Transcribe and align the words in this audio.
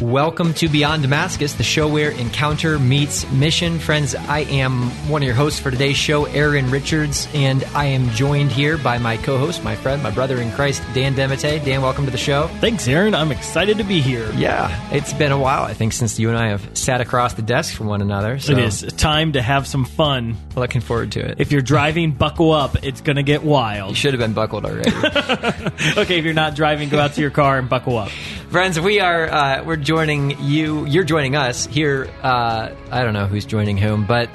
Welcome 0.00 0.52
to 0.54 0.68
Beyond 0.68 1.00
Damascus, 1.02 1.54
the 1.54 1.62
show 1.62 1.88
where 1.88 2.10
encounter 2.10 2.78
meets 2.78 3.26
mission. 3.32 3.78
Friends, 3.78 4.14
I 4.14 4.40
am 4.40 4.90
one 5.08 5.22
of 5.22 5.26
your 5.26 5.34
hosts 5.34 5.58
for 5.58 5.70
today's 5.70 5.96
show, 5.96 6.26
Aaron 6.26 6.70
Richards, 6.70 7.26
and 7.32 7.64
I 7.74 7.86
am 7.86 8.10
joined 8.10 8.52
here 8.52 8.76
by 8.76 8.98
my 8.98 9.16
co 9.16 9.38
host, 9.38 9.64
my 9.64 9.74
friend, 9.74 10.02
my 10.02 10.10
brother 10.10 10.38
in 10.42 10.52
Christ, 10.52 10.82
Dan 10.92 11.14
Demite. 11.14 11.64
Dan, 11.64 11.80
welcome 11.80 12.04
to 12.04 12.10
the 12.10 12.18
show. 12.18 12.48
Thanks, 12.60 12.86
Aaron. 12.86 13.14
I'm 13.14 13.32
excited 13.32 13.78
to 13.78 13.84
be 13.84 14.02
here. 14.02 14.30
Yeah, 14.36 14.68
it's 14.92 15.14
been 15.14 15.32
a 15.32 15.38
while, 15.38 15.62
I 15.64 15.72
think, 15.72 15.94
since 15.94 16.18
you 16.18 16.28
and 16.28 16.36
I 16.36 16.48
have 16.50 16.76
sat 16.76 17.00
across 17.00 17.32
the 17.32 17.40
desk 17.42 17.74
from 17.74 17.86
one 17.86 18.02
another. 18.02 18.38
So 18.38 18.52
It 18.52 18.58
is 18.58 18.82
time 18.98 19.32
to 19.32 19.40
have 19.40 19.66
some 19.66 19.86
fun. 19.86 20.36
looking 20.56 20.82
forward 20.82 21.12
to 21.12 21.20
it. 21.20 21.36
If 21.40 21.52
you're 21.52 21.62
driving, 21.62 22.12
buckle 22.12 22.52
up. 22.52 22.84
It's 22.84 23.00
going 23.00 23.16
to 23.16 23.22
get 23.22 23.44
you 23.44 23.48
wild. 23.48 23.96
should 23.96 24.12
have 24.12 24.20
been 24.20 24.34
buckled 24.34 24.66
already. 24.66 24.90
Okay, 25.96 26.18
if 26.18 26.24
you're 26.24 26.34
not 26.34 26.54
driving, 26.54 26.88
go 26.90 26.98
out 26.98 27.14
to 27.14 27.20
your 27.22 27.30
car 27.30 27.58
and 27.58 27.68
buckle 27.68 27.96
up. 27.96 28.10
Friends, 28.50 28.78
we 28.78 29.00
are 29.00 29.26
uh, 29.28 29.64
we're 29.64 29.76
joining 29.76 30.40
you. 30.40 30.86
You're 30.86 31.04
joining 31.04 31.34
us 31.34 31.66
here. 31.66 32.08
Uh, 32.22 32.70
I 32.92 33.02
don't 33.02 33.12
know 33.12 33.26
who's 33.26 33.44
joining 33.44 33.76
whom, 33.76 34.06
but 34.06 34.30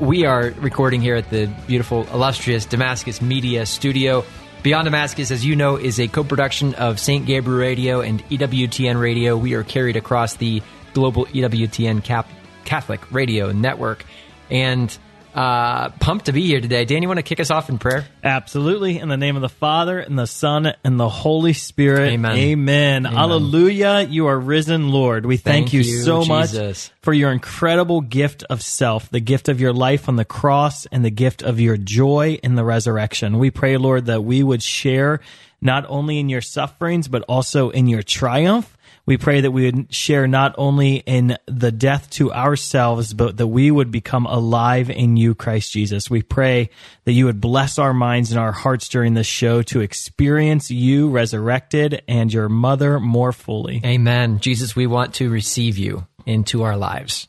we 0.00 0.26
are 0.26 0.50
recording 0.58 1.00
here 1.00 1.14
at 1.14 1.30
the 1.30 1.46
beautiful, 1.68 2.06
illustrious 2.12 2.66
Damascus 2.66 3.22
Media 3.22 3.64
Studio. 3.64 4.24
Beyond 4.64 4.86
Damascus, 4.86 5.30
as 5.30 5.44
you 5.44 5.54
know, 5.56 5.76
is 5.76 6.00
a 6.00 6.08
co-production 6.08 6.74
of 6.74 6.98
St. 7.00 7.24
Gabriel 7.24 7.58
Radio 7.58 8.00
and 8.00 8.22
EWTN 8.28 9.00
Radio. 9.00 9.36
We 9.36 9.54
are 9.54 9.64
carried 9.64 9.96
across 9.96 10.34
the 10.34 10.60
global 10.92 11.26
EWTN 11.26 12.02
Cap- 12.04 12.28
Catholic 12.64 13.12
Radio 13.12 13.52
Network, 13.52 14.04
and 14.50 14.96
uh, 15.34 15.90
pumped 15.90 16.26
to 16.26 16.32
be 16.32 16.46
here 16.46 16.60
today. 16.60 16.84
Dan, 16.84 17.02
you 17.02 17.08
want 17.08 17.18
to 17.18 17.22
kick 17.22 17.40
us 17.40 17.50
off 17.50 17.68
in 17.68 17.78
prayer? 17.78 18.06
Absolutely. 18.22 18.98
In 18.98 19.08
the 19.08 19.16
name 19.16 19.36
of 19.36 19.42
the 19.42 19.48
Father, 19.48 19.98
and 19.98 20.18
the 20.18 20.26
Son, 20.26 20.72
and 20.84 21.00
the 21.00 21.08
Holy 21.08 21.52
Spirit. 21.52 22.12
Amen. 22.12 22.36
Amen. 22.36 23.04
Hallelujah. 23.04 24.06
You 24.08 24.26
are 24.26 24.38
risen, 24.38 24.90
Lord. 24.90 25.24
We 25.26 25.36
thank, 25.36 25.66
Thank 25.66 25.72
you, 25.72 25.80
you, 25.80 26.02
so 26.02 26.24
much 26.24 26.90
for 27.00 27.12
your 27.12 27.32
incredible 27.32 28.00
gift 28.00 28.44
of 28.44 28.62
self, 28.62 29.10
the 29.10 29.20
gift 29.20 29.48
of 29.48 29.60
your 29.60 29.72
life 29.72 30.08
on 30.08 30.16
the 30.16 30.24
cross, 30.24 30.86
and 30.86 31.04
the 31.04 31.10
gift 31.10 31.42
of 31.42 31.60
your 31.60 31.76
joy 31.76 32.38
in 32.42 32.54
the 32.54 32.64
resurrection. 32.64 33.38
We 33.38 33.50
pray, 33.50 33.76
Lord, 33.76 34.06
that 34.06 34.22
we 34.22 34.42
would 34.42 34.62
share 34.62 35.20
not 35.60 35.86
only 35.88 36.18
in 36.18 36.28
your 36.28 36.40
sufferings, 36.40 37.08
but 37.08 37.22
also 37.28 37.70
in 37.70 37.86
your 37.86 38.02
triumph. 38.02 38.76
We 39.04 39.16
pray 39.16 39.40
that 39.40 39.50
we 39.50 39.64
would 39.64 39.92
share 39.92 40.28
not 40.28 40.54
only 40.58 40.96
in 40.96 41.36
the 41.46 41.72
death 41.72 42.08
to 42.10 42.32
ourselves, 42.32 43.12
but 43.12 43.36
that 43.36 43.48
we 43.48 43.70
would 43.70 43.90
become 43.90 44.26
alive 44.26 44.90
in 44.90 45.16
you, 45.16 45.34
Christ 45.34 45.72
Jesus. 45.72 46.08
We 46.08 46.22
pray 46.22 46.70
that 47.04 47.12
you 47.12 47.24
would 47.24 47.40
bless 47.40 47.78
our 47.78 47.92
minds 47.92 48.30
and 48.30 48.38
our 48.38 48.52
hearts 48.52 48.88
during 48.88 49.14
this 49.14 49.26
show 49.26 49.62
to 49.62 49.80
experience 49.80 50.70
you 50.70 51.10
resurrected 51.10 52.02
and 52.06 52.32
your 52.32 52.48
mother 52.48 53.00
more 53.00 53.32
fully. 53.32 53.80
Amen. 53.84 54.38
Jesus, 54.38 54.76
we 54.76 54.86
want 54.86 55.14
to 55.14 55.30
receive 55.30 55.78
you 55.78 56.06
into 56.24 56.62
our 56.62 56.76
lives. 56.76 57.26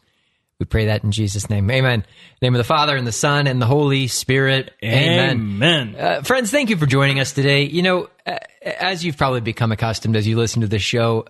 We 0.60 0.68
pray 0.68 0.86
that 0.86 1.04
in 1.04 1.12
Jesus' 1.12 1.50
name. 1.50 1.70
Amen. 1.72 2.02
In 2.02 2.06
the 2.40 2.46
name 2.46 2.54
of 2.54 2.60
the 2.60 2.64
Father 2.64 2.96
and 2.96 3.08
the 3.08 3.12
Son 3.12 3.48
and 3.48 3.62
the 3.62 3.66
Holy 3.66 4.08
Spirit. 4.08 4.72
Amen. 4.84 5.32
Amen. 5.32 5.96
Uh, 5.98 6.22
friends, 6.22 6.52
thank 6.52 6.70
you 6.70 6.78
for 6.78 6.86
joining 6.86 7.20
us 7.20 7.34
today. 7.34 7.64
You 7.64 7.82
know, 7.82 8.10
uh, 8.26 8.38
as 8.64 9.04
you've 9.04 9.18
probably 9.18 9.42
become 9.42 9.72
accustomed 9.72 10.16
as 10.16 10.28
you 10.28 10.38
listen 10.38 10.62
to 10.62 10.68
this 10.68 10.84
show, 10.84 11.26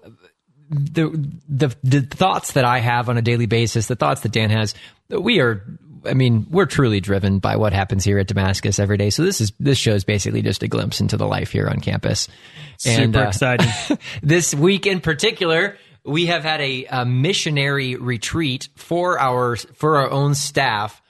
the, 0.73 1.29
the 1.47 1.75
the 1.83 2.01
thoughts 2.01 2.53
that 2.53 2.65
I 2.65 2.79
have 2.79 3.09
on 3.09 3.17
a 3.17 3.21
daily 3.21 3.45
basis, 3.45 3.87
the 3.87 3.95
thoughts 3.95 4.21
that 4.21 4.31
Dan 4.31 4.49
has, 4.49 4.75
we 5.09 5.39
are. 5.39 5.65
I 6.05 6.15
mean, 6.15 6.47
we're 6.49 6.65
truly 6.65 6.99
driven 6.99 7.39
by 7.39 7.55
what 7.55 7.71
happens 7.71 8.03
here 8.03 8.19
at 8.19 8.27
Damascus 8.27 8.77
every 8.77 8.97
day. 8.97 9.09
So 9.09 9.23
this 9.23 9.39
is 9.39 9.53
this 9.59 9.77
show 9.77 9.93
is 9.93 10.03
basically 10.03 10.41
just 10.41 10.61
a 10.61 10.67
glimpse 10.67 10.99
into 10.99 11.15
the 11.15 11.25
life 11.25 11.51
here 11.51 11.67
on 11.67 11.79
campus. 11.79 12.27
Super 12.77 13.19
uh, 13.19 13.27
exciting. 13.29 13.69
this 14.23 14.53
week 14.53 14.85
in 14.85 14.99
particular, 14.99 15.77
we 16.05 16.25
have 16.25 16.43
had 16.43 16.59
a, 16.59 16.85
a 16.85 17.05
missionary 17.05 17.95
retreat 17.95 18.67
for 18.75 19.17
our 19.19 19.55
for 19.55 19.97
our 19.97 20.11
own 20.11 20.35
staff, 20.35 21.01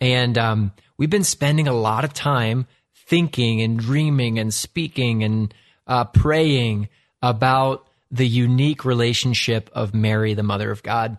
and 0.00 0.38
um, 0.38 0.72
we've 0.96 1.10
been 1.10 1.24
spending 1.24 1.68
a 1.68 1.74
lot 1.74 2.04
of 2.04 2.14
time 2.14 2.66
thinking 3.06 3.62
and 3.62 3.78
dreaming 3.78 4.38
and 4.38 4.52
speaking 4.52 5.24
and 5.24 5.52
uh, 5.86 6.04
praying 6.04 6.88
about 7.22 7.87
the 8.10 8.26
unique 8.26 8.84
relationship 8.84 9.70
of 9.72 9.94
Mary, 9.94 10.34
the 10.34 10.42
Mother 10.42 10.70
of 10.70 10.82
God, 10.82 11.18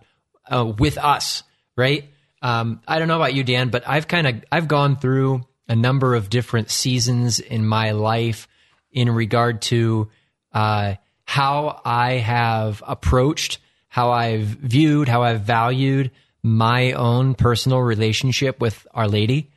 uh, 0.50 0.64
with 0.64 0.98
us. 0.98 1.42
Right? 1.76 2.10
Um, 2.42 2.80
I 2.88 2.98
don't 2.98 3.08
know 3.08 3.16
about 3.16 3.34
you, 3.34 3.44
Dan, 3.44 3.68
but 3.68 3.86
I've 3.86 4.08
kind 4.08 4.26
of 4.26 4.44
I've 4.50 4.68
gone 4.68 4.96
through 4.96 5.46
a 5.68 5.76
number 5.76 6.14
of 6.14 6.30
different 6.30 6.70
seasons 6.70 7.38
in 7.38 7.64
my 7.64 7.92
life 7.92 8.48
in 8.90 9.10
regard 9.10 9.62
to 9.62 10.10
uh, 10.52 10.94
how 11.24 11.80
I 11.84 12.14
have 12.14 12.82
approached, 12.86 13.58
how 13.88 14.10
I've 14.10 14.46
viewed, 14.46 15.08
how 15.08 15.22
I've 15.22 15.42
valued 15.42 16.10
my 16.42 16.92
own 16.92 17.34
personal 17.34 17.80
relationship 17.80 18.60
with 18.60 18.86
Our 18.92 19.06
Lady. 19.06 19.50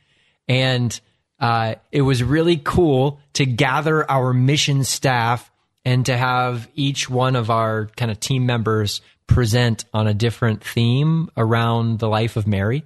And 0.46 0.98
uh, 1.40 1.76
it 1.90 2.02
was 2.02 2.22
really 2.22 2.58
cool 2.62 3.18
to 3.32 3.46
gather 3.46 4.08
our 4.08 4.32
mission 4.32 4.84
staff 4.84 5.50
and 5.84 6.06
to 6.06 6.16
have 6.16 6.68
each 6.74 7.10
one 7.10 7.36
of 7.36 7.50
our 7.50 7.86
kind 7.96 8.10
of 8.10 8.18
team 8.20 8.46
members 8.46 9.00
present 9.26 9.84
on 9.92 10.06
a 10.06 10.14
different 10.14 10.62
theme 10.64 11.30
around 11.36 11.98
the 11.98 12.08
life 12.08 12.36
of 12.36 12.46
Mary. 12.46 12.84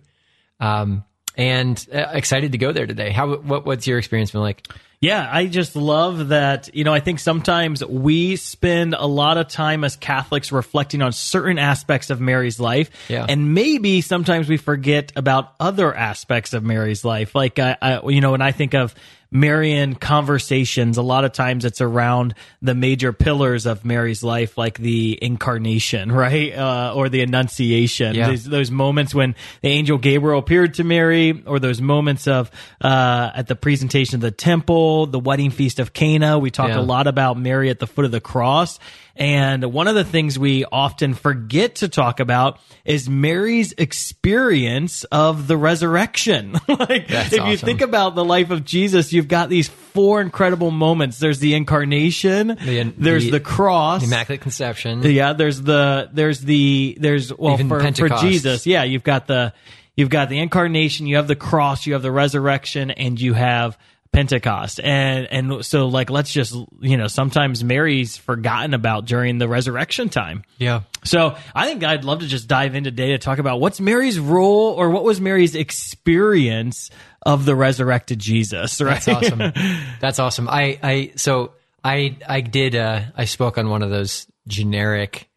Um, 0.60 1.04
and 1.36 1.86
uh, 1.94 2.06
excited 2.12 2.53
to 2.53 2.59
go 2.59 2.72
there 2.72 2.86
today. 2.86 3.10
How 3.10 3.36
what, 3.36 3.64
what's 3.64 3.86
your 3.86 3.98
experience 3.98 4.32
been 4.32 4.41
like? 4.41 4.66
Yeah, 5.00 5.28
I 5.31 5.47
just 5.47 5.76
love 5.76 6.28
that. 6.28 6.75
You 6.75 6.82
know, 6.82 6.92
I 6.92 6.98
think 6.98 7.20
sometimes 7.20 7.84
we 7.84 8.34
spend 8.34 8.94
a 8.94 9.06
lot 9.06 9.38
of 9.38 9.47
time 9.47 9.84
as 9.84 9.94
Catholics 9.94 10.50
reflecting 10.50 11.03
on 11.03 11.12
certain 11.12 11.56
aspects 11.56 12.10
of 12.10 12.20
Mary's 12.20 12.59
life. 12.59 12.91
Yeah. 13.09 13.25
And 13.28 13.54
maybe 13.54 14.00
sometimes 14.00 14.48
we 14.48 14.56
forget 14.56 15.12
about 15.15 15.54
other 15.60 15.94
aspects 15.94 16.53
of 16.53 16.65
Mary's 16.65 17.04
life. 17.04 17.36
Like, 17.36 17.60
I, 17.60 17.76
I, 17.80 18.09
you 18.09 18.20
know, 18.20 18.32
when 18.32 18.42
I 18.42 18.50
think 18.50 18.75
of 18.75 18.92
Marian 19.31 19.94
conversations, 19.94 20.97
a 20.97 21.03
lot 21.03 21.25
of 21.25 21.33
times 21.33 21.65
it's 21.65 21.81
around 21.81 22.34
the 22.62 22.75
major 22.75 23.12
pillars 23.12 23.66
of 23.66 23.84
Mary's 23.84 24.22
life, 24.22 24.56
like 24.56 24.78
the 24.78 25.19
incarnation, 25.21 26.11
right? 26.25 26.55
Uh, 26.55 26.93
or 26.94 27.09
the 27.09 27.21
annunciation. 27.22 28.15
Yeah. 28.15 28.31
These- 28.31 28.44
those 28.44 28.71
moments 28.71 29.15
when 29.15 29.34
the 29.61 29.69
angel 29.69 29.99
Gabriel 29.99 30.39
appeared 30.39 30.75
to 30.75 30.84
Mary, 30.84 31.43
or 31.47 31.59
those 31.59 31.81
moments 31.81 32.27
of 32.27 32.50
uh, 32.81 33.31
at 33.34 33.47
the 33.49 33.56
presentation 33.56 34.15
of 34.16 34.21
the 34.22 34.31
temple, 34.31 35.06
the 35.06 35.19
wedding 35.21 35.50
feast 35.50 35.78
of 35.78 35.93
Cana. 35.93 36.39
We 36.39 36.50
talk 36.50 36.69
Yeah. 36.69 36.81
a 36.81 36.83
lot 36.83 37.06
about 37.06 37.39
Mary 37.39 37.69
at 37.71 37.78
the 37.78 37.87
foot 37.87 38.05
of 38.06 38.10
the 38.10 38.21
cross. 38.21 38.78
And 39.19 39.73
one 39.73 39.89
of 39.89 39.97
the 39.97 40.05
things 40.05 40.39
we 40.39 40.65
often 40.65 41.12
forget 41.12 41.75
to 41.77 41.89
talk 41.89 42.21
about 42.21 42.61
is 42.84 43.11
Mary's 43.11 43.75
experience 43.77 45.03
of 45.05 45.49
the 45.49 45.56
resurrection. 45.56 46.53
like, 46.69 47.09
That's 47.09 47.33
if 47.33 47.45
you 47.47 47.57
think 47.57 47.81
about 47.81 48.15
the 48.15 48.25
life 48.25 48.51
of 48.51 48.65
Jesus, 48.65 49.12
you've 49.12 49.27
got 49.27 49.49
these 49.49 49.69
four 49.69 50.21
incredible 50.21 50.71
moments. 50.71 51.19
There's 51.19 51.41
the 51.41 51.55
incarnation, 51.55 52.57
The- 52.65 52.93
there's 52.97 53.25
the- 53.25 53.31
the, 53.33 53.41
cross, 53.41 54.05
Immaculate 54.05 54.41
Conception. 54.41 55.03
yeah, 55.03 55.33
there's 55.33 55.61
the 55.62 56.09
there's 56.12 56.41
the 56.41 56.97
there's 57.01 57.37
well 57.37 57.55
Even 57.55 57.69
for, 57.69 57.81
for 57.93 58.09
Jesus, 58.09 58.67
yeah, 58.67 58.84
you've 58.84 59.03
got 59.03 59.27
the 59.27 59.53
you've 59.97 60.11
got 60.11 60.28
the 60.28 60.39
incarnation, 60.39 61.07
you 61.09 61.17
have 61.17 61.27
the 61.27 61.37
cross, 61.37 61.87
you 61.87 61.95
have 61.95 62.03
the 62.03 62.12
resurrection, 62.12 62.93
and 62.93 63.21
you 63.21 63.34
have 63.34 63.77
Pentecost. 64.13 64.81
And 64.81 65.27
and 65.31 65.65
so 65.65 65.87
like 65.87 66.11
let's 66.11 66.33
just 66.33 66.55
you 66.81 66.97
know, 66.97 67.07
sometimes 67.07 67.63
Mary's 67.63 68.17
forgotten 68.17 68.75
about 68.75 69.05
during 69.05 69.39
the 69.39 69.49
resurrection 69.49 70.09
time. 70.09 70.45
yeah. 70.59 70.83
So 71.05 71.37
I 71.55 71.67
think 71.67 71.85
I'd 71.85 72.05
love 72.05 72.21
to 72.21 72.27
just 72.27 72.49
dive 72.49 72.75
in 72.75 72.85
today 72.85 73.09
to 73.09 73.19
talk 73.19 73.39
about 73.39 73.61
what's 73.61 73.81
Mary's 73.81 74.19
role 74.19 74.73
or 74.73 74.91
what 74.91 75.05
was 75.05 75.21
Mary's 75.21 75.55
experience 75.55 76.91
of 77.23 77.45
the 77.45 77.55
resurrected 77.55 78.19
Jesus, 78.19 78.81
right? 78.81 79.03
That's 79.03 79.09
awesome. 79.09 79.39
That's 80.01 80.19
awesome. 80.19 80.49
I, 80.49 80.79
I, 80.83 81.13
so 81.17 81.53
I, 81.85 82.17
I 82.27 82.41
did, 82.41 82.75
uh, 82.75 83.03
I 83.17 83.27
spoke 83.27 83.59
on 83.59 83.71
one 83.71 83.83
of 83.83 83.91
those 83.91 84.27
generic, 84.47 85.28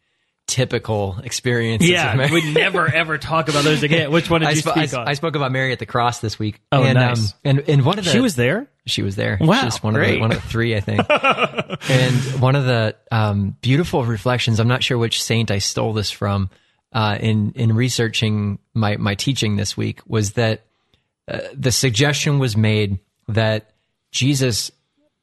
typical 0.46 1.18
experiences. 1.22 1.88
yeah, 1.88 2.30
we 2.30 2.52
never 2.52 2.92
ever 2.92 3.18
talk 3.18 3.48
about 3.48 3.64
those 3.64 3.82
again. 3.82 4.10
Which 4.10 4.28
one 4.28 4.40
did 4.40 4.48
I, 4.48 4.52
you 4.52 4.56
sp- 4.60 4.76
speak 4.76 4.94
I, 4.94 5.00
on? 5.00 5.08
I 5.08 5.14
spoke 5.14 5.36
about 5.36 5.52
Mary 5.52 5.72
at 5.72 5.78
the 5.78 5.86
cross 5.86 6.20
this 6.20 6.38
week. 6.38 6.60
Oh, 6.70 6.82
and, 6.82 6.94
nice. 6.94 7.32
Um, 7.32 7.38
and, 7.44 7.58
and 7.68 7.84
one 7.84 7.98
of 7.98 8.04
the, 8.04 8.10
she 8.10 8.20
was 8.20 8.36
there. 8.36 8.68
She 8.86 9.02
was 9.02 9.16
there. 9.16 9.38
Wow, 9.40 9.62
She's 9.62 9.82
one 9.82 9.94
of 9.94 10.00
the 10.00 10.06
great. 10.06 10.20
one 10.20 10.32
of 10.32 10.42
the 10.42 10.48
three, 10.48 10.76
I 10.76 10.80
think. 10.80 11.00
and 11.90 12.40
one 12.40 12.56
of 12.56 12.64
the 12.64 12.96
um, 13.10 13.56
beautiful 13.60 14.04
reflections. 14.04 14.60
I'm 14.60 14.68
not 14.68 14.82
sure 14.82 14.98
which 14.98 15.22
saint 15.22 15.50
I 15.50 15.58
stole 15.58 15.92
this 15.92 16.10
from. 16.10 16.50
Uh, 16.92 17.16
in 17.18 17.52
in 17.52 17.74
researching 17.74 18.58
my 18.74 18.96
my 18.98 19.14
teaching 19.14 19.56
this 19.56 19.78
week 19.78 20.00
was 20.06 20.32
that 20.32 20.66
uh, 21.26 21.38
the 21.54 21.72
suggestion 21.72 22.38
was 22.38 22.54
made 22.54 22.98
that 23.28 23.70
Jesus 24.10 24.70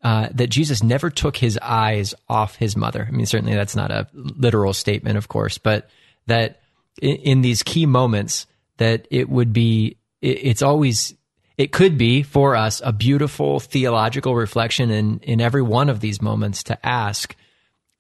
uh, 0.04 0.30
that 0.32 0.48
Jesus 0.48 0.82
never 0.82 1.10
took 1.10 1.38
his 1.38 1.60
eyes 1.62 2.14
off 2.28 2.56
his 2.56 2.78
mother. 2.78 3.06
I 3.08 3.12
mean, 3.12 3.26
certainly 3.26 3.56
that's 3.56 3.76
not 3.76 3.92
a 3.92 4.08
literal 4.14 4.74
statement, 4.74 5.18
of 5.18 5.28
course, 5.28 5.58
but 5.58 5.90
that 6.28 6.62
in, 7.02 7.16
in 7.18 7.42
these 7.42 7.64
key 7.64 7.86
moments, 7.86 8.48
that 8.78 9.08
it 9.12 9.30
would 9.30 9.52
be, 9.52 9.98
it, 10.22 10.40
it's 10.44 10.62
always, 10.62 11.14
it 11.58 11.74
could 11.74 11.98
be 11.98 12.24
for 12.24 12.56
us 12.56 12.82
a 12.86 12.94
beautiful 12.94 13.60
theological 13.60 14.34
reflection 14.34 14.90
in 14.90 15.20
in 15.20 15.42
every 15.42 15.62
one 15.62 15.90
of 15.90 16.00
these 16.00 16.22
moments 16.22 16.64
to 16.64 16.86
ask, 16.86 17.36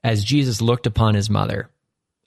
as 0.01 0.23
Jesus 0.23 0.61
looked 0.61 0.87
upon 0.87 1.13
his 1.15 1.29
mother, 1.29 1.69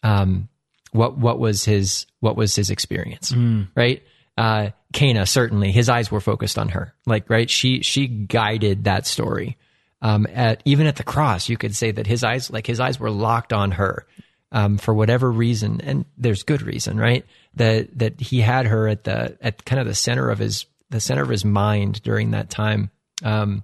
um, 0.02 0.50
what 0.90 1.16
what 1.16 1.38
was 1.38 1.64
his 1.64 2.04
what 2.20 2.36
was 2.36 2.54
his 2.54 2.68
experience, 2.68 3.32
right? 3.74 4.02
Uh, 4.36 4.70
Cana 4.92 5.26
certainly 5.26 5.72
his 5.72 5.88
eyes 5.88 6.10
were 6.10 6.20
focused 6.20 6.58
on 6.58 6.70
her, 6.70 6.94
like 7.06 7.28
right. 7.28 7.48
She 7.48 7.82
she 7.82 8.06
guided 8.06 8.84
that 8.84 9.06
story. 9.06 9.56
Um, 10.00 10.26
at 10.32 10.62
even 10.64 10.86
at 10.86 10.96
the 10.96 11.04
cross, 11.04 11.48
you 11.48 11.56
could 11.56 11.76
say 11.76 11.92
that 11.92 12.06
his 12.06 12.24
eyes 12.24 12.50
like 12.50 12.66
his 12.66 12.80
eyes 12.80 12.98
were 12.98 13.10
locked 13.10 13.52
on 13.52 13.72
her 13.72 14.06
um, 14.50 14.78
for 14.78 14.92
whatever 14.92 15.30
reason, 15.30 15.80
and 15.80 16.04
there's 16.18 16.42
good 16.42 16.62
reason, 16.62 16.98
right? 16.98 17.24
That 17.54 17.98
that 17.98 18.20
he 18.20 18.40
had 18.40 18.66
her 18.66 18.88
at 18.88 19.04
the 19.04 19.36
at 19.40 19.64
kind 19.64 19.80
of 19.80 19.86
the 19.86 19.94
center 19.94 20.30
of 20.30 20.38
his 20.38 20.66
the 20.90 21.00
center 21.00 21.22
of 21.22 21.28
his 21.28 21.44
mind 21.44 22.02
during 22.02 22.32
that 22.32 22.50
time. 22.50 22.90
Um, 23.22 23.62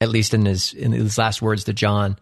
at 0.00 0.08
least 0.08 0.34
in 0.34 0.44
his 0.44 0.72
in 0.72 0.92
his 0.92 1.18
last 1.18 1.42
words 1.42 1.64
to 1.64 1.72
John. 1.72 2.18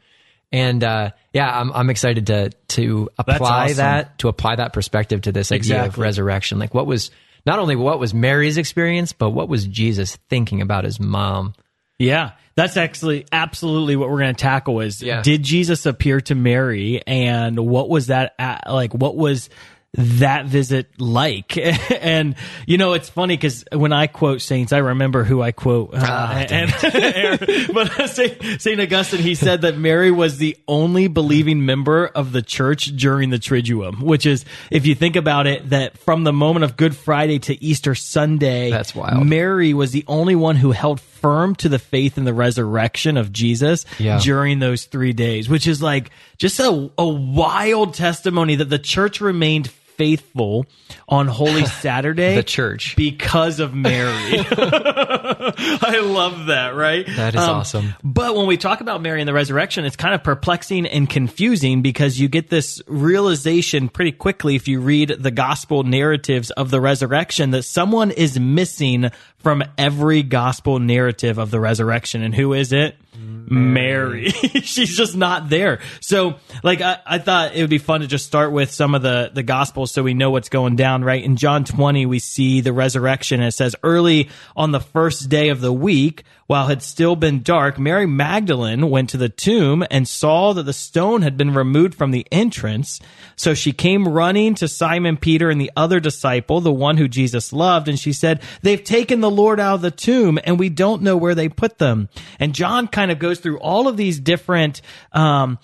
And 0.50 0.84
uh, 0.84 1.10
yeah, 1.32 1.48
I'm 1.48 1.72
I'm 1.72 1.90
excited 1.90 2.26
to 2.28 2.50
to 2.68 3.10
apply 3.18 3.64
awesome. 3.64 3.76
that 3.78 4.18
to 4.18 4.28
apply 4.28 4.56
that 4.56 4.72
perspective 4.72 5.22
to 5.22 5.32
this 5.32 5.50
idea 5.52 5.84
of 5.84 5.98
resurrection. 5.98 6.58
Like 6.58 6.74
what 6.74 6.86
was 6.86 7.10
not 7.46 7.58
only 7.58 7.76
what 7.76 7.98
was 7.98 8.12
Mary's 8.14 8.56
experience, 8.58 9.12
but 9.12 9.30
what 9.30 9.48
was 9.48 9.66
Jesus 9.66 10.16
thinking 10.28 10.60
about 10.60 10.84
his 10.84 11.00
mom? 11.00 11.54
Yeah, 11.98 12.32
that's 12.54 12.76
actually 12.76 13.26
absolutely 13.30 13.96
what 13.96 14.08
we're 14.10 14.20
going 14.20 14.34
to 14.34 14.40
tackle 14.40 14.80
is 14.80 15.02
Yeah. 15.02 15.22
did 15.22 15.42
Jesus 15.42 15.86
appear 15.86 16.20
to 16.22 16.34
Mary 16.34 17.02
and 17.06 17.58
what 17.58 17.88
was 17.88 18.08
that 18.08 18.34
at, 18.38 18.64
like 18.70 18.92
what 18.92 19.16
was 19.16 19.48
that 19.94 20.46
visit 20.46 20.88
like 20.98 21.58
and 22.02 22.34
you 22.66 22.78
know 22.78 22.94
it's 22.94 23.10
funny 23.10 23.36
because 23.36 23.62
when 23.72 23.92
i 23.92 24.06
quote 24.06 24.40
saints 24.40 24.72
i 24.72 24.78
remember 24.78 25.22
who 25.22 25.42
i 25.42 25.52
quote 25.52 25.92
uh, 25.92 25.98
Ah, 26.02 26.38
and, 26.48 26.70
but 27.74 28.08
saint, 28.08 28.60
saint 28.62 28.80
augustine 28.80 29.20
he 29.20 29.34
said 29.34 29.60
that 29.60 29.76
mary 29.76 30.10
was 30.10 30.38
the 30.38 30.56
only 30.66 31.08
believing 31.08 31.66
member 31.66 32.06
of 32.06 32.32
the 32.32 32.40
church 32.40 32.86
during 32.96 33.28
the 33.28 33.38
triduum 33.38 34.00
which 34.02 34.24
is 34.24 34.46
if 34.70 34.86
you 34.86 34.94
think 34.94 35.14
about 35.14 35.46
it 35.46 35.68
that 35.68 35.98
from 35.98 36.24
the 36.24 36.32
moment 36.32 36.64
of 36.64 36.78
good 36.78 36.96
friday 36.96 37.38
to 37.38 37.62
easter 37.62 37.94
sunday 37.94 38.70
That's 38.70 38.94
wild. 38.94 39.26
Mary 39.26 39.74
was 39.74 39.90
the 39.92 40.04
only 40.08 40.34
one 40.36 40.56
who 40.56 40.72
held 40.72 41.00
firm 41.02 41.54
to 41.56 41.68
the 41.68 41.78
faith 41.78 42.16
in 42.16 42.24
the 42.24 42.32
resurrection 42.34 43.16
of 43.18 43.30
Jesus 43.32 43.84
Yeah. 43.98 44.18
during 44.20 44.58
those 44.58 44.86
three 44.86 45.12
days, 45.12 45.48
which 45.48 45.68
is 45.68 45.80
like 45.80 46.10
just 46.36 46.58
a, 46.58 46.90
a 46.98 47.06
wild 47.06 47.94
testimony 47.94 48.56
that 48.56 48.68
the 48.70 48.78
church 48.78 49.20
remained 49.20 49.70
faithful 49.96 50.66
on 51.08 51.26
Holy 51.28 51.64
Saturday. 51.80 52.34
The 52.34 52.42
church. 52.42 52.96
Because 52.96 53.60
of 53.60 53.74
Mary. 53.74 54.44
I 55.54 56.00
love 56.04 56.46
that, 56.46 56.74
right? 56.74 57.08
Um, 57.08 57.16
That 57.16 57.34
is 57.34 57.40
awesome. 57.40 57.94
But 58.02 58.36
when 58.36 58.46
we 58.46 58.56
talk 58.56 58.80
about 58.80 59.02
Mary 59.02 59.20
and 59.20 59.28
the 59.28 59.32
resurrection, 59.32 59.84
it's 59.84 59.96
kind 59.96 60.14
of 60.14 60.22
perplexing 60.22 60.86
and 60.86 61.08
confusing 61.08 61.82
because 61.82 62.18
you 62.18 62.28
get 62.28 62.48
this 62.48 62.80
realization 62.86 63.88
pretty 63.88 64.12
quickly 64.12 64.56
if 64.56 64.68
you 64.68 64.80
read 64.80 65.10
the 65.18 65.30
gospel 65.30 65.82
narratives 65.82 66.50
of 66.52 66.70
the 66.70 66.80
resurrection 66.80 67.50
that 67.50 67.62
someone 67.64 68.10
is 68.10 68.38
missing 68.38 69.10
from 69.38 69.62
every 69.76 70.22
gospel 70.22 70.78
narrative 70.78 71.38
of 71.38 71.50
the 71.50 71.60
resurrection. 71.60 72.22
And 72.22 72.34
who 72.34 72.52
is 72.52 72.72
it? 72.72 72.96
Mm. 73.16 73.50
Mary. 73.50 74.28
She's 74.62 74.96
just 74.96 75.14
not 75.14 75.50
there. 75.50 75.80
So, 76.00 76.36
like, 76.62 76.80
I, 76.80 76.98
I 77.04 77.18
thought 77.18 77.54
it 77.54 77.60
would 77.60 77.70
be 77.70 77.78
fun 77.78 78.00
to 78.00 78.06
just 78.06 78.24
start 78.24 78.52
with 78.52 78.70
some 78.70 78.94
of 78.94 79.02
the, 79.02 79.30
the 79.32 79.42
gospels 79.42 79.92
so 79.92 80.02
we 80.02 80.14
know 80.14 80.30
what's 80.30 80.48
going 80.48 80.76
down, 80.76 81.04
right? 81.04 81.22
In 81.22 81.36
John 81.36 81.64
20, 81.64 82.06
we 82.06 82.18
see 82.18 82.62
the 82.62 82.72
resurrection. 82.72 83.40
And 83.40 83.48
it 83.48 83.52
says, 83.52 83.76
early 83.82 84.30
on 84.56 84.70
the 84.70 84.80
first 84.80 85.28
day 85.28 85.50
of 85.50 85.60
the 85.60 85.72
week, 85.72 86.24
while 86.52 86.66
it 86.66 86.68
had 86.68 86.82
still 86.82 87.16
been 87.16 87.42
dark, 87.42 87.78
Mary 87.78 88.06
Magdalene 88.06 88.90
went 88.90 89.08
to 89.08 89.16
the 89.16 89.30
tomb 89.30 89.84
and 89.90 90.06
saw 90.06 90.52
that 90.52 90.64
the 90.64 90.74
stone 90.74 91.22
had 91.22 91.36
been 91.38 91.54
removed 91.54 91.94
from 91.94 92.10
the 92.10 92.26
entrance. 92.30 93.00
So 93.36 93.54
she 93.54 93.72
came 93.72 94.06
running 94.06 94.54
to 94.56 94.68
Simon 94.68 95.16
Peter 95.16 95.48
and 95.48 95.58
the 95.58 95.72
other 95.76 95.98
disciple, 95.98 96.60
the 96.60 96.70
one 96.70 96.98
who 96.98 97.08
Jesus 97.08 97.54
loved, 97.54 97.88
and 97.88 97.98
she 97.98 98.12
said, 98.12 98.42
They've 98.60 98.84
taken 98.84 99.20
the 99.20 99.30
Lord 99.30 99.60
out 99.60 99.76
of 99.76 99.80
the 99.80 99.90
tomb 99.90 100.38
and 100.44 100.58
we 100.58 100.68
don't 100.68 101.00
know 101.00 101.16
where 101.16 101.34
they 101.34 101.48
put 101.48 101.78
them. 101.78 102.10
And 102.38 102.54
John 102.54 102.86
kind 102.86 103.01
of 103.10 103.18
goes 103.18 103.40
through 103.40 103.58
all 103.58 103.88
of 103.88 103.96
these 103.96 104.20
different, 104.20 104.82
um, 105.12 105.58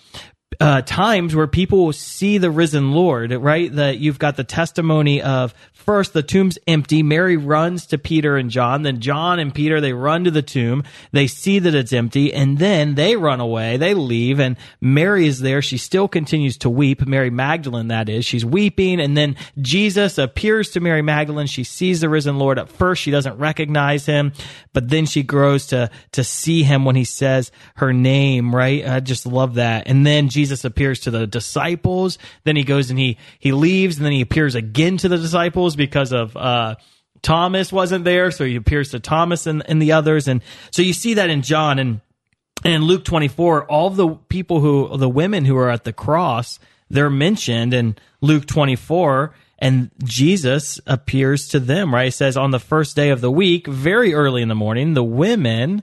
uh, 0.60 0.82
times 0.82 1.36
where 1.36 1.46
people 1.46 1.86
will 1.86 1.92
see 1.92 2.38
the 2.38 2.50
risen 2.50 2.92
Lord, 2.92 3.32
right? 3.32 3.72
That 3.72 3.98
you've 3.98 4.18
got 4.18 4.36
the 4.36 4.44
testimony 4.44 5.22
of 5.22 5.54
first 5.72 6.12
the 6.14 6.22
tomb's 6.22 6.58
empty. 6.66 7.02
Mary 7.02 7.36
runs 7.36 7.86
to 7.86 7.98
Peter 7.98 8.36
and 8.36 8.50
John. 8.50 8.82
Then 8.82 9.00
John 9.00 9.38
and 9.38 9.54
Peter, 9.54 9.80
they 9.80 9.92
run 9.92 10.24
to 10.24 10.30
the 10.30 10.42
tomb. 10.42 10.84
They 11.12 11.26
see 11.26 11.58
that 11.60 11.74
it's 11.74 11.92
empty 11.92 12.32
and 12.32 12.58
then 12.58 12.94
they 12.94 13.14
run 13.14 13.40
away. 13.40 13.76
They 13.76 13.94
leave 13.94 14.40
and 14.40 14.56
Mary 14.80 15.26
is 15.26 15.40
there. 15.40 15.62
She 15.62 15.78
still 15.78 16.08
continues 16.08 16.56
to 16.58 16.70
weep. 16.70 17.06
Mary 17.06 17.30
Magdalene, 17.30 17.88
that 17.88 18.08
is. 18.08 18.24
She's 18.24 18.44
weeping. 18.44 19.00
And 19.00 19.16
then 19.16 19.36
Jesus 19.60 20.18
appears 20.18 20.70
to 20.70 20.80
Mary 20.80 21.02
Magdalene. 21.02 21.46
She 21.46 21.64
sees 21.64 22.00
the 22.00 22.08
risen 22.08 22.38
Lord. 22.38 22.58
At 22.58 22.68
first, 22.68 23.02
she 23.02 23.10
doesn't 23.10 23.38
recognize 23.38 24.06
him, 24.06 24.32
but 24.72 24.88
then 24.88 25.06
she 25.06 25.22
grows 25.22 25.68
to, 25.68 25.90
to 26.12 26.24
see 26.24 26.62
him 26.62 26.84
when 26.84 26.96
he 26.96 27.04
says 27.04 27.52
her 27.76 27.92
name, 27.92 28.54
right? 28.54 28.86
I 28.86 29.00
just 29.00 29.24
love 29.24 29.54
that. 29.54 29.86
And 29.86 30.04
then 30.06 30.28
Jesus 30.28 30.37
appears 30.64 31.00
to 31.00 31.10
the 31.10 31.26
disciples. 31.26 32.18
Then 32.44 32.56
he 32.56 32.64
goes 32.64 32.90
and 32.90 32.98
he, 32.98 33.18
he 33.38 33.52
leaves 33.52 33.96
and 33.96 34.04
then 34.04 34.12
he 34.12 34.20
appears 34.20 34.54
again 34.54 34.96
to 34.98 35.08
the 35.08 35.18
disciples 35.18 35.76
because 35.76 36.12
of, 36.12 36.36
uh, 36.36 36.76
Thomas 37.22 37.72
wasn't 37.72 38.04
there. 38.04 38.30
So 38.30 38.44
he 38.44 38.56
appears 38.56 38.90
to 38.90 39.00
Thomas 39.00 39.46
and, 39.46 39.62
and 39.68 39.82
the 39.82 39.92
others. 39.92 40.28
And 40.28 40.42
so 40.70 40.82
you 40.82 40.92
see 40.92 41.14
that 41.14 41.30
in 41.30 41.42
John 41.42 41.78
and, 41.78 42.00
and 42.64 42.74
in 42.74 42.82
Luke 42.84 43.04
24, 43.04 43.66
all 43.66 43.90
the 43.90 44.08
people 44.28 44.60
who, 44.60 44.96
the 44.96 45.08
women 45.08 45.44
who 45.44 45.56
are 45.56 45.70
at 45.70 45.84
the 45.84 45.92
cross, 45.92 46.58
they're 46.90 47.10
mentioned 47.10 47.74
in 47.74 47.96
Luke 48.20 48.46
24 48.46 49.34
and 49.58 49.90
Jesus 50.04 50.80
appears 50.86 51.48
to 51.48 51.60
them, 51.60 51.92
right? 51.92 52.08
It 52.08 52.12
says 52.12 52.36
on 52.36 52.52
the 52.52 52.60
first 52.60 52.94
day 52.94 53.10
of 53.10 53.20
the 53.20 53.30
week, 53.30 53.66
very 53.66 54.14
early 54.14 54.42
in 54.42 54.48
the 54.48 54.54
morning, 54.54 54.94
the 54.94 55.02
women 55.02 55.82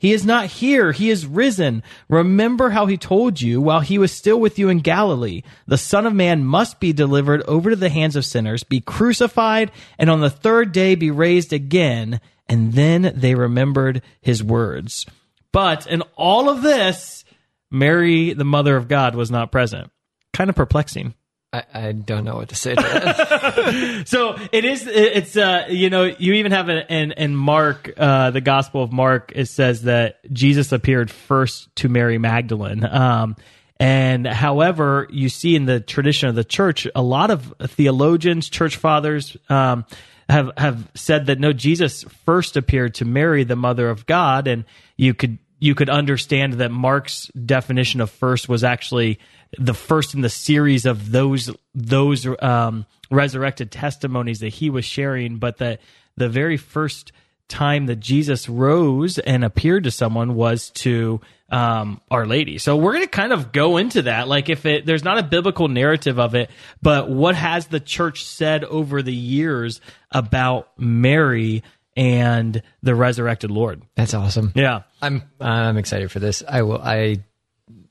He 0.00 0.14
is 0.14 0.24
not 0.24 0.46
here. 0.46 0.92
He 0.92 1.10
is 1.10 1.26
risen. 1.26 1.82
Remember 2.08 2.70
how 2.70 2.86
he 2.86 2.96
told 2.96 3.42
you 3.42 3.60
while 3.60 3.80
he 3.80 3.98
was 3.98 4.10
still 4.10 4.40
with 4.40 4.58
you 4.58 4.70
in 4.70 4.78
Galilee. 4.78 5.42
The 5.66 5.76
Son 5.76 6.06
of 6.06 6.14
Man 6.14 6.42
must 6.42 6.80
be 6.80 6.94
delivered 6.94 7.42
over 7.42 7.68
to 7.68 7.76
the 7.76 7.90
hands 7.90 8.16
of 8.16 8.24
sinners, 8.24 8.64
be 8.64 8.80
crucified, 8.80 9.70
and 9.98 10.08
on 10.08 10.22
the 10.22 10.30
third 10.30 10.72
day 10.72 10.94
be 10.94 11.10
raised 11.10 11.52
again. 11.52 12.22
And 12.48 12.72
then 12.72 13.12
they 13.14 13.34
remembered 13.34 14.00
his 14.22 14.42
words. 14.42 15.04
But 15.52 15.86
in 15.86 16.00
all 16.16 16.48
of 16.48 16.62
this, 16.62 17.22
Mary, 17.70 18.32
the 18.32 18.42
mother 18.42 18.76
of 18.76 18.88
God, 18.88 19.14
was 19.14 19.30
not 19.30 19.52
present. 19.52 19.90
Kind 20.32 20.48
of 20.48 20.56
perplexing. 20.56 21.12
I, 21.52 21.64
I 21.74 21.92
don't 21.92 22.24
know 22.24 22.36
what 22.36 22.50
to 22.50 22.54
say 22.54 22.74
to 22.74 22.80
that. 22.82 24.06
So 24.06 24.36
it 24.52 24.64
is. 24.64 24.86
It's 24.86 25.36
uh, 25.36 25.66
you 25.68 25.90
know, 25.90 26.04
you 26.04 26.34
even 26.34 26.52
have 26.52 26.68
it 26.68 26.86
in 26.90 27.12
in 27.12 27.34
Mark, 27.34 27.92
uh, 27.96 28.30
the 28.30 28.40
Gospel 28.40 28.82
of 28.82 28.92
Mark. 28.92 29.32
It 29.34 29.46
says 29.46 29.82
that 29.82 30.20
Jesus 30.32 30.72
appeared 30.72 31.10
first 31.10 31.74
to 31.76 31.88
Mary 31.88 32.18
Magdalene. 32.18 32.84
Um, 32.84 33.36
and 33.78 34.26
however, 34.26 35.08
you 35.10 35.28
see 35.28 35.56
in 35.56 35.64
the 35.64 35.80
tradition 35.80 36.28
of 36.28 36.34
the 36.34 36.44
church, 36.44 36.86
a 36.94 37.02
lot 37.02 37.30
of 37.30 37.54
theologians, 37.62 38.48
church 38.48 38.76
fathers, 38.76 39.36
um, 39.48 39.86
have 40.28 40.50
have 40.56 40.90
said 40.94 41.26
that 41.26 41.40
no, 41.40 41.52
Jesus 41.52 42.04
first 42.24 42.56
appeared 42.56 42.94
to 42.96 43.04
Mary, 43.04 43.42
the 43.44 43.56
mother 43.56 43.88
of 43.88 44.06
God, 44.06 44.46
and 44.46 44.64
you 44.96 45.14
could 45.14 45.38
you 45.60 45.74
could 45.74 45.90
understand 45.90 46.54
that 46.54 46.70
Mark's 46.70 47.28
definition 47.28 48.00
of 48.00 48.10
first 48.10 48.48
was 48.48 48.64
actually 48.64 49.20
the 49.58 49.74
first 49.74 50.14
in 50.14 50.22
the 50.22 50.30
series 50.30 50.86
of 50.86 51.12
those 51.12 51.50
those 51.74 52.26
um, 52.42 52.86
resurrected 53.10 53.70
testimonies 53.70 54.40
that 54.40 54.48
he 54.48 54.70
was 54.70 54.84
sharing, 54.84 55.36
but 55.36 55.58
that 55.58 55.80
the 56.16 56.28
very 56.28 56.56
first 56.56 57.12
time 57.48 57.86
that 57.86 57.96
Jesus 57.96 58.48
rose 58.48 59.18
and 59.18 59.44
appeared 59.44 59.84
to 59.84 59.90
someone 59.90 60.34
was 60.34 60.70
to 60.70 61.20
um, 61.50 62.00
Our 62.10 62.24
Lady. 62.26 62.58
So 62.58 62.76
we're 62.76 62.92
going 62.92 63.04
to 63.04 63.10
kind 63.10 63.32
of 63.32 63.52
go 63.52 63.76
into 63.76 64.02
that. 64.02 64.28
Like 64.28 64.48
if 64.48 64.64
it, 64.66 64.86
there's 64.86 65.04
not 65.04 65.18
a 65.18 65.22
biblical 65.24 65.66
narrative 65.66 66.18
of 66.18 66.36
it, 66.36 66.48
but 66.80 67.10
what 67.10 67.34
has 67.34 67.66
the 67.66 67.80
church 67.80 68.24
said 68.24 68.64
over 68.64 69.02
the 69.02 69.12
years 69.12 69.80
about 70.12 70.70
Mary 70.78 71.64
and 71.96 72.62
the 72.82 72.94
resurrected 72.94 73.50
Lord? 73.50 73.82
That's 73.96 74.14
awesome. 74.14 74.52
Yeah. 74.54 74.82
I'm 75.02 75.22
I'm 75.40 75.76
excited 75.76 76.10
for 76.10 76.18
this. 76.18 76.42
I 76.46 76.62
will. 76.62 76.80
I 76.80 77.18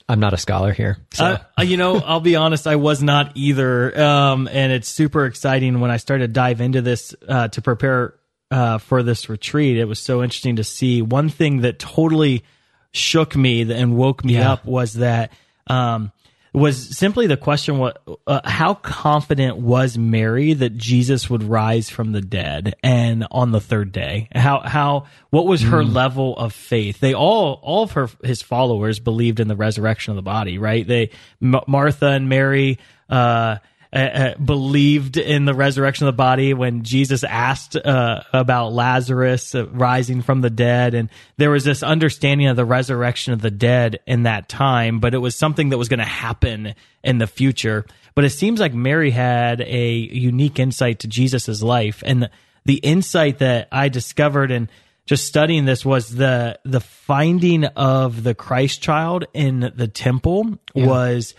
I'm 0.08 0.20
not 0.20 0.34
a 0.34 0.38
scholar 0.38 0.74
here. 0.74 0.98
So 1.14 1.38
Uh, 1.58 1.62
you 1.62 1.78
know, 1.78 1.98
I'll 1.98 2.20
be 2.20 2.36
honest, 2.36 2.66
I 2.66 2.78
was 2.78 3.04
not 3.04 3.34
either. 3.36 4.00
Um, 4.02 4.48
and 4.52 4.72
it's 4.72 4.88
super 4.88 5.26
exciting 5.26 5.80
when 5.82 5.92
I 5.92 5.98
started 5.98 6.28
to 6.28 6.34
dive 6.34 6.62
into 6.62 6.82
this 6.82 7.14
uh, 7.28 7.48
to 7.50 7.62
prepare 7.62 8.16
uh, 8.50 8.80
for 8.80 9.04
this 9.04 9.30
retreat. 9.30 9.78
It 9.78 9.86
was 9.86 10.00
so 10.00 10.24
interesting 10.24 10.56
to 10.56 10.64
see. 10.64 11.02
One 11.04 11.30
thing 11.30 11.62
that 11.62 11.78
totally 11.78 12.44
shook 12.92 13.36
me 13.36 13.72
and 13.72 13.96
woke 13.96 14.26
me 14.26 14.34
Yeah. 14.34 14.54
up 14.54 14.66
was 14.66 14.94
that 14.96 15.32
um, 15.68 16.12
was 16.54 16.98
simply 16.98 17.28
the 17.28 17.38
question: 17.38 17.78
what, 17.78 18.02
uh, 18.26 18.42
how 18.44 18.74
confident 18.74 19.58
was 19.58 19.98
Mary 19.98 20.54
that 20.54 20.76
Jesus 20.78 21.30
would 21.30 21.44
rise 21.44 21.90
from 21.90 22.12
the 22.12 22.22
dead 22.22 22.76
and 22.84 23.28
on 23.32 23.52
the 23.52 23.62
third 23.62 23.92
day? 23.92 24.28
How 24.34 24.60
how 24.60 25.06
what 25.30 25.46
was 25.46 25.62
her 25.62 25.84
level 25.84 26.38
of 26.38 26.54
faith? 26.54 27.00
They 27.00 27.14
all 27.14 27.60
all 27.62 27.84
of 27.84 27.92
her 27.92 28.10
his 28.24 28.42
followers 28.42 29.00
believed 29.00 29.40
in 29.40 29.48
the 29.48 29.56
resurrection 29.56 30.12
of 30.12 30.16
the 30.16 30.22
body, 30.22 30.58
right? 30.58 30.88
They 30.88 31.12
M- 31.42 31.62
Martha 31.68 32.08
and 32.08 32.30
Mary. 32.30 32.80
Uh, 33.10 33.58
uh, 33.92 33.98
uh, 33.98 34.38
believed 34.38 35.18
in 35.18 35.46
the 35.46 35.54
resurrection 35.56 36.06
of 36.06 36.14
the 36.14 36.18
body 36.18 36.54
when 36.54 36.84
Jesus 36.84 37.24
asked 37.24 37.76
uh, 37.76 38.22
about 38.32 38.72
Lazarus 38.72 39.56
rising 39.56 40.22
from 40.22 40.42
the 40.42 40.52
dead, 40.52 40.94
and 40.94 41.10
there 41.38 41.50
was 41.50 41.64
this 41.64 41.82
understanding 41.82 42.46
of 42.46 42.56
the 42.56 42.66
resurrection 42.66 43.34
of 43.34 43.42
the 43.42 43.50
dead 43.50 44.00
in 44.06 44.24
that 44.24 44.48
time, 44.48 45.00
but 45.00 45.16
it 45.16 45.18
was 45.18 45.36
something 45.36 45.70
that 45.70 45.80
was 45.80 45.90
going 45.90 46.00
to 46.00 46.06
happen 46.06 46.76
in 47.04 47.18
the 47.18 47.26
future. 47.26 47.84
But 48.14 48.26
it 48.26 48.30
seems 48.30 48.60
like 48.60 48.76
Mary 48.76 49.10
had 49.10 49.60
a 49.62 49.92
unique 49.92 50.60
insight 50.60 51.00
to 51.00 51.08
Jesus's 51.08 51.64
life, 51.64 52.04
and 52.06 52.22
the, 52.22 52.32
the 52.66 52.76
insight 52.76 53.40
that 53.40 53.70
I 53.72 53.90
discovered 53.90 54.52
and 54.52 54.70
just 55.08 55.26
studying 55.26 55.66
this 55.66 55.84
was 55.84 56.14
the 56.14 56.60
the 56.64 56.82
finding 56.82 57.66
of 57.66 58.22
the 58.22 58.36
Christ 58.36 58.84
child 58.84 59.26
in 59.34 59.72
the 59.76 59.88
temple 59.88 60.60
was 60.76 61.34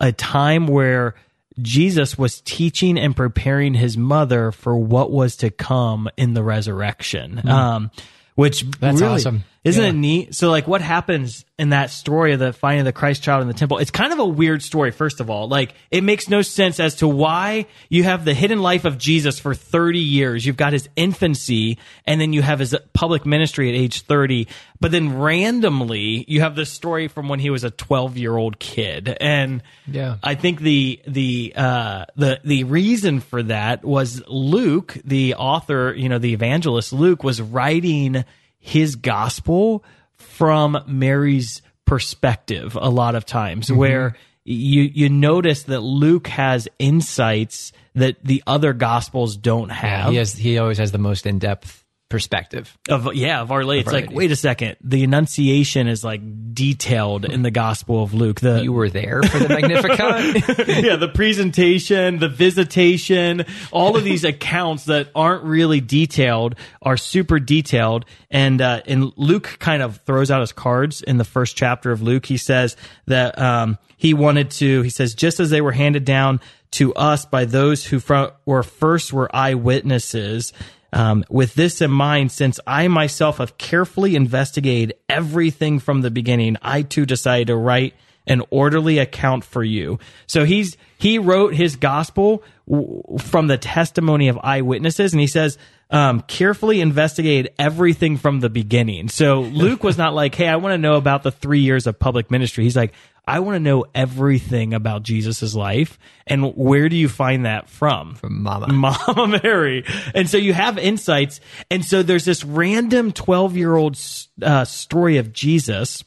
a 0.00 0.12
time 0.12 0.68
where 0.68 1.16
Jesus 1.60 2.18
was 2.18 2.40
teaching 2.42 2.98
and 2.98 3.16
preparing 3.16 3.74
his 3.74 3.96
mother 3.96 4.52
for 4.52 4.76
what 4.76 5.10
was 5.10 5.36
to 5.36 5.50
come 5.50 6.08
in 6.16 6.34
the 6.34 6.42
resurrection. 6.42 7.48
Um, 7.48 7.90
which 8.34 8.62
That's 8.78 9.00
really- 9.00 9.14
awesome. 9.14 9.44
Isn't 9.66 9.82
Yeah. 9.82 9.88
it 9.90 9.94
neat? 9.94 10.34
So 10.34 10.48
like 10.50 10.68
what 10.68 10.80
happens 10.80 11.44
in 11.58 11.70
that 11.70 11.90
story 11.90 12.32
of 12.34 12.38
the 12.38 12.52
finding 12.52 12.84
the 12.84 12.92
Christ 12.92 13.22
child 13.22 13.42
in 13.42 13.48
the 13.48 13.54
temple? 13.54 13.78
It's 13.78 13.90
kind 13.90 14.12
of 14.12 14.18
a 14.20 14.24
weird 14.24 14.62
story, 14.62 14.92
first 14.92 15.20
of 15.20 15.28
all. 15.28 15.48
Like 15.48 15.74
it 15.90 16.04
makes 16.04 16.28
no 16.28 16.42
sense 16.42 16.78
as 16.78 16.94
to 16.96 17.08
why 17.08 17.66
you 17.88 18.04
have 18.04 18.24
the 18.24 18.32
hidden 18.34 18.60
life 18.62 18.84
of 18.84 18.96
Jesus 18.96 19.40
for 19.40 19.54
30 19.54 19.98
years. 19.98 20.46
You've 20.46 20.56
got 20.56 20.72
his 20.72 20.88
infancy 20.94 21.78
and 22.06 22.20
then 22.20 22.32
you 22.32 22.42
have 22.42 22.60
his 22.60 22.76
public 22.92 23.26
ministry 23.26 23.68
at 23.68 23.74
age 23.74 24.02
30. 24.02 24.46
But 24.78 24.92
then 24.92 25.18
randomly 25.18 26.24
you 26.28 26.40
have 26.42 26.54
this 26.54 26.70
story 26.70 27.08
from 27.08 27.28
when 27.28 27.40
he 27.40 27.50
was 27.50 27.64
a 27.64 27.70
12 27.70 28.16
year 28.18 28.36
old 28.36 28.58
kid. 28.58 29.16
And 29.20 29.62
Yeah. 29.90 30.16
I 30.22 30.34
think 30.36 30.60
the 30.60 31.00
the 31.08 31.52
uh, 31.56 32.04
the 32.16 32.40
the 32.44 32.64
reason 32.64 33.20
for 33.20 33.42
that 33.44 33.84
was 33.84 34.22
Luke, 34.28 34.96
the 35.04 35.34
author, 35.34 35.94
you 35.96 36.08
know, 36.08 36.18
the 36.18 36.32
evangelist 36.34 36.92
Luke 36.92 37.24
was 37.24 37.40
writing 37.42 38.24
his 38.66 38.96
gospel 38.96 39.84
from 40.16 40.82
Mary's 40.88 41.62
perspective 41.84 42.76
a 42.80 42.90
lot 42.90 43.14
of 43.14 43.24
times, 43.24 43.66
mm-hmm. 43.68 43.76
where 43.76 44.16
you 44.44 44.82
you 44.82 45.08
notice 45.08 45.62
that 45.64 45.80
Luke 45.80 46.26
has 46.26 46.66
insights 46.80 47.72
that 47.94 48.16
the 48.24 48.42
other 48.44 48.72
gospels 48.72 49.36
don't 49.36 49.68
have. 49.68 50.10
he 50.10 50.16
has 50.16 50.34
he 50.34 50.58
always 50.58 50.78
has 50.78 50.90
the 50.90 50.98
most 50.98 51.26
in 51.26 51.38
depth 51.38 51.84
perspective. 52.08 52.76
Of 52.88 53.14
yeah, 53.14 53.40
of 53.40 53.50
our 53.50 53.64
lady. 53.64 53.80
It's 53.80 53.88
Our 53.88 53.94
like, 53.94 54.04
Lady. 54.04 54.14
wait 54.14 54.30
a 54.30 54.36
second, 54.36 54.76
the 54.80 55.02
Annunciation 55.04 55.88
is 55.88 56.04
like 56.04 56.20
detailed 56.54 57.24
in 57.24 57.42
the 57.42 57.50
Gospel 57.50 58.02
of 58.02 58.14
Luke. 58.14 58.40
The 58.40 58.62
You 58.62 58.72
were 58.72 58.88
there 58.88 59.22
for 59.24 59.38
the 59.38 59.48
Magnificat. 59.48 60.68
yeah, 60.84 60.96
the 60.96 61.10
presentation, 61.12 62.18
the 62.18 62.28
visitation, 62.28 63.44
all 63.72 63.96
of 63.96 64.04
these 64.04 64.24
accounts 64.24 64.84
that 64.84 65.08
aren't 65.14 65.44
really 65.44 65.80
detailed 65.80 66.54
are 66.80 66.96
super 66.96 67.38
detailed. 67.40 68.04
And 68.30 68.60
uh, 68.60 68.82
and 68.86 69.12
Luke 69.16 69.56
kind 69.58 69.82
of 69.82 69.98
throws 70.06 70.30
out 70.30 70.40
his 70.40 70.52
cards 70.52 71.02
in 71.02 71.16
the 71.16 71.24
first 71.24 71.56
chapter 71.56 71.90
of 71.90 72.02
Luke. 72.02 72.26
He 72.26 72.36
says 72.36 72.76
that 73.06 73.38
um, 73.38 73.78
he 73.96 74.14
wanted 74.14 74.50
to. 74.52 74.82
He 74.82 74.90
says 74.90 75.14
just 75.14 75.40
as 75.40 75.50
they 75.50 75.60
were 75.60 75.72
handed 75.72 76.04
down 76.04 76.40
to 76.72 76.94
us 76.94 77.24
by 77.24 77.44
those 77.46 77.84
who 77.84 77.98
fro- 78.00 78.32
were 78.44 78.62
first 78.62 79.12
were 79.12 79.34
eyewitnesses. 79.34 80.52
Um, 80.96 81.26
with 81.28 81.54
this 81.54 81.82
in 81.82 81.90
mind, 81.90 82.32
since 82.32 82.58
I 82.66 82.88
myself 82.88 83.36
have 83.36 83.58
carefully 83.58 84.16
investigated 84.16 84.94
everything 85.10 85.78
from 85.78 86.00
the 86.00 86.10
beginning, 86.10 86.56
I 86.62 86.80
too 86.80 87.04
decided 87.04 87.48
to 87.48 87.56
write 87.56 87.92
an 88.26 88.42
orderly 88.48 88.96
account 88.96 89.44
for 89.44 89.62
you. 89.62 89.98
So 90.26 90.46
he's 90.46 90.78
he 90.96 91.18
wrote 91.18 91.52
his 91.54 91.76
gospel 91.76 92.42
w- 92.66 93.02
from 93.18 93.46
the 93.46 93.58
testimony 93.58 94.28
of 94.28 94.38
eyewitnesses, 94.42 95.12
and 95.12 95.20
he 95.20 95.26
says 95.26 95.58
um, 95.90 96.22
carefully 96.22 96.80
investigated 96.80 97.52
everything 97.58 98.16
from 98.16 98.40
the 98.40 98.48
beginning. 98.48 99.10
So 99.10 99.42
Luke 99.42 99.84
was 99.84 99.98
not 99.98 100.14
like, 100.14 100.34
"Hey, 100.34 100.48
I 100.48 100.56
want 100.56 100.72
to 100.72 100.78
know 100.78 100.94
about 100.94 101.24
the 101.24 101.30
three 101.30 101.60
years 101.60 101.86
of 101.86 101.98
public 101.98 102.30
ministry." 102.30 102.64
He's 102.64 102.74
like, 102.74 102.94
"I 103.26 103.40
want 103.40 103.56
to 103.56 103.60
know 103.60 103.84
everything 103.94 104.74
about 104.74 105.02
Jesus's 105.02 105.54
life, 105.54 105.98
and 106.26 106.54
where 106.54 106.88
do 106.88 106.96
you 106.96 107.08
find 107.08 107.46
that 107.46 107.68
from?" 107.68 108.14
From 108.14 108.42
Mama. 108.42 108.68
Mama 108.72 109.40
Mary. 109.42 109.84
And 110.14 110.28
so 110.28 110.36
you 110.36 110.52
have 110.52 110.78
insights. 110.78 111.40
And 111.70 111.84
so 111.84 112.02
there's 112.02 112.24
this 112.24 112.44
random 112.44 113.12
12 113.12 113.56
year 113.56 113.74
old 113.74 113.98
uh, 114.42 114.64
story 114.64 115.18
of 115.18 115.32
Jesus 115.32 116.04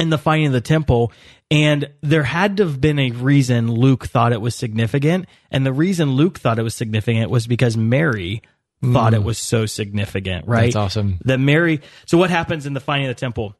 in 0.00 0.10
the 0.10 0.18
finding 0.18 0.48
of 0.48 0.52
the 0.52 0.60
temple. 0.60 1.12
And 1.50 1.90
there 2.00 2.22
had 2.22 2.56
to 2.56 2.64
have 2.64 2.80
been 2.80 2.98
a 2.98 3.10
reason 3.10 3.70
Luke 3.70 4.06
thought 4.06 4.32
it 4.32 4.40
was 4.40 4.54
significant. 4.54 5.26
And 5.50 5.66
the 5.66 5.72
reason 5.72 6.12
Luke 6.12 6.38
thought 6.38 6.58
it 6.58 6.62
was 6.62 6.74
significant 6.74 7.30
was 7.30 7.46
because 7.46 7.76
Mary 7.76 8.42
thought 8.82 9.14
it 9.14 9.22
was 9.22 9.38
so 9.38 9.66
significant, 9.66 10.48
right? 10.48 10.64
That's 10.64 10.76
awesome. 10.76 11.18
That 11.24 11.38
Mary. 11.38 11.82
So 12.06 12.18
what 12.18 12.30
happens 12.30 12.66
in 12.66 12.72
the 12.72 12.80
finding 12.80 13.08
of 13.08 13.16
the 13.16 13.20
temple? 13.20 13.54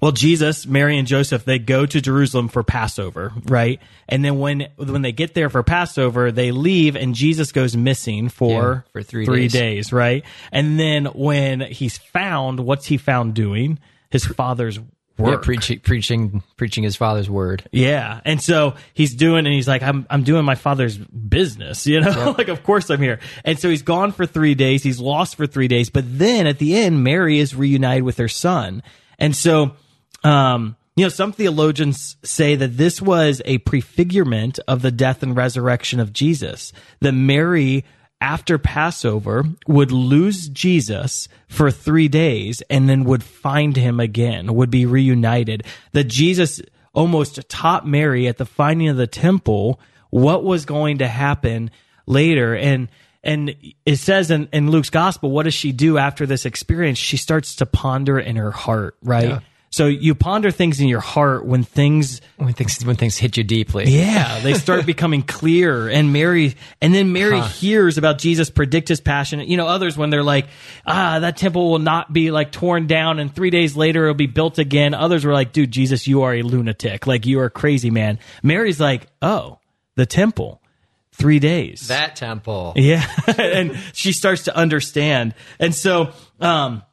Well, 0.00 0.12
Jesus, 0.12 0.66
Mary, 0.66 0.98
and 0.98 1.06
Joseph 1.06 1.44
they 1.44 1.58
go 1.58 1.86
to 1.86 2.00
Jerusalem 2.00 2.48
for 2.48 2.62
Passover, 2.62 3.32
right? 3.44 3.80
And 4.08 4.24
then 4.24 4.38
when 4.38 4.68
when 4.76 5.02
they 5.02 5.12
get 5.12 5.34
there 5.34 5.48
for 5.48 5.62
Passover, 5.62 6.30
they 6.32 6.50
leave, 6.52 6.96
and 6.96 7.14
Jesus 7.14 7.52
goes 7.52 7.76
missing 7.76 8.28
for 8.28 8.84
Yeah, 8.86 8.92
for 8.92 9.02
three 9.02 9.24
three 9.24 9.42
days. 9.48 9.52
days, 9.52 9.92
right? 9.92 10.24
And 10.52 10.78
then 10.78 11.06
when 11.06 11.60
he's 11.60 11.96
found, 11.98 12.60
what's 12.60 12.86
he 12.86 12.96
found 12.96 13.34
doing? 13.34 13.78
His 14.10 14.24
father's 14.26 14.78
Yeah, 15.18 15.24
work. 15.24 15.42
preaching, 15.44 15.78
preaching, 15.80 16.42
preaching 16.56 16.82
his 16.84 16.96
father's 16.96 17.30
word. 17.30 17.66
Yeah. 17.72 18.20
And 18.24 18.42
so 18.42 18.74
he's 18.94 19.14
doing, 19.14 19.46
and 19.46 19.54
he's 19.54 19.68
like, 19.68 19.82
I'm, 19.82 20.06
I'm 20.10 20.22
doing 20.24 20.44
my 20.44 20.54
father's 20.56 20.96
business, 20.98 21.86
you 21.88 22.00
know, 22.00 22.34
like, 22.36 22.48
of 22.48 22.62
course 22.64 22.90
I'm 22.90 23.00
here. 23.00 23.20
And 23.44 23.58
so 23.58 23.70
he's 23.70 23.82
gone 23.82 24.10
for 24.12 24.26
three 24.26 24.54
days. 24.54 24.82
He's 24.82 24.98
lost 25.00 25.36
for 25.36 25.46
three 25.46 25.68
days. 25.68 25.88
But 25.90 26.04
then 26.18 26.46
at 26.48 26.58
the 26.58 26.76
end, 26.76 27.02
Mary 27.04 27.38
is 27.38 27.54
reunited 27.54 28.02
with 28.02 28.18
her 28.18 28.28
son. 28.28 28.82
And 29.18 29.34
so, 29.36 29.76
um, 30.24 30.76
you 30.96 31.04
know, 31.04 31.08
some 31.10 31.32
theologians 31.32 32.16
say 32.22 32.54
that 32.56 32.76
this 32.76 33.02
was 33.02 33.42
a 33.44 33.58
prefigurement 33.58 34.58
of 34.68 34.82
the 34.82 34.92
death 34.92 35.22
and 35.22 35.36
resurrection 35.36 36.00
of 36.00 36.12
Jesus. 36.12 36.72
That 37.00 37.12
Mary, 37.12 37.84
after 38.20 38.58
Passover, 38.58 39.44
would 39.66 39.90
lose 39.90 40.48
Jesus 40.48 41.28
for 41.48 41.70
three 41.70 42.08
days 42.08 42.62
and 42.70 42.88
then 42.88 43.04
would 43.04 43.24
find 43.24 43.76
him 43.76 43.98
again, 43.98 44.54
would 44.54 44.70
be 44.70 44.86
reunited. 44.86 45.64
That 45.92 46.04
Jesus 46.04 46.62
almost 46.92 47.48
taught 47.48 47.86
Mary 47.86 48.28
at 48.28 48.38
the 48.38 48.46
finding 48.46 48.88
of 48.88 48.96
the 48.96 49.08
temple 49.08 49.80
what 50.10 50.44
was 50.44 50.64
going 50.64 50.98
to 50.98 51.08
happen 51.08 51.72
later. 52.06 52.54
And 52.54 52.88
and 53.24 53.56
it 53.84 53.96
says 53.96 54.30
in, 54.30 54.48
in 54.52 54.70
Luke's 54.70 54.90
gospel, 54.90 55.30
what 55.30 55.44
does 55.44 55.54
she 55.54 55.72
do 55.72 55.98
after 55.98 56.26
this 56.26 56.44
experience? 56.46 56.98
She 56.98 57.16
starts 57.16 57.56
to 57.56 57.66
ponder 57.66 58.18
in 58.18 58.36
her 58.36 58.52
heart, 58.52 58.96
right? 59.02 59.28
Yeah. 59.28 59.40
So 59.74 59.86
you 59.86 60.14
ponder 60.14 60.52
things 60.52 60.80
in 60.80 60.86
your 60.86 61.00
heart 61.00 61.44
when 61.44 61.64
things 61.64 62.20
When 62.36 62.52
things 62.52 62.86
when 62.86 62.94
things 62.94 63.16
hit 63.18 63.36
you 63.36 63.42
deeply. 63.42 63.86
yeah, 63.86 64.38
they 64.38 64.54
start 64.54 64.86
becoming 64.94 65.24
clear. 65.24 65.88
And 65.88 66.12
Mary, 66.12 66.54
and 66.80 66.94
then 66.94 67.12
Mary 67.12 67.40
hears 67.40 67.98
about 67.98 68.18
Jesus 68.18 68.50
predict 68.50 68.86
his 68.86 69.00
passion. 69.00 69.40
You 69.40 69.56
know, 69.56 69.66
others 69.66 69.96
when 69.96 70.10
they're 70.10 70.22
like, 70.22 70.46
ah, 70.86 71.18
that 71.18 71.36
temple 71.36 71.72
will 71.72 71.80
not 71.80 72.12
be 72.12 72.30
like 72.30 72.52
torn 72.52 72.86
down 72.86 73.18
and 73.18 73.34
three 73.34 73.50
days 73.50 73.76
later 73.76 74.04
it'll 74.04 74.14
be 74.14 74.28
built 74.28 74.60
again. 74.60 74.94
Others 74.94 75.24
were 75.24 75.32
like, 75.32 75.52
dude, 75.52 75.72
Jesus, 75.72 76.06
you 76.06 76.22
are 76.22 76.32
a 76.34 76.42
lunatic. 76.42 77.08
Like 77.08 77.26
you 77.26 77.40
are 77.40 77.50
crazy, 77.50 77.90
man. 77.90 78.20
Mary's 78.44 78.78
like, 78.78 79.08
oh, 79.22 79.58
the 79.96 80.06
temple, 80.06 80.62
three 81.10 81.40
days. 81.40 81.88
That 81.88 82.14
temple. 82.14 82.74
Yeah. 82.76 83.04
and 83.38 83.76
she 83.92 84.12
starts 84.12 84.44
to 84.44 84.56
understand. 84.56 85.34
And 85.58 85.74
so, 85.74 86.12
um, 86.38 86.84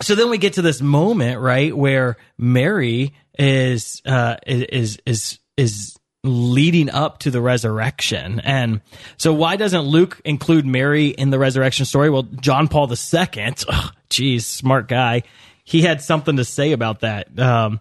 so 0.00 0.14
then 0.14 0.30
we 0.30 0.38
get 0.38 0.54
to 0.54 0.62
this 0.62 0.80
moment, 0.80 1.40
right, 1.40 1.76
where 1.76 2.16
Mary 2.36 3.14
is, 3.38 4.02
uh, 4.06 4.36
is, 4.46 4.98
is, 5.04 5.38
is 5.56 5.96
leading 6.24 6.90
up 6.90 7.18
to 7.20 7.30
the 7.30 7.40
resurrection. 7.40 8.40
And 8.40 8.80
so 9.16 9.32
why 9.32 9.56
doesn't 9.56 9.82
Luke 9.82 10.20
include 10.24 10.66
Mary 10.66 11.08
in 11.08 11.30
the 11.30 11.38
resurrection 11.38 11.84
story? 11.84 12.10
Well, 12.10 12.24
John 12.24 12.68
Paul 12.68 12.90
II, 12.90 13.54
ugh, 13.68 13.94
geez, 14.10 14.46
smart 14.46 14.88
guy. 14.88 15.22
He 15.64 15.82
had 15.82 16.00
something 16.00 16.36
to 16.36 16.44
say 16.44 16.72
about 16.72 17.00
that. 17.00 17.38
Um, 17.38 17.80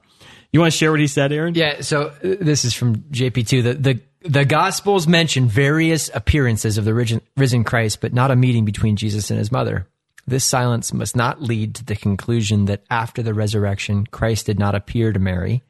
You 0.52 0.60
want 0.60 0.72
to 0.72 0.78
share 0.78 0.92
what 0.92 1.00
he 1.00 1.08
said, 1.08 1.32
Aaron? 1.32 1.56
Yeah, 1.56 1.82
so 1.82 2.08
uh, 2.08 2.12
this 2.22 2.66
is 2.66 2.74
from 2.74 2.98
JP2. 2.98 3.64
The, 3.64 3.74
the, 3.74 4.02
the 4.22 4.46
Gospels 4.46 5.08
mention 5.08 5.48
various 5.48 6.10
appearances 6.14 6.78
of 6.78 6.86
the 6.86 6.94
risen 7.36 7.64
Christ, 7.64 8.02
but 8.02 8.14
not 8.14 8.32
a 8.32 8.36
meeting 8.36 8.66
between 8.66 8.96
Jesus 8.96 9.30
and 9.30 9.38
his 9.38 9.52
mother. 9.52 9.88
This 10.28 10.44
silence 10.44 10.92
must 10.92 11.16
not 11.16 11.42
lead 11.42 11.74
to 11.76 11.86
the 11.86 11.96
conclusion 11.96 12.66
that 12.66 12.84
after 12.90 13.24
the 13.24 13.34
resurrection, 13.34 14.06
Christ 14.08 14.46
did 14.46 14.60
not 14.60 14.76
appear 14.76 15.14
to 15.14 15.20
Mary. 15.20 15.64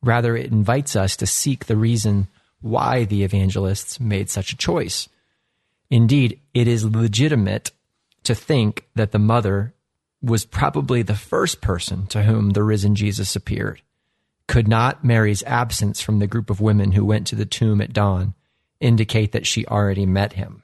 Rather, 0.00 0.36
it 0.36 0.52
invites 0.52 0.94
us 0.94 1.16
to 1.16 1.26
seek 1.26 1.66
the 1.66 1.76
reason 1.76 2.28
why 2.60 3.04
the 3.04 3.24
evangelists 3.24 3.98
made 3.98 4.30
such 4.30 4.52
a 4.52 4.56
choice. 4.56 5.08
Indeed, 5.90 6.38
it 6.54 6.68
is 6.68 6.84
legitimate 6.84 7.72
to 8.22 8.36
think 8.36 8.86
that 8.94 9.10
the 9.10 9.18
mother 9.18 9.74
was 10.22 10.44
probably 10.44 11.02
the 11.02 11.16
first 11.16 11.60
person 11.60 12.06
to 12.08 12.22
whom 12.22 12.50
the 12.50 12.62
risen 12.62 12.94
Jesus 12.94 13.34
appeared. 13.34 13.82
Could 14.46 14.68
not 14.68 15.04
Mary's 15.04 15.42
absence 15.42 16.00
from 16.00 16.20
the 16.20 16.26
group 16.26 16.50
of 16.50 16.60
women 16.60 16.92
who 16.92 17.04
went 17.04 17.26
to 17.28 17.36
the 17.36 17.46
tomb 17.46 17.80
at 17.80 17.92
dawn 17.92 18.34
indicate 18.80 19.32
that 19.32 19.46
she 19.46 19.66
already 19.66 20.06
met 20.06 20.34
him? 20.34 20.62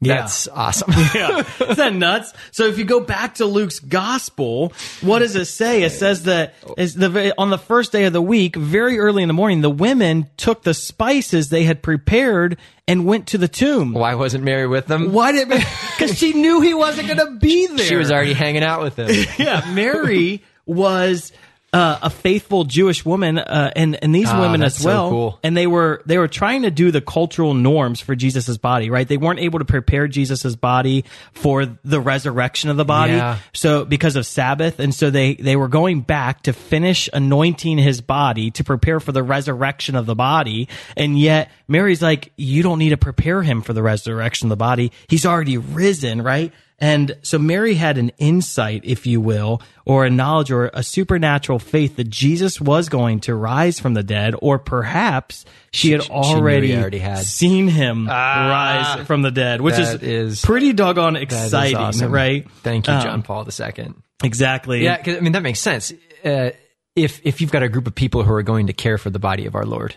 Yeah. 0.00 0.16
That's 0.16 0.46
awesome. 0.52 0.92
yeah. 1.14 1.38
Isn't 1.60 1.76
that 1.76 1.92
nuts? 1.94 2.32
So 2.52 2.66
if 2.66 2.78
you 2.78 2.84
go 2.84 3.00
back 3.00 3.36
to 3.36 3.46
Luke's 3.46 3.80
gospel, 3.80 4.72
what 5.00 5.20
does 5.20 5.36
it 5.36 5.46
say? 5.46 5.82
It 5.84 5.90
says 5.90 6.24
that 6.24 6.54
is 6.76 6.94
the, 6.94 7.34
on 7.38 7.50
the 7.50 7.58
first 7.58 7.92
day 7.92 8.04
of 8.04 8.12
the 8.12 8.20
week, 8.20 8.56
very 8.56 8.98
early 8.98 9.22
in 9.22 9.28
the 9.28 9.34
morning, 9.34 9.62
the 9.62 9.70
women 9.70 10.28
took 10.36 10.62
the 10.62 10.74
spices 10.74 11.48
they 11.48 11.64
had 11.64 11.82
prepared 11.82 12.58
and 12.86 13.06
went 13.06 13.28
to 13.28 13.38
the 13.38 13.48
tomb. 13.48 13.94
Why 13.94 14.14
wasn't 14.14 14.44
Mary 14.44 14.66
with 14.66 14.86
them? 14.86 15.12
Why 15.12 15.32
did, 15.32 15.48
because 15.48 16.16
she 16.18 16.34
knew 16.34 16.60
he 16.60 16.74
wasn't 16.74 17.08
going 17.08 17.18
to 17.18 17.38
be 17.38 17.66
there. 17.66 17.78
She 17.86 17.96
was 17.96 18.12
already 18.12 18.34
hanging 18.34 18.62
out 18.62 18.82
with 18.82 18.96
him. 18.98 19.08
yeah. 19.38 19.72
Mary 19.72 20.44
was 20.66 21.32
uh, 21.72 21.98
a 22.00 22.08
faithful 22.10 22.64
Jewish 22.64 23.04
woman, 23.04 23.38
uh, 23.38 23.70
and 23.76 24.02
and 24.02 24.14
these 24.14 24.28
Ah, 24.30 24.40
women 24.40 24.62
as 24.62 24.76
so 24.76 24.88
well. 24.88 25.10
cool. 25.10 25.38
And 25.42 25.56
they 25.56 25.66
were 25.66 26.00
they 26.06 26.16
were 26.16 26.28
trying 26.28 26.62
to 26.62 26.70
do 26.70 26.90
the 26.90 27.00
cultural 27.00 27.52
norms 27.54 28.00
for 28.00 28.14
Jesus's 28.14 28.56
body, 28.56 28.88
right? 28.88 29.06
They 29.06 29.16
weren't 29.18 29.40
able 29.40 29.58
to 29.58 29.64
prepare 29.64 30.08
Jesus's 30.08 30.56
body 30.56 31.04
for 31.32 31.66
the 31.84 32.00
resurrection 32.00 32.70
of 32.70 32.76
the 32.76 32.84
body, 32.84 33.14
Yeah. 33.14 33.38
so 33.52 33.84
because 33.84 34.16
of 34.16 34.24
Sabbath, 34.26 34.78
and 34.78 34.94
so 34.94 35.10
they 35.10 35.34
they 35.34 35.56
were 35.56 35.68
going 35.68 36.00
back 36.00 36.42
to 36.44 36.52
finish 36.52 37.08
anointing 37.12 37.78
his 37.78 38.00
body 38.00 38.50
to 38.52 38.64
prepare 38.64 39.00
for 39.00 39.12
the 39.12 39.22
resurrection 39.22 39.96
of 39.96 40.06
the 40.06 40.14
body, 40.14 40.68
and 40.96 41.18
yet 41.18 41.50
Mary's 41.68 42.00
like, 42.00 42.32
you 42.36 42.62
don't 42.62 42.78
need 42.78 42.90
to 42.90 42.96
prepare 42.96 43.42
him 43.42 43.60
for 43.60 43.72
the 43.72 43.82
resurrection 43.82 44.46
of 44.46 44.50
the 44.50 44.56
body. 44.56 44.92
He's 45.08 45.26
already 45.26 45.58
risen, 45.58 46.22
right? 46.22 46.52
And 46.78 47.16
so 47.22 47.38
Mary 47.38 47.74
had 47.74 47.96
an 47.96 48.10
insight, 48.18 48.82
if 48.84 49.06
you 49.06 49.18
will, 49.20 49.62
or 49.86 50.04
a 50.04 50.10
knowledge 50.10 50.50
or 50.50 50.70
a 50.74 50.82
supernatural 50.82 51.58
faith 51.58 51.96
that 51.96 52.10
Jesus 52.10 52.60
was 52.60 52.90
going 52.90 53.20
to 53.20 53.34
rise 53.34 53.80
from 53.80 53.94
the 53.94 54.02
dead, 54.02 54.34
or 54.42 54.58
perhaps 54.58 55.46
she 55.72 55.92
had 55.92 56.02
she 56.02 56.08
knew 56.12 56.20
he 56.22 56.34
already, 56.34 56.76
already 56.76 56.98
had. 56.98 57.24
seen 57.24 57.68
him 57.68 58.08
Ah, 58.10 58.94
rise 58.98 59.06
from 59.06 59.22
the 59.22 59.30
dead, 59.30 59.62
which 59.62 59.76
that 59.76 60.02
is, 60.02 60.38
is- 60.38 60.44
pretty 60.44 60.74
doggone 60.74 61.14
That 61.14 61.22
is 61.32 61.44
exciting, 61.44 61.76
awesome. 61.78 62.12
right? 62.12 62.46
Thank 62.62 62.86
you, 62.88 62.92
Um, 62.92 63.02
John 63.02 63.22
Paul 63.22 63.46
II. 63.48 63.94
Exactly. 64.22 64.84
Yeah, 64.84 64.98
'cause, 65.02 65.16
I 65.16 65.20
mean 65.20 65.32
that 65.32 65.42
makes 65.42 65.60
sense. 65.60 65.92
Uh, 66.24 66.50
if 66.94 67.20
if 67.24 67.40
you've 67.40 67.52
got 67.52 67.62
a 67.62 67.68
group 67.68 67.86
of 67.86 67.94
people 67.94 68.22
who 68.22 68.32
are 68.32 68.42
going 68.42 68.66
to 68.68 68.72
care 68.72 68.98
for 68.98 69.10
the 69.10 69.18
body 69.18 69.46
of 69.46 69.54
our 69.54 69.64
Lord, 69.66 69.94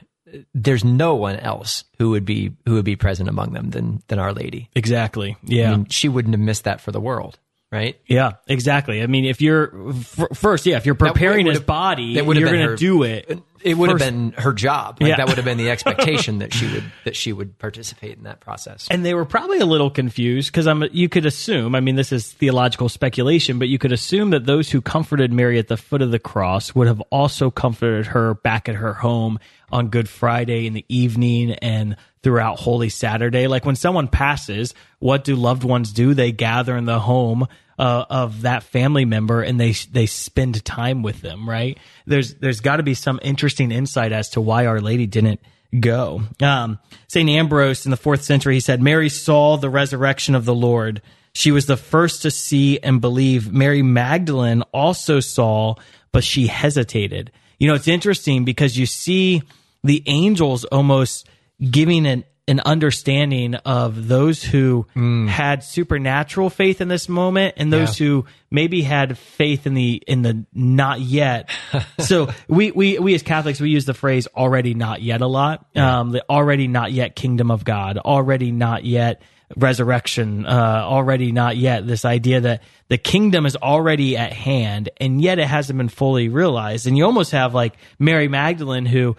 there's 0.53 0.83
no 0.83 1.15
one 1.15 1.38
else 1.38 1.83
who 1.98 2.12
would 2.12 2.25
be 2.25 2.51
who 2.65 2.74
would 2.75 2.86
be 2.86 2.95
present 2.95 3.29
among 3.29 3.53
them 3.53 3.69
than 3.69 4.01
than 4.07 4.19
Our 4.19 4.33
Lady. 4.33 4.69
Exactly. 4.75 5.38
Yeah. 5.43 5.71
I 5.71 5.75
mean, 5.75 5.86
she 5.89 6.09
wouldn't 6.09 6.33
have 6.33 6.41
missed 6.41 6.63
that 6.65 6.81
for 6.81 6.91
the 6.91 7.00
world, 7.00 7.39
right? 7.71 8.00
yeah, 8.07 8.33
exactly. 8.48 9.01
I 9.01 9.07
mean, 9.07 9.25
if 9.25 9.41
you're 9.41 9.89
f- 9.89 10.27
first, 10.38 10.65
yeah, 10.65 10.77
if 10.77 10.86
you're 10.86 10.95
preparing 10.95 11.45
his 11.45 11.59
body, 11.59 12.15
that 12.15 12.25
you're 12.25 12.50
going 12.50 12.69
to 12.69 12.75
do 12.75 13.03
it. 13.03 13.39
It 13.61 13.77
would 13.77 13.89
have 13.89 13.99
been 13.99 14.31
her 14.37 14.53
job. 14.53 14.97
Like 15.01 15.09
Yeah. 15.09 15.15
that 15.17 15.27
would 15.27 15.37
have 15.37 15.45
been 15.45 15.57
the 15.57 15.69
expectation 15.69 16.39
that 16.39 16.53
she 16.53 16.67
would 16.73 16.83
that 17.05 17.15
she 17.15 17.33
would 17.33 17.57
participate 17.59 18.17
in 18.17 18.23
that 18.23 18.39
process. 18.39 18.87
And 18.89 19.05
they 19.05 19.13
were 19.13 19.25
probably 19.25 19.59
a 19.59 19.65
little 19.65 19.89
confused 19.89 20.51
because 20.51 20.67
I'm. 20.67 20.83
You 20.91 21.09
could 21.09 21.25
assume. 21.25 21.75
I 21.75 21.79
mean, 21.79 21.95
this 21.95 22.12
is 22.12 22.31
theological 22.31 22.89
speculation, 22.89 23.60
but 23.60 23.67
you 23.67 23.77
could 23.77 23.91
assume 23.91 24.29
that 24.31 24.45
those 24.45 24.69
who 24.69 24.81
comforted 24.81 25.31
Mary 25.34 25.60
at 25.60 25.67
the 25.67 25.77
foot 25.77 26.01
of 26.01 26.12
the 26.12 26.19
cross 26.19 26.73
would 26.75 26.88
have 26.88 27.01
also 27.12 27.49
comforted 27.51 28.07
her 28.07 28.36
back 28.36 28.69
at 28.69 28.75
her 28.75 28.93
home 28.93 29.39
on 29.71 29.89
Good 29.89 30.10
Friday 30.10 30.65
in 30.65 30.73
the 30.73 30.86
evening 30.89 31.51
and 31.51 31.95
throughout 32.23 32.60
Holy 32.60 32.89
Saturday. 32.89 33.47
Like 33.47 33.65
when 33.65 33.75
someone 33.75 34.07
passes, 34.07 34.73
what 34.99 35.23
do 35.23 35.36
loved 35.36 35.63
ones 35.63 35.93
do? 35.93 36.13
They 36.13 36.31
gather 36.31 36.75
in 36.75 36.86
the 36.86 36.99
home 36.99 37.47
uh, 37.79 38.05
of 38.09 38.41
that 38.41 38.61
family 38.61 39.05
member 39.05 39.41
and 39.41 39.59
they 39.59 39.71
they 39.71 40.05
spend 40.05 40.63
time 40.65 41.01
with 41.01 41.21
them. 41.21 41.49
Right? 41.49 41.79
There's 42.05 42.35
there's 42.35 42.59
got 42.59 42.75
to 42.77 42.83
be 42.83 42.93
some 42.93 43.19
interesting 43.23 43.71
insight 43.71 44.11
as 44.11 44.29
to 44.31 44.41
why 44.41 44.67
Our 44.67 44.81
Lady 44.81 45.07
didn't 45.07 45.39
go. 45.77 46.21
Um, 46.41 46.79
St. 47.07 47.29
Ambrose 47.29 47.85
in 47.85 47.91
the 47.91 47.97
fourth 47.97 48.23
century, 48.23 48.55
he 48.55 48.59
said, 48.59 48.81
Mary 48.81 49.09
saw 49.09 49.57
the 49.57 49.69
resurrection 49.69 50.35
of 50.35 50.45
the 50.45 50.55
Lord. 50.55 51.01
She 51.33 51.51
was 51.51 51.67
the 51.67 51.77
first 51.77 52.23
to 52.23 52.31
see 52.31 52.79
and 52.79 53.01
believe. 53.01 53.51
Mary 53.51 53.81
Magdalene 53.81 54.63
also 54.73 55.19
saw, 55.19 55.75
but 56.11 56.23
she 56.23 56.47
hesitated. 56.47 57.31
You 57.59 57.67
know, 57.67 57.75
it's 57.75 57.87
interesting 57.87 58.45
because 58.45 58.77
you 58.77 58.85
see 58.85 59.43
the 59.83 60.01
angels 60.07 60.65
almost 60.65 61.27
giving 61.61 62.07
an, 62.07 62.23
an 62.49 62.59
understanding 62.65 63.55
of 63.55 64.07
those 64.09 64.43
who 64.43 64.85
had 65.29 65.63
supernatural 65.63 66.49
faith 66.49 66.81
in 66.81 66.88
this 66.89 67.07
moment 67.07 67.53
and 67.57 67.71
those 67.71 67.99
Yeah. 67.99 68.07
who 68.07 68.25
maybe 68.51 68.81
had 68.81 69.17
faith 69.17 69.65
in 69.67 69.75
the 69.75 70.01
in 70.07 70.21
the 70.23 70.45
not 70.53 70.99
yet. 70.99 71.49
so 71.99 72.29
we 72.47 72.71
we 72.71 72.99
we 72.99 73.13
as 73.15 73.23
Catholics 73.23 73.62
we 73.62 73.69
use 73.69 73.85
the 73.85 73.93
phrase 73.93 74.27
already 74.35 74.73
not 74.73 75.01
yet 75.01 75.21
a 75.21 75.27
lot. 75.27 75.65
Um, 75.75 76.12
the 76.12 76.23
already 76.29 76.67
not 76.67 76.91
yet 76.91 77.15
kingdom 77.15 77.51
of 77.51 77.63
God, 77.63 77.97
already 77.97 78.51
not 78.51 78.83
yet 78.83 79.21
resurrection, 79.55 80.45
uh, 80.45 80.49
already 80.83 81.31
not 81.31 81.57
yet. 81.57 81.85
This 81.85 82.05
idea 82.05 82.41
that 82.41 82.63
the 82.88 82.97
kingdom 82.97 83.45
is 83.45 83.55
already 83.55 84.17
at 84.17 84.33
hand, 84.33 84.89
and 84.97 85.21
yet 85.21 85.39
it 85.39 85.47
hasn't 85.47 85.77
been 85.77 85.89
fully 85.89 86.29
realized. 86.29 86.88
And 86.88 86.97
you 86.97 87.05
almost 87.05 87.31
have 87.31 87.53
like 87.53 87.73
Mary 87.97 88.27
Magdalene 88.27 88.85
who 88.85 89.15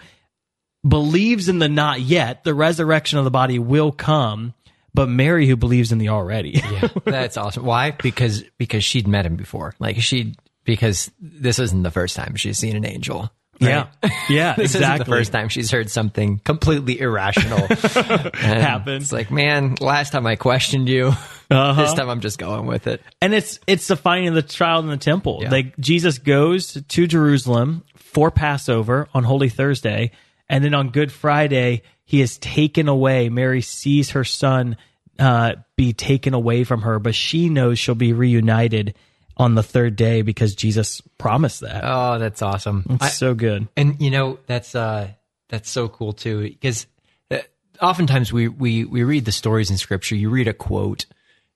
believes 0.87 1.49
in 1.49 1.59
the 1.59 1.69
not 1.69 2.01
yet, 2.01 2.45
the 2.45 2.55
resurrection 2.55 3.19
of 3.19 3.25
the 3.25 3.31
body 3.31 3.59
will 3.59 3.93
come, 3.93 4.55
but 4.95 5.09
Mary 5.09 5.47
who 5.47 5.57
believes 5.57 5.93
in 5.93 5.99
the 5.99 6.09
already. 6.09 6.51
yeah, 6.73 6.89
that's 7.05 7.37
awesome. 7.37 7.65
Why? 7.65 7.93
Because 7.93 8.45
because 8.59 8.85
she'd 8.85 9.07
met 9.07 9.27
him 9.27 9.37
before. 9.37 9.75
Like 9.79 10.01
she 10.01 10.35
because 10.65 11.11
this 11.21 11.59
isn't 11.59 11.83
the 11.83 11.91
first 11.91 12.17
time 12.17 12.37
she's 12.37 12.59
seen 12.59 12.77
an 12.77 12.85
angel. 12.85 13.31
Yeah. 13.61 13.89
Yeah, 14.31 14.55
This 14.57 14.75
isn't 14.75 14.99
the 14.99 15.05
first 15.05 15.33
time 15.33 15.51
she's 15.51 15.71
heard 15.71 15.91
something 15.91 16.39
completely 16.39 16.99
irrational 16.99 17.67
Happen. 18.35 18.95
It's 18.95 19.13
like, 19.13 19.31
man, 19.31 19.75
last 19.81 20.13
time 20.13 20.27
I 20.27 20.37
questioned 20.37 20.89
you. 20.89 21.09
Uh-huh. 21.51 21.83
This 21.83 21.93
time 21.93 22.09
I'm 22.09 22.21
just 22.21 22.39
going 22.39 22.67
with 22.67 22.87
it. 22.87 23.03
And 23.21 23.35
it's 23.35 23.61
it's 23.67 23.87
the 23.87 23.97
finding 23.97 24.29
of 24.29 24.35
the 24.35 24.43
child 24.43 24.85
in 24.87 24.91
the 24.91 24.97
temple. 24.97 25.41
Yeah. 25.43 25.51
Like 25.51 25.77
Jesus 25.79 26.19
goes 26.19 26.73
to 26.73 27.07
Jerusalem 27.07 27.85
for 27.97 28.31
Passover 28.31 29.09
on 29.13 29.25
Holy 29.25 29.51
Thursday, 29.51 30.13
and 30.51 30.63
then 30.63 30.75
on 30.75 30.91
Good 30.91 31.11
Friday 31.11 31.81
he 32.05 32.21
is 32.21 32.37
taken 32.37 32.89
away. 32.89 33.31
Mary 33.31 33.63
sees 33.63 34.11
her 34.11 34.25
son 34.25 34.77
uh, 35.19 35.55
be 35.77 35.93
taken 35.93 36.35
away 36.35 36.65
from 36.65 36.83
her, 36.83 36.99
but 36.99 37.15
she 37.15 37.49
knows 37.49 37.79
she'll 37.79 37.95
be 37.95 38.13
reunited 38.13 38.95
on 39.37 39.55
the 39.55 39.63
third 39.63 39.95
day 39.97 40.23
because 40.23 40.55
Jesus 40.55 41.01
promised 41.17 41.61
that. 41.61 41.83
Oh, 41.85 42.19
that's 42.19 42.43
awesome. 42.43 42.85
it's 42.91 43.05
I- 43.05 43.09
so 43.09 43.33
good. 43.35 43.69
And 43.77 44.01
you 44.01 44.11
know 44.11 44.39
that's 44.47 44.75
uh 44.75 45.13
that's 45.49 45.71
so 45.71 45.89
cool 45.89 46.13
too 46.13 46.43
because 46.43 46.87
uh, 47.31 47.39
oftentimes 47.81 48.33
we 48.33 48.49
we 48.49 48.85
we 48.85 49.03
read 49.05 49.25
the 49.25 49.33
stories 49.33 49.71
in 49.71 49.79
scripture, 49.79 50.17
you 50.17 50.29
read 50.31 50.49
a 50.49 50.53
quote 50.53 51.07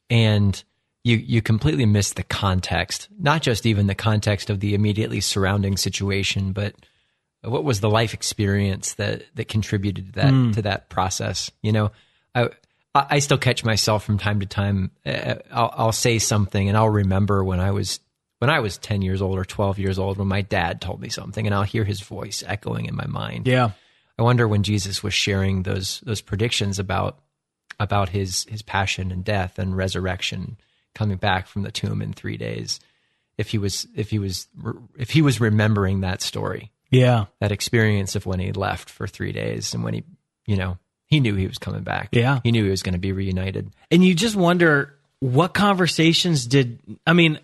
and 0.08 0.62
you 1.02 1.16
you 1.16 1.42
completely 1.42 1.84
miss 1.84 2.12
the 2.12 2.22
context, 2.22 3.08
not 3.18 3.42
just 3.42 3.66
even 3.66 3.86
the 3.88 3.94
context 3.94 4.50
of 4.50 4.60
the 4.60 4.74
immediately 4.74 5.20
surrounding 5.20 5.76
situation, 5.76 6.52
but 6.52 6.74
what 7.44 7.64
was 7.64 7.80
the 7.80 7.90
life 7.90 8.14
experience 8.14 8.94
that 8.94 9.24
that 9.34 9.48
contributed 9.48 10.06
to 10.06 10.12
that 10.20 10.54
to 10.54 10.62
that 10.62 10.88
process, 10.88 11.50
you 11.62 11.72
know? 11.72 11.90
I 12.34 12.50
I 12.94 13.18
still 13.18 13.38
catch 13.38 13.64
myself 13.64 14.04
from 14.04 14.18
time 14.18 14.40
to 14.40 14.46
time. 14.46 14.92
Uh, 15.04 15.36
I'll, 15.50 15.74
I'll 15.76 15.92
say 15.92 16.18
something, 16.18 16.68
and 16.68 16.76
I'll 16.76 16.88
remember 16.88 17.42
when 17.42 17.60
I 17.60 17.72
was 17.72 18.00
when 18.38 18.50
I 18.50 18.60
was 18.60 18.78
ten 18.78 19.02
years 19.02 19.20
old 19.20 19.38
or 19.38 19.44
twelve 19.44 19.78
years 19.78 19.98
old, 19.98 20.18
when 20.18 20.28
my 20.28 20.42
dad 20.42 20.80
told 20.80 21.00
me 21.00 21.08
something, 21.08 21.44
and 21.44 21.54
I'll 21.54 21.62
hear 21.64 21.84
his 21.84 22.00
voice 22.00 22.44
echoing 22.46 22.86
in 22.86 22.94
my 22.94 23.06
mind. 23.06 23.46
Yeah. 23.46 23.70
I 24.16 24.22
wonder 24.22 24.46
when 24.46 24.62
Jesus 24.62 25.02
was 25.02 25.14
sharing 25.14 25.64
those 25.64 26.00
those 26.00 26.20
predictions 26.20 26.78
about 26.78 27.18
about 27.80 28.10
his 28.10 28.46
his 28.48 28.62
passion 28.62 29.10
and 29.10 29.24
death 29.24 29.58
and 29.58 29.76
resurrection, 29.76 30.56
coming 30.94 31.16
back 31.16 31.48
from 31.48 31.62
the 31.62 31.72
tomb 31.72 32.00
in 32.00 32.12
three 32.12 32.36
days, 32.36 32.78
if 33.36 33.50
he 33.50 33.58
was 33.58 33.88
if 33.96 34.10
he 34.10 34.20
was 34.20 34.46
if 34.96 35.10
he 35.10 35.20
was 35.22 35.40
remembering 35.40 36.00
that 36.00 36.22
story, 36.22 36.70
Yeah. 36.94 37.26
that 37.40 37.52
experience 37.52 38.16
of 38.16 38.26
when 38.26 38.40
he 38.40 38.52
left 38.52 38.90
for 38.90 39.06
three 39.06 39.32
days 39.32 39.74
and 39.74 39.84
when 39.84 39.94
he, 39.94 40.04
you 40.46 40.56
know, 40.56 40.78
he 41.06 41.20
knew 41.20 41.34
he 41.34 41.46
was 41.46 41.58
coming 41.58 41.82
back. 41.82 42.08
Yeah. 42.12 42.40
he 42.42 42.52
knew 42.52 42.64
he 42.64 42.70
was 42.70 42.82
going 42.82 42.94
to 42.94 42.98
be 42.98 43.12
reunited. 43.12 43.70
And 43.90 44.04
you 44.04 44.14
just 44.14 44.36
wonder 44.36 44.94
what 45.20 45.54
conversations 45.54 46.46
did 46.46 46.80
I 47.06 47.12
mean 47.12 47.38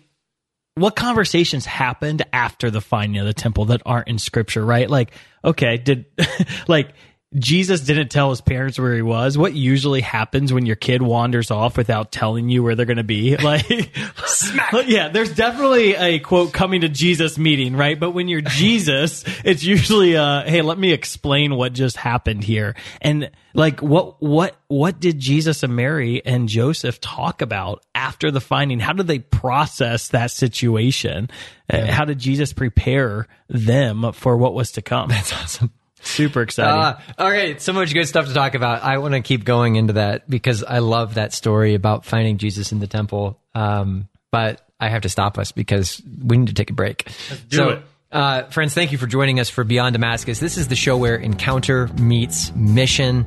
what 0.75 0.95
conversations 0.95 1.65
happened 1.65 2.23
after 2.31 2.69
the 2.71 2.81
finding 2.81 3.19
of 3.19 3.25
the 3.25 3.33
temple 3.33 3.65
that 3.65 3.81
aren't 3.85 4.07
in 4.07 4.17
scripture, 4.17 4.63
right? 4.65 4.89
Like, 4.89 5.11
okay, 5.43 5.77
did 5.77 6.05
like 6.67 6.93
Jesus 7.33 7.79
didn't 7.81 8.09
tell 8.09 8.29
his 8.29 8.41
parents 8.41 8.77
where 8.77 8.93
he 8.93 9.01
was. 9.01 9.37
What 9.37 9.53
usually 9.53 10.01
happens 10.01 10.51
when 10.51 10.65
your 10.65 10.75
kid 10.75 11.01
wanders 11.01 11.49
off 11.49 11.77
without 11.77 12.11
telling 12.11 12.49
you 12.49 12.61
where 12.61 12.75
they're 12.75 12.85
going 12.85 12.97
to 12.97 13.03
be? 13.03 13.37
Like, 13.41 13.65
yeah, 14.87 15.09
there's 15.09 15.33
definitely 15.33 15.95
a 15.95 16.19
quote 16.19 16.51
coming 16.53 16.81
to 16.81 16.89
Jesus 16.89 17.37
meeting, 17.37 17.75
right? 17.75 17.99
But 17.99 18.11
when 18.11 18.27
you're 18.27 18.41
Jesus, 18.41 19.23
it's 19.45 19.63
usually, 19.63 20.15
uh, 20.15 20.43
hey, 20.43 20.61
let 20.61 20.77
me 20.77 20.91
explain 20.91 21.55
what 21.55 21.73
just 21.73 21.97
happened 21.97 22.43
here. 22.43 22.75
And 23.01 23.31
like, 23.53 23.81
what, 23.81 24.21
what, 24.21 24.55
what 24.67 24.99
did 24.99 25.19
Jesus 25.19 25.63
and 25.63 25.75
Mary 25.75 26.21
and 26.25 26.47
Joseph 26.49 26.99
talk 27.01 27.41
about 27.41 27.83
after 27.95 28.29
the 28.31 28.41
finding? 28.41 28.79
How 28.79 28.93
did 28.93 29.07
they 29.07 29.19
process 29.19 30.09
that 30.09 30.31
situation? 30.31 31.29
Uh, 31.71 31.77
Yeah. 31.77 31.91
How 31.91 32.05
did 32.05 32.19
Jesus 32.19 32.53
prepare 32.53 33.27
them 33.49 34.11
for 34.13 34.37
what 34.37 34.53
was 34.53 34.73
to 34.73 34.81
come? 34.81 35.09
That's 35.09 35.33
awesome. 35.33 35.71
Super 36.03 36.41
exciting. 36.41 36.73
Uh, 36.73 36.99
all 37.17 37.29
right, 37.29 37.61
so 37.61 37.73
much 37.73 37.93
good 37.93 38.07
stuff 38.07 38.27
to 38.27 38.33
talk 38.33 38.55
about. 38.55 38.83
I 38.83 38.97
want 38.97 39.13
to 39.13 39.21
keep 39.21 39.43
going 39.43 39.75
into 39.75 39.93
that 39.93 40.29
because 40.29 40.63
I 40.63 40.79
love 40.79 41.15
that 41.15 41.33
story 41.33 41.75
about 41.75 42.05
finding 42.05 42.37
Jesus 42.37 42.71
in 42.71 42.79
the 42.79 42.87
temple. 42.87 43.39
Um, 43.53 44.07
but 44.31 44.67
I 44.79 44.89
have 44.89 45.03
to 45.03 45.09
stop 45.09 45.37
us 45.37 45.51
because 45.51 46.01
we 46.23 46.37
need 46.37 46.47
to 46.47 46.53
take 46.53 46.69
a 46.69 46.73
break. 46.73 47.05
do 47.49 47.57
so, 47.57 47.69
it. 47.69 47.83
Uh, 48.11 48.43
friends, 48.43 48.73
thank 48.73 48.91
you 48.91 48.97
for 48.97 49.07
joining 49.07 49.39
us 49.39 49.49
for 49.49 49.63
Beyond 49.63 49.93
Damascus. 49.93 50.39
This 50.39 50.57
is 50.57 50.67
the 50.67 50.75
show 50.75 50.97
where 50.97 51.15
encounter 51.15 51.87
meets 51.99 52.53
mission. 52.55 53.25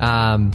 Um, 0.00 0.52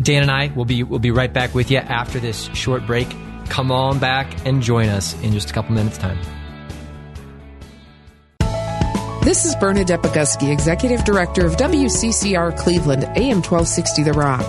Dan 0.00 0.22
and 0.22 0.30
I 0.30 0.52
will 0.54 0.64
be 0.64 0.82
will 0.82 0.98
be 0.98 1.10
right 1.10 1.32
back 1.32 1.54
with 1.54 1.70
you 1.70 1.78
after 1.78 2.18
this 2.18 2.44
short 2.54 2.86
break. 2.86 3.08
Come 3.48 3.70
on 3.70 3.98
back 3.98 4.46
and 4.46 4.62
join 4.62 4.88
us 4.88 5.20
in 5.22 5.32
just 5.32 5.50
a 5.50 5.52
couple 5.52 5.74
minutes 5.74 5.98
time. 5.98 6.18
This 9.24 9.46
is 9.46 9.56
Bernadette 9.56 10.02
Boguski, 10.02 10.52
Executive 10.52 11.02
Director 11.02 11.46
of 11.46 11.56
WCCR 11.56 12.58
Cleveland, 12.58 13.04
AM 13.16 13.40
1260 13.40 14.02
The 14.02 14.12
Rock. 14.12 14.44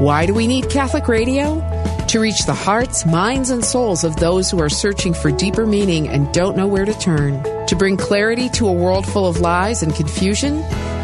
Why 0.00 0.26
do 0.26 0.34
we 0.34 0.48
need 0.48 0.68
Catholic 0.68 1.06
radio? 1.06 1.60
To 2.08 2.18
reach 2.18 2.44
the 2.44 2.52
hearts, 2.52 3.06
minds, 3.06 3.50
and 3.50 3.64
souls 3.64 4.02
of 4.02 4.16
those 4.16 4.50
who 4.50 4.60
are 4.60 4.68
searching 4.68 5.14
for 5.14 5.30
deeper 5.30 5.64
meaning 5.64 6.08
and 6.08 6.34
don't 6.34 6.56
know 6.56 6.66
where 6.66 6.84
to 6.84 6.98
turn. 6.98 7.40
To 7.68 7.76
bring 7.76 7.96
clarity 7.96 8.48
to 8.48 8.66
a 8.66 8.72
world 8.72 9.06
full 9.06 9.28
of 9.28 9.38
lies 9.38 9.80
and 9.84 9.94
confusion, 9.94 10.54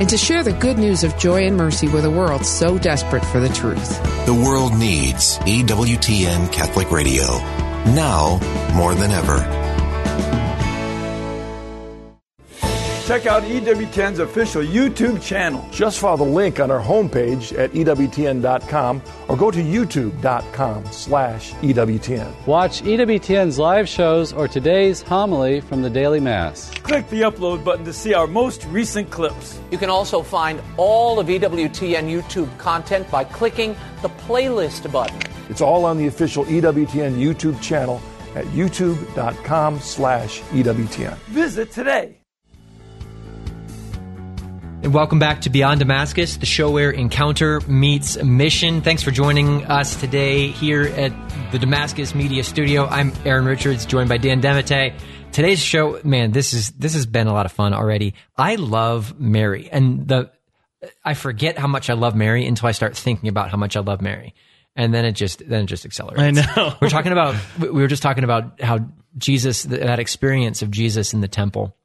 and 0.01 0.09
to 0.09 0.19
share 0.19 0.43
the 0.43 0.53
good 0.55 0.77
news 0.77 1.05
of 1.05 1.17
joy 1.17 1.47
and 1.47 1.57
mercy 1.57 1.87
with 1.87 2.05
a 2.05 2.11
world 2.11 2.45
so 2.45 2.77
desperate 2.77 3.25
for 3.27 3.39
the 3.39 3.51
truth. 3.51 4.27
The 4.27 4.35
world 4.35 4.77
needs 4.77 5.39
EWTN 5.39 6.53
Catholic 6.53 6.91
Radio. 6.91 7.39
Now 7.95 8.41
more 8.75 8.97
than 8.97 9.13
ever. 9.13 9.56
Check 13.07 13.27
out 13.27 13.45
EWTN's 13.45 14.19
official 14.19 14.63
YouTube 14.63 15.23
channel. 15.23 15.65
Just 15.71 16.01
follow 16.01 16.17
the 16.17 16.25
link 16.25 16.59
on 16.59 16.73
our 16.73 16.81
homepage 16.81 17.57
at 17.57 17.71
EWTN.com 17.71 19.01
or 19.29 19.37
go 19.37 19.49
to 19.53 19.63
YouTube.com 19.63 20.85
slash 20.87 21.53
EWTN. 21.53 22.47
Watch 22.49 22.83
EWTN's 22.83 23.61
live 23.61 23.89
shows 23.89 24.33
or 24.33 24.49
today's 24.49 25.03
homily 25.03 25.61
from 25.61 25.83
the 25.83 25.89
Daily 25.89 26.19
Mass. 26.19 26.73
Click 26.79 27.09
the 27.09 27.21
upload 27.21 27.63
button 27.63 27.85
to 27.85 27.93
see 27.93 28.13
our 28.13 28.27
most 28.27 28.65
recent 28.65 29.09
clips. 29.09 29.61
You 29.71 29.79
can 29.79 29.89
also 29.89 30.21
find 30.21 30.61
all 30.77 31.21
of 31.21 31.29
EWTN 31.29 32.11
YouTube 32.11 32.59
content 32.59 33.09
by 33.09 33.23
clicking 33.23 33.77
the 34.03 34.09
playlist 34.09 34.91
button. 34.91 35.21
It's 35.49 35.61
all 35.61 35.85
on 35.85 35.97
the 35.97 36.09
official 36.09 36.45
EWTN 36.47 37.15
YouTube 37.15 37.63
channel 37.63 38.03
at 38.35 38.47
youtube.com 38.47 39.79
slash 39.79 40.41
EWTN. 40.41 41.15
Visit 41.29 41.71
today. 41.71 42.19
And 44.87 44.95
welcome 44.95 45.19
back 45.19 45.41
to 45.41 45.51
Beyond 45.51 45.81
Damascus, 45.81 46.37
the 46.37 46.47
show 46.47 46.71
where 46.71 46.93
encounter 46.93 47.61
meets 47.63 48.23
mission. 48.23 48.83
Thanks 48.83 49.03
for 49.03 49.11
joining 49.11 49.65
us 49.65 49.97
today 49.97 50.47
here 50.47 50.85
at 50.85 51.13
the 51.51 51.59
Damascus 51.59 52.15
Media 52.15 52.45
Studio. 52.45 52.87
I'm 52.87 53.13
Aaron 53.25 53.47
Richards, 53.47 53.85
joined 53.85 54.09
by 54.09 54.19
Dan 54.19 54.41
Demite. 54.41 54.97
Today's 55.33 55.59
show, 55.59 56.01
man, 56.05 56.31
this 56.31 56.53
is 56.53 56.71
this 56.71 56.95
has 56.95 57.05
been 57.05 57.27
a 57.27 57.33
lot 57.33 57.47
of 57.47 57.51
fun 57.51 57.75
already. 57.75 58.15
I 58.37 58.55
love 58.55 59.19
Mary, 59.19 59.69
and 59.73 60.07
the 60.07 60.31
I 61.05 61.15
forget 61.15 61.59
how 61.59 61.67
much 61.67 61.91
I 61.91 61.95
love 61.95 62.15
Mary 62.15 62.47
until 62.47 62.69
I 62.69 62.73
start 62.73 62.97
thinking 62.97 63.29
about 63.29 63.51
how 63.51 63.57
much 63.57 63.77
I 63.77 63.81
love 63.81 64.01
Mary, 64.01 64.37
and 64.77 64.95
then 64.95 65.05
it 65.05 65.15
just 65.15 65.43
then 65.49 65.65
it 65.65 65.67
just 65.67 65.85
accelerates. 65.85 66.21
I 66.21 66.31
know. 66.31 66.77
We're 66.81 66.91
talking 66.91 67.11
about 67.11 67.35
we 67.59 67.71
were 67.71 67.89
just 67.89 68.05
talking 68.05 68.23
about 68.23 68.61
how 68.61 68.87
Jesus 69.19 69.65
that 69.65 69.99
experience 69.99 70.63
of 70.63 70.71
Jesus 70.71 71.13
in 71.13 71.23
the 71.23 71.29
temple, 71.29 71.77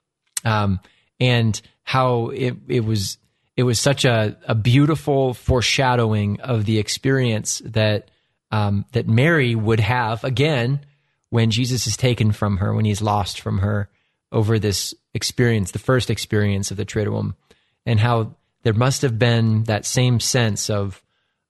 um, 0.46 0.80
and 1.20 1.60
how 1.84 2.30
it 2.30 2.56
it 2.68 2.82
was 2.82 3.18
it 3.56 3.64
was 3.64 3.80
such 3.80 4.06
a 4.06 4.38
a 4.48 4.56
beautiful 4.56 5.34
foreshadowing 5.34 6.40
of 6.42 6.66
the 6.66 6.80
experience 6.80 7.62
that 7.66 8.10
um, 8.52 8.86
that 8.92 9.08
Mary 9.08 9.56
would 9.56 9.80
have 9.80 10.24
again 10.24 10.82
when 11.30 11.52
Jesus 11.52 11.88
is 11.88 11.96
taken 11.96 12.32
from 12.32 12.58
her 12.58 12.74
when 12.74 12.86
he's 12.86 13.02
lost 13.02 13.40
from 13.40 13.60
her 13.60 13.90
over 14.32 14.60
this 14.60 14.94
experience 15.14 15.72
the 15.72 15.80
first 15.80 16.10
experience 16.10 16.72
of 16.72 16.78
the 16.78 16.86
Triduum 16.86 17.36
and 17.86 18.00
how 18.00 18.36
there 18.64 18.74
must 18.74 19.02
have 19.02 19.18
been 19.18 19.64
that 19.64 19.86
same 19.86 20.20
sense 20.20 20.70
of 20.70 21.02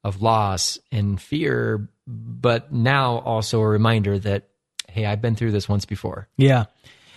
of 0.03 0.21
loss 0.21 0.79
and 0.91 1.21
fear 1.21 1.87
but 2.07 2.73
now 2.73 3.19
also 3.19 3.61
a 3.61 3.67
reminder 3.67 4.17
that 4.17 4.47
hey 4.89 5.05
I've 5.05 5.21
been 5.21 5.35
through 5.35 5.51
this 5.51 5.69
once 5.69 5.85
before 5.85 6.27
Yeah. 6.37 6.65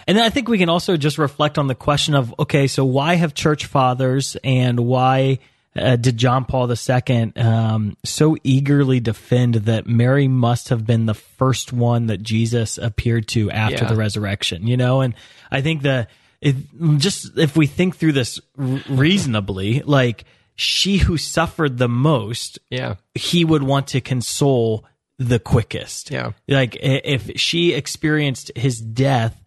And 0.06 0.16
then 0.18 0.24
I 0.24 0.30
think 0.30 0.48
we 0.48 0.58
can 0.58 0.68
also 0.68 0.96
just 0.96 1.18
reflect 1.18 1.58
on 1.58 1.66
the 1.66 1.74
question 1.74 2.14
of 2.14 2.34
okay, 2.38 2.66
so 2.66 2.84
why 2.84 3.14
have 3.14 3.34
church 3.34 3.66
fathers 3.66 4.36
and 4.44 4.80
why 4.80 5.38
uh, 5.76 5.96
did 5.96 6.16
John 6.16 6.44
Paul 6.44 6.70
II 6.70 7.32
um, 7.36 7.96
so 8.04 8.36
eagerly 8.44 9.00
defend 9.00 9.54
that 9.54 9.86
Mary 9.86 10.28
must 10.28 10.68
have 10.68 10.86
been 10.86 11.06
the 11.06 11.14
first 11.14 11.72
one 11.72 12.06
that 12.06 12.22
Jesus 12.22 12.78
appeared 12.78 13.26
to 13.28 13.50
after 13.50 13.84
Yeah. 13.84 13.88
the 13.88 13.96
resurrection? 13.96 14.66
You 14.66 14.76
know, 14.76 15.00
and 15.00 15.14
I 15.50 15.62
think 15.62 15.82
that 15.82 16.10
it, 16.40 16.56
just 16.98 17.36
if 17.38 17.56
we 17.56 17.66
think 17.66 17.96
through 17.96 18.12
this 18.12 18.38
r- 18.58 18.80
reasonably, 18.88 19.80
like 19.80 20.24
she 20.54 20.98
who 20.98 21.16
suffered 21.16 21.78
the 21.78 21.88
most, 21.88 22.58
yeah 22.70 22.94
he 23.14 23.44
would 23.44 23.62
want 23.62 23.88
to 23.88 24.00
console 24.00 24.84
the 25.18 25.38
quickest. 25.38 26.10
Yeah. 26.10 26.32
Like 26.48 26.76
if 26.80 27.30
she 27.40 27.72
experienced 27.72 28.52
his 28.56 28.80
death 28.80 29.40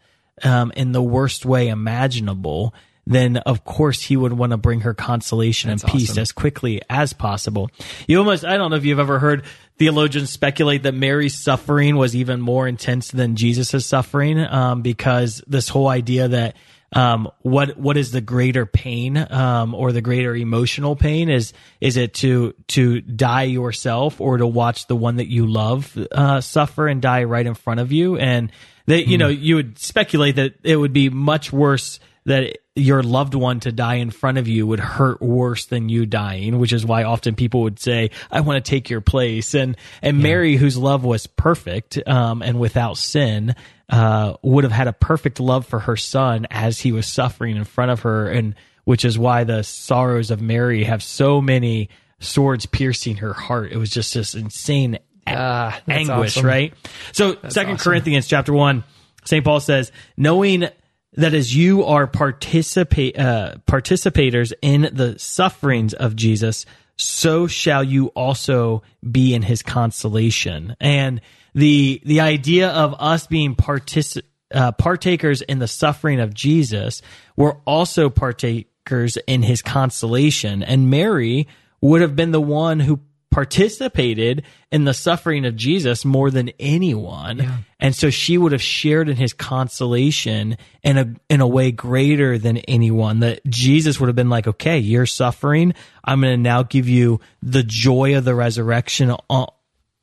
um, 0.43 0.71
in 0.75 0.91
the 0.91 1.01
worst 1.01 1.45
way 1.45 1.67
imaginable, 1.67 2.73
then 3.05 3.37
of 3.37 3.63
course 3.63 4.01
he 4.01 4.17
would 4.17 4.33
want 4.33 4.51
to 4.51 4.57
bring 4.57 4.81
her 4.81 4.93
consolation 4.93 5.69
and 5.69 5.81
peace 5.81 6.11
awesome. 6.11 6.21
as 6.21 6.31
quickly 6.31 6.81
as 6.89 7.13
possible. 7.13 7.69
You 8.07 8.19
almost, 8.19 8.43
I 8.43 8.57
don't 8.57 8.69
know 8.69 8.77
if 8.77 8.85
you've 8.85 8.99
ever 8.99 9.19
heard 9.19 9.43
theologians 9.77 10.29
speculate 10.29 10.83
that 10.83 10.93
Mary's 10.93 11.35
suffering 11.35 11.95
was 11.95 12.15
even 12.15 12.41
more 12.41 12.67
intense 12.67 13.09
than 13.09 13.35
Jesus' 13.35 13.85
suffering, 13.85 14.39
um, 14.39 14.81
because 14.81 15.41
this 15.47 15.69
whole 15.69 15.87
idea 15.87 16.27
that 16.27 16.55
um, 16.93 17.29
what 17.41 17.77
what 17.77 17.97
is 17.97 18.11
the 18.11 18.21
greater 18.21 18.65
pain 18.65 19.17
um, 19.17 19.75
or 19.75 19.91
the 19.91 20.01
greater 20.01 20.35
emotional 20.35 20.95
pain? 20.95 21.29
Is 21.29 21.53
is 21.81 21.97
it 21.97 22.13
to 22.15 22.53
to 22.69 23.01
die 23.01 23.43
yourself 23.43 24.21
or 24.21 24.37
to 24.37 24.47
watch 24.47 24.87
the 24.87 24.95
one 24.95 25.17
that 25.17 25.27
you 25.27 25.47
love 25.47 25.97
uh, 26.11 26.39
suffer 26.41 26.87
and 26.87 27.01
die 27.01 27.25
right 27.25 27.45
in 27.45 27.55
front 27.55 27.81
of 27.81 27.91
you? 27.91 28.17
And 28.17 28.51
that 28.85 29.07
you 29.07 29.17
know 29.17 29.27
you 29.27 29.55
would 29.55 29.77
speculate 29.79 30.37
that 30.37 30.55
it 30.63 30.77
would 30.77 30.93
be 30.93 31.09
much 31.09 31.51
worse 31.51 31.99
that 32.27 32.57
your 32.75 33.01
loved 33.01 33.33
one 33.33 33.61
to 33.61 33.71
die 33.71 33.95
in 33.95 34.09
front 34.09 34.37
of 34.37 34.49
you 34.49 34.67
would 34.67 34.81
hurt 34.81 35.21
worse 35.21 35.65
than 35.65 35.87
you 35.87 36.05
dying, 36.05 36.59
which 36.59 36.73
is 36.73 36.85
why 36.85 37.03
often 37.03 37.35
people 37.35 37.61
would 37.61 37.79
say, 37.79 38.11
"I 38.29 38.41
want 38.41 38.63
to 38.63 38.69
take 38.69 38.89
your 38.89 38.99
place." 38.99 39.55
And 39.55 39.77
and 40.01 40.21
Mary, 40.21 40.57
whose 40.57 40.77
love 40.77 41.05
was 41.05 41.25
perfect 41.25 41.97
um, 42.05 42.41
and 42.41 42.59
without 42.59 42.97
sin, 42.97 43.55
uh, 43.89 44.33
would 44.43 44.65
have 44.65 44.73
had 44.73 44.87
a 44.87 44.93
perfect 44.93 45.39
love 45.39 45.65
for 45.65 45.79
her 45.79 45.95
son 45.95 46.45
as 46.51 46.81
he 46.81 46.91
was 46.91 47.07
suffering 47.07 47.55
in 47.55 47.63
front 47.63 47.91
of 47.91 48.01
her, 48.01 48.27
and 48.27 48.55
which 48.83 49.05
is 49.05 49.17
why 49.17 49.45
the 49.45 49.63
sorrows 49.63 50.29
of 50.29 50.41
Mary 50.41 50.83
have 50.83 51.01
so 51.01 51.41
many 51.41 51.89
swords 52.19 52.65
piercing 52.65 53.17
her 53.17 53.33
heart. 53.33 53.71
It 53.71 53.77
was 53.77 53.89
just 53.89 54.13
this 54.13 54.35
insane 54.35 54.99
that's 55.25 55.81
anguish, 55.87 56.37
awesome. 56.37 56.45
right? 56.45 56.73
So, 57.13 57.37
Second 57.47 57.79
Corinthians 57.79 58.27
chapter 58.27 58.53
one, 58.53 58.83
Saint 59.25 59.45
Paul 59.45 59.59
says, 59.59 59.91
knowing 60.15 60.67
that 61.17 61.33
as 61.33 61.55
you 61.55 61.83
are 61.83 62.07
participate 62.07 63.19
uh, 63.19 63.55
participators 63.67 64.53
in 64.61 64.89
the 64.93 65.17
sufferings 65.19 65.93
of 65.93 66.15
Jesus, 66.15 66.65
so 66.95 67.47
shall 67.47 67.83
you 67.83 68.07
also 68.09 68.83
be 69.09 69.33
in 69.33 69.41
His 69.41 69.61
consolation. 69.61 70.75
And 70.79 71.21
the 71.53 72.01
the 72.05 72.21
idea 72.21 72.69
of 72.69 72.95
us 72.99 73.27
being 73.27 73.55
partic- 73.55 74.21
uh, 74.53 74.71
partakers 74.73 75.41
in 75.41 75.59
the 75.59 75.67
suffering 75.67 76.19
of 76.19 76.33
Jesus, 76.33 77.01
we're 77.35 77.57
also 77.65 78.09
partakers 78.09 79.17
in 79.27 79.41
His 79.41 79.61
consolation. 79.61 80.63
And 80.63 80.89
Mary 80.89 81.47
would 81.81 82.01
have 82.01 82.15
been 82.15 82.31
the 82.31 82.41
one 82.41 82.79
who 82.79 83.01
participated 83.29 84.43
in 84.71 84.85
the 84.85 84.93
suffering 84.93 85.45
of 85.45 85.55
Jesus 85.55 86.05
more 86.05 86.31
than 86.31 86.49
anyone. 86.59 87.39
And 87.79 87.95
so 87.95 88.09
she 88.09 88.37
would 88.37 88.51
have 88.51 88.61
shared 88.61 89.09
in 89.09 89.17
his 89.17 89.33
consolation 89.33 90.57
in 90.81 90.97
a 90.97 91.13
in 91.29 91.41
a 91.41 91.47
way 91.47 91.71
greater 91.71 92.37
than 92.37 92.57
anyone 92.57 93.19
that 93.19 93.45
Jesus 93.45 93.99
would 93.99 94.07
have 94.07 94.15
been 94.15 94.29
like, 94.29 94.47
"Okay, 94.47 94.79
you're 94.79 95.05
suffering. 95.05 95.73
I'm 96.03 96.21
going 96.21 96.37
to 96.37 96.41
now 96.41 96.63
give 96.63 96.89
you 96.89 97.19
the 97.43 97.63
joy 97.63 98.17
of 98.17 98.25
the 98.25 98.33
resurrection 98.33 99.15
uh, 99.29 99.45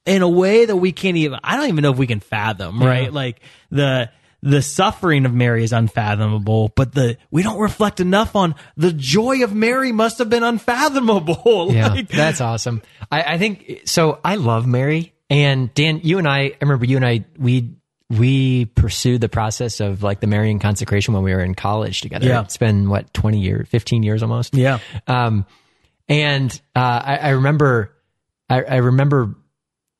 in 0.06 0.22
a 0.22 0.28
way 0.28 0.66
that 0.66 0.76
we 0.76 0.92
can't 0.92 1.16
even 1.16 1.40
I 1.42 1.56
don't 1.56 1.68
even 1.68 1.82
know 1.82 1.92
if 1.92 1.98
we 1.98 2.06
can 2.06 2.20
fathom, 2.20 2.80
right? 2.80 3.12
Like 3.12 3.40
the 3.70 4.10
the 4.44 4.60
suffering 4.60 5.24
of 5.24 5.32
Mary 5.32 5.64
is 5.64 5.72
unfathomable, 5.72 6.70
but 6.76 6.92
the 6.92 7.16
we 7.30 7.42
don't 7.42 7.58
reflect 7.58 7.98
enough 7.98 8.36
on 8.36 8.54
the 8.76 8.92
joy 8.92 9.42
of 9.42 9.54
Mary 9.54 9.90
must 9.90 10.18
have 10.18 10.28
been 10.28 10.42
unfathomable. 10.42 11.34
Yeah, 11.74 11.88
Like, 11.88 12.08
that's 12.08 12.42
awesome. 12.42 12.82
I, 13.10 13.22
I 13.22 13.38
think 13.38 13.82
so. 13.86 14.20
I 14.22 14.36
love 14.36 14.66
Mary 14.66 15.14
and 15.30 15.72
Dan. 15.72 16.00
You 16.04 16.18
and 16.18 16.28
I, 16.28 16.40
I 16.40 16.56
remember 16.60 16.84
you 16.84 16.96
and 16.96 17.06
I. 17.06 17.24
We 17.38 17.76
we 18.10 18.66
pursued 18.66 19.22
the 19.22 19.30
process 19.30 19.80
of 19.80 20.02
like 20.02 20.20
the 20.20 20.26
Marian 20.26 20.58
consecration 20.58 21.14
when 21.14 21.22
we 21.22 21.32
were 21.32 21.40
in 21.40 21.54
college 21.54 22.02
together. 22.02 22.26
Yeah. 22.26 22.42
It's 22.42 22.58
been 22.58 22.90
what 22.90 23.14
twenty 23.14 23.40
years, 23.40 23.66
fifteen 23.68 24.02
years 24.02 24.22
almost. 24.22 24.54
Yeah. 24.54 24.78
Um, 25.06 25.46
and 26.06 26.52
uh, 26.76 27.02
I, 27.02 27.16
I 27.16 27.28
remember, 27.30 27.96
I, 28.50 28.62
I 28.62 28.76
remember 28.76 29.36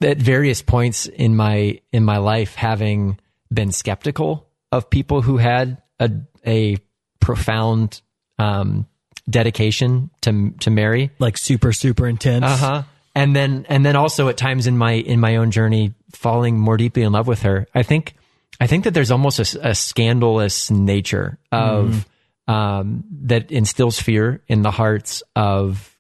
at 0.03 0.19
various 0.19 0.61
points 0.61 1.07
in 1.07 1.35
my 1.35 1.81
in 1.93 2.05
my 2.05 2.19
life 2.19 2.55
having 2.57 3.19
been 3.55 3.73
skeptical 3.73 4.49
of 4.73 4.91
people 4.91 5.23
who 5.23 5.37
had 5.37 5.81
a 6.01 6.11
a 6.47 6.77
profound 7.21 8.03
um, 8.39 8.87
dedication 9.29 10.11
to 10.23 10.51
to 10.61 10.71
Mary. 10.71 11.11
like 11.19 11.39
super 11.39 11.73
super 11.73 12.07
intense. 12.07 12.45
Uh 12.45 12.57
huh. 12.57 12.83
And 13.15 13.35
then 13.35 13.65
and 13.69 13.87
then 13.87 13.97
also 13.97 14.29
at 14.29 14.37
times 14.37 14.67
in 14.67 14.77
my 14.77 14.93
in 14.93 15.21
my 15.21 15.37
own 15.37 15.51
journey 15.51 15.95
falling 16.13 16.59
more 16.59 16.77
deeply 16.77 17.03
in 17.03 17.13
love 17.13 17.27
with 17.27 17.43
her. 17.43 17.67
I 17.75 17.83
think 17.83 18.15
I 18.61 18.67
think 18.67 18.85
that 18.85 18.95
there's 18.95 19.11
almost 19.11 19.55
a, 19.55 19.71
a 19.71 19.75
scandalous 19.75 20.71
nature 20.71 21.39
of 21.51 22.07
um, 22.47 23.05
that 23.23 23.51
instills 23.51 24.01
fear 24.01 24.43
in 24.49 24.63
the 24.63 24.71
hearts 24.71 25.23
of 25.35 25.97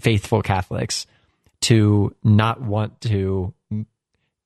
faithful 0.00 0.42
Catholics 0.42 1.06
to 1.62 2.14
not 2.22 2.60
want 2.60 3.00
to 3.02 3.52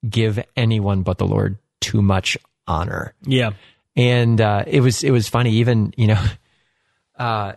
give 0.09 0.43
anyone 0.57 1.03
but 1.03 1.19
the 1.19 1.27
Lord 1.27 1.59
too 1.81 2.03
much 2.03 2.39
honor. 2.67 3.15
Yeah. 3.23 3.53
and 3.97 4.41
uh, 4.41 4.65
it 4.67 4.81
was 4.81 5.05
it 5.05 5.11
was 5.11 5.29
funny 5.29 5.53
even 5.53 5.93
you 5.97 6.07
know 6.07 6.25
uh, 7.17 7.53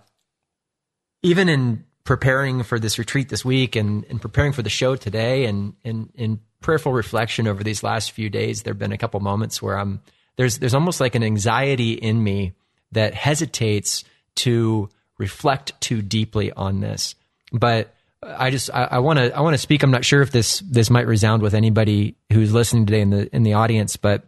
even 1.24 1.50
in 1.50 1.86
preparing 2.04 2.62
for 2.64 2.78
this 2.80 3.00
retreat 3.00 3.30
this 3.30 3.44
week 3.44 3.76
and, 3.76 4.06
and 4.10 4.22
preparing 4.22 4.52
for 4.52 4.62
the 4.62 4.70
show 4.70 4.96
today 4.96 5.46
and 5.46 5.74
and 5.84 6.12
in 6.16 6.40
prayerful 6.62 6.94
reflection 6.94 7.48
over 7.48 7.64
these 7.64 7.84
last 7.84 8.12
few 8.12 8.30
days 8.30 8.64
there 8.64 8.74
have 8.74 8.80
been 8.80 8.92
a 8.92 8.98
couple 8.98 9.20
moments 9.20 9.62
where 9.62 9.78
I'm 9.78 10.02
there's 10.36 10.60
there's 10.60 10.74
almost 10.74 11.00
like 11.00 11.16
an 11.16 11.24
anxiety 11.24 11.94
in 11.94 12.24
me 12.24 12.54
that 12.92 13.14
hesitates 13.14 14.04
to 14.36 14.90
reflect 15.18 15.80
too 15.82 16.02
deeply 16.02 16.52
on 16.52 16.82
this. 16.82 17.16
But 17.52 17.94
I 18.22 18.50
just 18.50 18.70
I 18.72 19.00
want 19.00 19.20
to 19.20 19.36
I 19.36 19.42
want 19.42 19.54
to 19.54 19.60
speak. 19.60 19.84
I'm 19.84 19.92
not 19.92 20.04
sure 20.04 20.22
if 20.22 20.32
this 20.32 20.60
this 20.60 20.90
might 20.90 21.08
resound 21.08 21.42
with 21.42 21.54
anybody 21.54 22.16
who's 22.34 22.54
listening 22.54 22.86
today 22.86 23.02
in 23.02 23.12
the 23.12 23.34
in 23.36 23.44
the 23.44 23.54
audience 23.54 23.98
but 23.98 24.24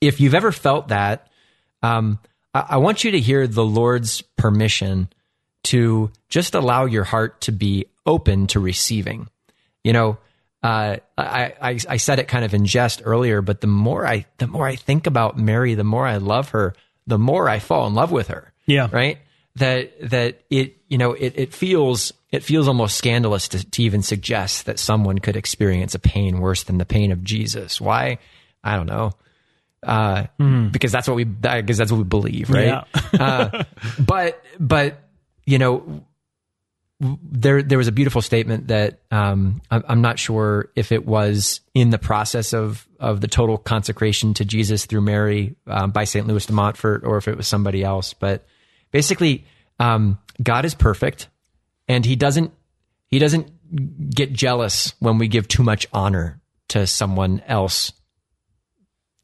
if 0.00 0.20
you've 0.20 0.34
ever 0.34 0.52
felt 0.52 0.88
that, 0.88 1.28
um, 1.82 2.18
I, 2.54 2.66
I 2.70 2.76
want 2.78 3.04
you 3.04 3.12
to 3.12 3.20
hear 3.20 3.46
the 3.46 3.64
Lord's 3.64 4.22
permission 4.22 5.08
to 5.64 6.10
just 6.28 6.54
allow 6.54 6.84
your 6.84 7.04
heart 7.04 7.42
to 7.42 7.52
be 7.52 7.86
open 8.06 8.46
to 8.48 8.60
receiving. 8.60 9.28
You 9.84 9.92
know, 9.92 10.18
uh, 10.62 10.96
I, 11.16 11.54
I 11.60 11.78
I 11.88 11.96
said 11.98 12.18
it 12.18 12.28
kind 12.28 12.44
of 12.44 12.54
in 12.54 12.64
jest 12.64 13.02
earlier, 13.04 13.42
but 13.42 13.60
the 13.60 13.66
more 13.66 14.06
I 14.06 14.26
the 14.38 14.46
more 14.46 14.66
I 14.66 14.76
think 14.76 15.06
about 15.06 15.38
Mary, 15.38 15.74
the 15.74 15.84
more 15.84 16.06
I 16.06 16.16
love 16.16 16.50
her, 16.50 16.74
the 17.06 17.18
more 17.18 17.48
I 17.48 17.58
fall 17.58 17.86
in 17.86 17.94
love 17.94 18.10
with 18.10 18.28
her. 18.28 18.52
Yeah. 18.66 18.88
Right. 18.90 19.18
That 19.56 20.10
that 20.10 20.42
it 20.50 20.78
you 20.88 20.98
know 20.98 21.12
it 21.12 21.34
it 21.36 21.54
feels 21.54 22.12
it 22.30 22.42
feels 22.42 22.68
almost 22.68 22.96
scandalous 22.96 23.48
to, 23.48 23.70
to 23.70 23.82
even 23.82 24.02
suggest 24.02 24.66
that 24.66 24.78
someone 24.78 25.18
could 25.18 25.36
experience 25.36 25.94
a 25.94 25.98
pain 25.98 26.40
worse 26.40 26.64
than 26.64 26.78
the 26.78 26.84
pain 26.84 27.12
of 27.12 27.24
Jesus. 27.24 27.80
Why? 27.80 28.18
I 28.62 28.76
don't 28.76 28.86
know 28.86 29.12
uh, 29.82 30.26
because 30.70 30.92
that's 30.92 31.06
what 31.06 31.14
we 31.14 31.24
because 31.24 31.78
that's 31.78 31.92
what 31.92 31.98
we 31.98 32.04
believe, 32.04 32.50
right? 32.50 32.84
uh, 33.18 33.64
but 33.98 34.42
but 34.58 35.02
you 35.44 35.58
know, 35.58 36.04
there 37.00 37.62
there 37.62 37.78
was 37.78 37.86
a 37.86 37.92
beautiful 37.92 38.20
statement 38.20 38.68
that 38.68 39.00
um, 39.10 39.62
I'm, 39.70 40.00
not 40.00 40.18
sure 40.18 40.70
if 40.74 40.90
it 40.90 41.06
was 41.06 41.60
in 41.74 41.90
the 41.90 41.98
process 41.98 42.52
of 42.52 42.88
of 42.98 43.20
the 43.20 43.28
total 43.28 43.56
consecration 43.56 44.34
to 44.34 44.44
Jesus 44.44 44.86
through 44.86 45.02
Mary 45.02 45.54
um, 45.68 45.92
by 45.92 46.04
Saint 46.04 46.26
Louis 46.26 46.44
de 46.44 46.52
Montfort, 46.52 47.04
or 47.04 47.16
if 47.16 47.28
it 47.28 47.36
was 47.36 47.46
somebody 47.46 47.84
else. 47.84 48.14
But 48.14 48.44
basically, 48.90 49.46
um, 49.78 50.18
God 50.42 50.64
is 50.64 50.74
perfect, 50.74 51.28
and 51.86 52.04
He 52.04 52.16
doesn't 52.16 52.52
He 53.06 53.20
doesn't 53.20 53.52
get 54.10 54.32
jealous 54.32 54.92
when 54.98 55.18
we 55.18 55.28
give 55.28 55.46
too 55.46 55.62
much 55.62 55.86
honor 55.92 56.40
to 56.68 56.86
someone 56.86 57.42
else 57.46 57.92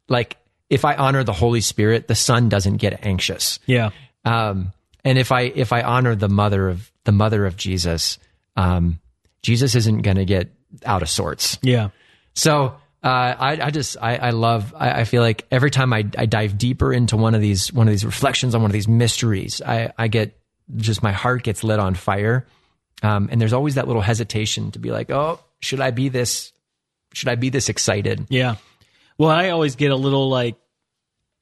like 0.09 0.37
if 0.75 0.85
I 0.85 0.97
honor 0.97 1.23
the 1.23 1.33
Holy 1.33 1.61
Spirit, 1.61 2.09
the 2.09 2.17
Son 2.17 2.49
doesn't 2.49 2.79
get 2.79 3.07
anxious. 3.07 3.61
Yeah. 3.65 3.91
Um, 4.25 4.73
and 5.05 5.19
if 5.19 5.31
I 5.31 5.43
if 5.43 5.73
I 5.73 5.83
honor 5.83 6.17
the 6.17 6.29
mother 6.29 6.69
of 6.69 6.91
the 7.05 7.13
mother 7.13 7.47
of 7.47 7.57
Jesus, 7.57 8.19
um, 8.57 8.99
Jesus 9.41 9.77
isn't 9.77 10.03
going 10.03 10.17
to 10.17 10.25
get 10.25 10.53
out 10.85 11.03
of 11.03 11.09
sorts. 11.09 11.59
Yeah. 11.63 11.91
So 12.35 12.75
uh, 13.05 13.07
I, 13.07 13.59
I 13.63 13.71
just 13.71 13.97
I, 14.03 14.17
I 14.17 14.31
love 14.31 14.75
I, 14.77 15.03
I 15.03 15.05
feel 15.05 15.23
like 15.23 15.47
every 15.53 15.71
time 15.71 15.93
I, 15.93 16.05
I 16.19 16.27
dive 16.27 16.59
deeper 16.59 16.93
into 16.93 17.17
one 17.17 17.37
of 17.37 17.41
these 17.41 17.73
one 17.73 17.87
of 17.87 17.93
these 17.93 18.05
reflections 18.05 18.57
on 18.57 18.63
one 18.63 18.71
of 18.71 18.73
these 18.73 18.89
mysteries, 18.89 19.63
I, 19.63 19.93
I 19.97 20.09
get 20.09 20.37
just 20.75 21.05
my 21.05 21.13
heart 21.13 21.45
gets 21.45 21.63
lit 21.63 21.79
on 21.79 21.95
fire, 21.95 22.49
um, 23.01 23.29
and 23.31 23.41
there's 23.41 23.53
always 23.53 23.77
that 23.77 23.87
little 23.87 24.03
hesitation 24.03 24.73
to 24.73 24.81
be 24.81 24.91
like, 24.91 25.11
oh, 25.11 25.39
should 25.61 25.81
I 25.81 25.93
be 25.93 26.09
this? 26.09 26.53
Should 27.13 27.29
I 27.29 27.37
be 27.37 27.51
this 27.51 27.69
excited? 27.69 28.27
Yeah. 28.29 28.57
Well, 29.19 29.31
I 29.31 29.51
always 29.51 29.77
get 29.77 29.93
a 29.93 29.97
little 29.97 30.29
like, 30.29 30.57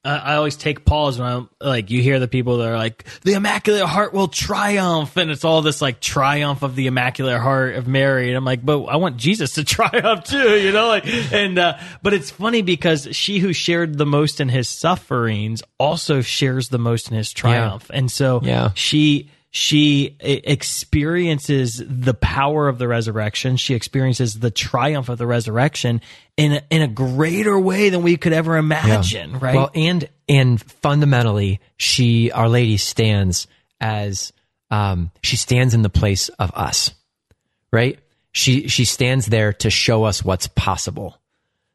I 0.05 0.17
I 0.17 0.35
always 0.37 0.57
take 0.57 0.85
pause 0.85 1.19
when 1.19 1.29
I'm 1.29 1.49
like, 1.61 1.91
you 1.91 2.03
hear 2.03 2.19
the 2.19 2.29
people 2.29 2.59
that 2.59 2.69
are 2.69 2.77
like, 2.77 3.05
the 3.23 3.35
Immaculate 3.35 3.85
Heart 3.85 4.13
will 4.13 4.29
triumph. 4.29 5.17
And 5.17 5.31
it's 5.31 5.45
all 5.45 5.63
this 5.63 5.81
like 5.81 6.01
triumph 6.01 6.63
of 6.63 6.75
the 6.75 6.87
Immaculate 6.89 7.41
Heart 7.41 7.77
of 7.77 7.87
Mary. 7.87 8.29
And 8.29 8.37
I'm 8.37 8.45
like, 8.45 8.65
but 8.65 8.83
I 8.85 8.97
want 8.97 9.17
Jesus 9.17 9.55
to 9.55 9.65
triumph 9.77 10.25
too, 10.25 10.59
you 10.59 10.73
know? 10.73 10.89
Like, 10.89 11.07
and, 11.33 11.59
uh, 11.59 11.79
but 12.03 12.15
it's 12.15 12.31
funny 12.31 12.63
because 12.63 13.09
she 13.13 13.39
who 13.39 13.53
shared 13.53 13.97
the 13.99 14.07
most 14.07 14.41
in 14.41 14.49
his 14.49 14.69
sufferings 14.69 15.63
also 15.79 16.21
shares 16.21 16.69
the 16.69 16.79
most 16.79 17.11
in 17.11 17.17
his 17.17 17.33
triumph. 17.33 17.91
And 17.95 18.11
so 18.11 18.41
Yeah. 18.43 18.71
she, 18.75 19.31
she 19.55 20.17
experiences 20.19 21.83
the 21.87 22.15
power 22.15 22.69
of 22.69 22.79
the 22.79 22.89
resurrection. 22.89 23.59
She 23.59 23.75
experiences 23.75 24.41
the 24.41 24.51
triumph 24.51 25.11
of 25.11 25.19
the 25.19 25.27
resurrection 25.27 26.01
in 26.39 26.53
a, 26.53 26.63
in 26.71 26.81
a 26.81 26.89
greater 26.89 27.61
way 27.61 27.91
than 27.91 28.03
we 28.03 28.17
could 28.17 28.33
ever 28.33 28.57
imagine, 28.57 29.39
right? 29.39 29.55
Well, 29.55 29.71
and 29.75 30.09
and 30.27 30.59
fundamentally, 30.59 31.61
she, 31.77 32.33
Our 32.33 32.49
Lady, 32.49 32.79
stands 32.79 33.47
as 33.79 34.33
um, 34.71 35.11
she 35.23 35.37
stands 35.37 35.75
in 35.75 35.83
the 35.83 35.91
place 35.91 36.31
of 36.31 36.51
us, 36.55 36.95
right? 37.71 37.99
She 38.33 38.69
she 38.69 38.87
stands 38.87 39.27
there 39.27 39.53
to 39.53 39.69
show 39.69 40.05
us 40.05 40.25
what's 40.25 40.47
possible. 40.47 41.21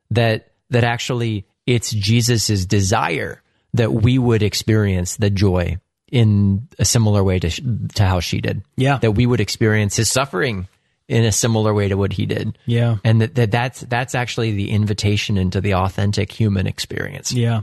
That 0.09 0.51
that 0.71 0.83
actually 0.83 1.45
it's 1.67 1.91
Jesus's 1.91 2.65
desire 2.65 3.43
that 3.75 3.93
we 3.93 4.17
would 4.17 4.41
experience 4.41 5.17
the 5.17 5.29
joy 5.29 5.77
in 6.11 6.67
a 6.79 6.85
similar 6.85 7.23
way 7.23 7.39
to 7.39 7.49
to 7.95 8.03
how 8.05 8.19
she 8.19 8.39
did. 8.41 8.63
Yeah. 8.75 8.97
that 8.99 9.11
we 9.11 9.25
would 9.25 9.39
experience 9.41 9.95
his 9.95 10.09
suffering 10.09 10.67
in 11.07 11.23
a 11.23 11.31
similar 11.31 11.73
way 11.73 11.87
to 11.87 11.95
what 11.95 12.13
he 12.13 12.25
did. 12.25 12.57
Yeah. 12.65 12.97
and 13.03 13.21
that, 13.21 13.35
that 13.35 13.51
that's 13.51 13.81
that's 13.81 14.15
actually 14.15 14.51
the 14.53 14.71
invitation 14.71 15.37
into 15.37 15.61
the 15.61 15.73
authentic 15.75 16.31
human 16.31 16.67
experience. 16.67 17.31
yeah. 17.31 17.61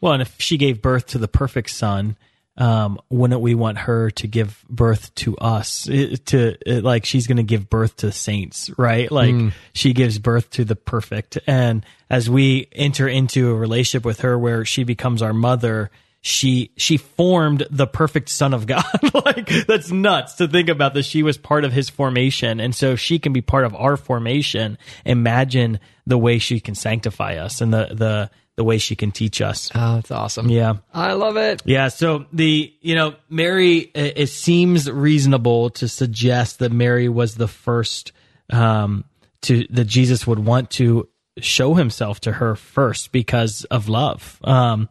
Well, 0.00 0.12
and 0.12 0.22
if 0.22 0.34
she 0.38 0.58
gave 0.58 0.82
birth 0.82 1.06
to 1.08 1.18
the 1.18 1.26
perfect 1.28 1.70
son, 1.70 2.16
um, 2.58 2.98
wouldn't 3.10 3.40
we 3.40 3.54
want 3.54 3.78
her 3.78 4.10
to 4.12 4.26
give 4.26 4.62
birth 4.68 5.14
to 5.16 5.36
us? 5.38 5.88
It- 5.88 6.26
to 6.26 6.56
it, 6.66 6.84
like 6.84 7.06
she's 7.06 7.26
going 7.26 7.38
to 7.38 7.42
give 7.42 7.68
birth 7.70 7.96
to 7.96 8.12
saints, 8.12 8.70
right? 8.78 9.10
Like 9.10 9.34
she 9.72 9.94
gives 9.94 10.18
birth 10.18 10.50
to 10.50 10.64
the 10.66 10.76
perfect, 10.76 11.38
and 11.46 11.84
as 12.10 12.28
we 12.30 12.68
enter 12.72 13.08
into 13.08 13.50
a 13.50 13.54
relationship 13.54 14.04
with 14.04 14.20
her, 14.20 14.38
where 14.38 14.64
she 14.66 14.84
becomes 14.84 15.22
our 15.22 15.32
mother. 15.34 15.90
She 16.20 16.72
she 16.76 16.96
formed 16.96 17.66
the 17.70 17.86
perfect 17.86 18.28
son 18.28 18.52
of 18.52 18.66
God. 18.66 18.84
like 19.24 19.48
that's 19.66 19.90
nuts 19.90 20.34
to 20.34 20.48
think 20.48 20.68
about 20.68 20.94
that 20.94 21.04
she 21.04 21.22
was 21.22 21.38
part 21.38 21.64
of 21.64 21.72
his 21.72 21.88
formation. 21.88 22.58
And 22.58 22.74
so 22.74 22.92
if 22.92 23.00
she 23.00 23.18
can 23.18 23.32
be 23.32 23.40
part 23.42 23.64
of 23.64 23.74
our 23.74 23.96
formation, 23.96 24.76
imagine 25.04 25.78
the 26.06 26.18
way 26.18 26.38
she 26.38 26.58
can 26.58 26.74
sanctify 26.74 27.36
us 27.36 27.60
and 27.60 27.72
the 27.72 27.88
the 27.92 28.30
the 28.56 28.64
way 28.64 28.78
she 28.78 28.96
can 28.96 29.12
teach 29.12 29.40
us. 29.40 29.70
Oh, 29.74 29.96
that's 29.96 30.10
awesome. 30.10 30.48
Yeah. 30.48 30.76
I 30.92 31.12
love 31.12 31.36
it. 31.36 31.62
Yeah, 31.64 31.88
so 31.88 32.24
the 32.32 32.74
you 32.80 32.94
know 32.94 33.14
Mary, 33.28 33.78
it, 33.94 34.14
it 34.16 34.28
seems 34.28 34.90
reasonable 34.90 35.70
to 35.70 35.88
suggest 35.88 36.58
that 36.58 36.72
Mary 36.72 37.08
was 37.08 37.34
the 37.34 37.48
first 37.48 38.12
um, 38.50 39.04
to 39.42 39.66
that 39.70 39.84
Jesus 39.84 40.26
would 40.26 40.38
want 40.38 40.70
to 40.72 41.08
show 41.38 41.74
himself 41.74 42.20
to 42.20 42.32
her 42.32 42.56
first 42.56 43.12
because 43.12 43.64
of 43.64 43.88
love. 43.88 44.40
Um, 44.42 44.88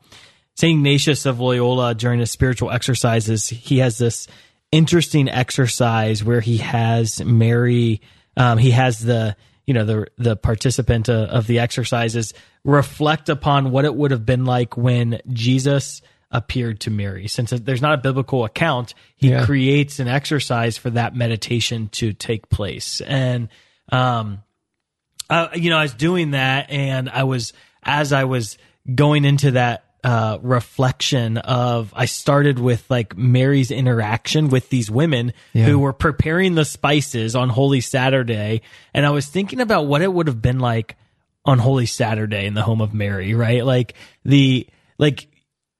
St. 0.56 0.78
Ignatius 0.78 1.26
of 1.26 1.39
Loyola 1.39 1.94
during 1.96 2.20
his 2.20 2.32
spiritual 2.32 2.72
exercises, 2.72 3.48
he 3.50 3.80
has 3.80 3.98
this 3.98 4.28
interesting 4.72 5.30
exercise 5.30 6.24
where 6.24 6.41
he 6.41 6.58
has 6.58 7.24
Mary, 7.24 8.02
um, 8.38 8.58
he 8.58 8.72
has 8.72 9.00
the, 9.00 9.36
you 9.65 9.74
know, 9.74 9.86
the, 9.86 10.08
the 10.18 10.36
participant 10.36 11.10
uh, 11.10 11.28
of 11.30 11.48
the 11.48 11.60
exercises 11.60 12.34
reflect 12.63 13.30
upon 13.30 13.72
what 13.72 13.86
it 13.86 13.94
would 13.96 14.12
have 14.12 14.26
been 14.26 14.46
like 14.46 14.78
when 14.78 15.20
Jesus 15.32 16.02
appeared 16.32 16.80
to 16.82 16.89
Mary. 16.89 17.28
Since 17.28 17.52
there's 17.52 17.82
not 17.82 17.94
a 17.94 18.02
biblical 18.02 18.44
account, 18.46 18.94
he 19.15 19.30
Yeah. 19.30 19.46
creates 19.46 20.00
an 20.00 20.08
exercise 20.08 20.78
for 20.78 20.89
that 20.91 21.15
meditation 21.15 21.89
to 21.94 22.13
take 22.13 22.50
place. 22.50 23.02
And, 23.02 23.50
um, 23.91 24.41
uh, 25.30 25.50
you 25.56 25.70
know, 25.70 25.78
I 25.78 25.84
was 25.84 25.94
doing 25.94 26.32
that, 26.32 26.70
and 26.70 27.10
I 27.10 27.24
was 27.24 27.54
as 27.84 28.13
I 28.13 28.24
was 28.26 28.58
going 28.94 29.26
into 29.26 29.52
that 29.52 29.85
uh, 30.06 30.38
reflection 30.44 31.39
of, 31.39 31.91
I 31.96 32.06
started 32.06 32.60
with 32.60 32.86
like 32.91 33.18
Mary's 33.18 33.72
interaction 33.72 34.50
with 34.50 34.70
these 34.70 34.91
women 34.91 35.34
who 35.65 35.80
were 35.80 35.94
preparing 35.94 36.54
the 36.54 36.63
spices 36.63 37.36
on 37.36 37.50
Holy 37.50 37.82
Saturday, 37.82 38.62
and 38.94 39.04
I 39.04 39.10
was 39.10 39.26
thinking 39.26 39.62
about 39.62 39.88
what 39.88 40.04
it 40.04 40.13
would 40.13 40.28
have 40.28 40.44
been 40.44 40.60
like 40.60 40.96
on 41.44 41.58
Holy 41.58 41.88
Saturday 41.88 42.46
in 42.46 42.54
the 42.54 42.62
home 42.62 42.82
of 42.82 42.94
Mary, 42.94 43.34
right? 43.34 43.65
Like 43.65 43.96
the 44.24 44.68
like 45.00 45.28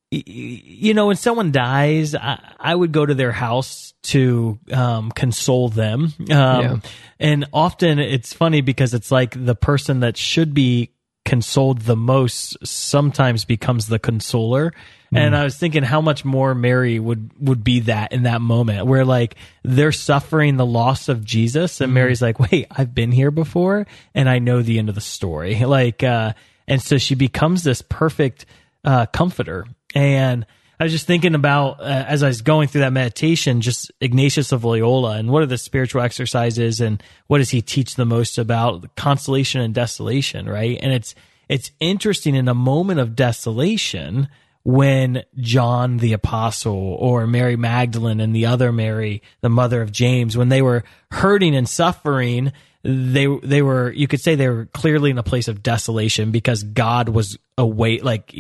you 0.10 0.94
know, 0.94 1.08
when 1.08 1.18
someone 1.18 1.52
dies, 1.52 2.16
I, 2.16 2.40
I 2.60 2.74
would 2.74 2.92
go 2.92 3.06
to 3.06 3.14
their 3.14 3.32
house 3.32 3.94
to 4.04 4.58
um, 4.72 5.12
console 5.12 5.70
them. 5.70 6.14
Um, 6.20 6.26
Yeah. 6.28 6.78
And 7.20 7.46
often 7.54 8.00
it's 8.00 8.34
funny 8.34 8.62
because 8.62 8.94
it's 8.94 9.12
like 9.12 9.36
the 9.46 9.56
person 9.56 10.02
that 10.02 10.18
should 10.18 10.54
be 10.54 10.95
consoled 11.26 11.82
the 11.82 11.96
most 11.96 12.56
sometimes 12.66 13.44
becomes 13.44 13.88
the 13.88 14.00
consoler. 14.00 14.74
And 15.18 15.34
I 15.34 15.46
was 15.46 15.56
thinking 15.56 15.84
how 15.84 16.02
much 16.02 16.26
more 16.26 16.54
Mary 16.54 17.00
would 17.00 17.32
would 17.40 17.64
be 17.64 17.82
that 17.82 18.12
in 18.12 18.24
that 18.24 18.42
moment 18.42 18.86
where 18.86 19.06
like 19.06 19.36
they're 19.64 19.94
suffering 19.94 20.58
the 20.58 20.66
loss 20.66 21.08
of 21.08 21.24
Jesus 21.24 21.80
and 21.80 21.94
Mary's 21.94 22.22
like, 22.22 22.38
"Wait, 22.38 22.68
I've 22.70 22.94
been 22.94 23.14
here 23.14 23.32
before 23.32 23.88
and 24.14 24.30
I 24.30 24.40
know 24.40 24.62
the 24.62 24.78
end 24.78 24.90
of 24.90 24.96
the 24.96 25.02
story." 25.02 25.56
Like 25.66 26.04
uh 26.04 26.34
and 26.68 26.82
so 26.82 26.98
she 26.98 27.16
becomes 27.16 27.64
this 27.64 27.82
perfect 27.82 28.46
uh 28.84 29.06
comforter. 29.08 29.66
And 29.94 30.46
I 30.80 30.84
was 30.84 30.92
just 30.92 31.08
thinking 31.08 31.36
about 31.36 31.80
uh, 31.80 32.06
as 32.08 32.24
I 32.24 32.28
was 32.28 32.42
going 32.42 32.68
through 32.68 32.82
that 32.82 32.94
meditation, 32.94 33.62
just 33.62 33.92
Ignatius 34.02 34.52
of 34.52 34.64
Loyola 34.64 35.18
and 35.18 35.30
what 35.30 35.42
are 35.42 35.48
the 35.48 35.58
spiritual 35.58 36.02
exercises 36.02 36.82
and 36.82 37.02
what 37.28 37.38
does 37.38 37.50
he 37.50 37.62
teach 37.62 37.96
the 37.96 38.06
most 38.06 38.38
about 38.38 38.96
consolation 38.96 39.62
and 39.62 39.74
desolation, 39.74 40.48
right? 40.48 40.78
And 40.82 40.92
it's 40.92 41.16
it's 41.48 41.72
interesting 41.80 42.36
in 42.36 42.48
a 42.48 42.54
moment 42.54 43.00
of 43.00 43.16
desolation 43.16 44.28
when 44.64 45.24
John 45.38 45.98
the 45.98 46.14
apostle 46.14 46.98
or 47.00 47.28
Mary 47.28 47.56
Magdalene 47.56 48.20
and 48.20 48.36
the 48.36 48.48
other 48.48 48.72
Mary, 48.72 49.22
the 49.42 49.50
mother 49.50 49.82
of 49.82 49.92
James, 49.92 50.36
when 50.36 50.50
they 50.50 50.62
were 50.62 50.84
hurting 51.12 51.56
and 51.56 51.70
suffering, 51.70 52.52
they 52.88 53.26
they 53.42 53.64
were 53.64 53.92
you 53.92 54.08
could 54.08 54.22
say 54.22 54.36
they 54.36 54.48
were 54.48 54.68
clearly 54.68 55.10
in 55.10 55.18
a 55.18 55.24
place 55.24 55.48
of 55.48 55.64
desolation 55.64 56.30
because 56.30 56.62
God 56.64 57.10
was 57.10 57.40
away 57.58 58.00
like 58.00 58.32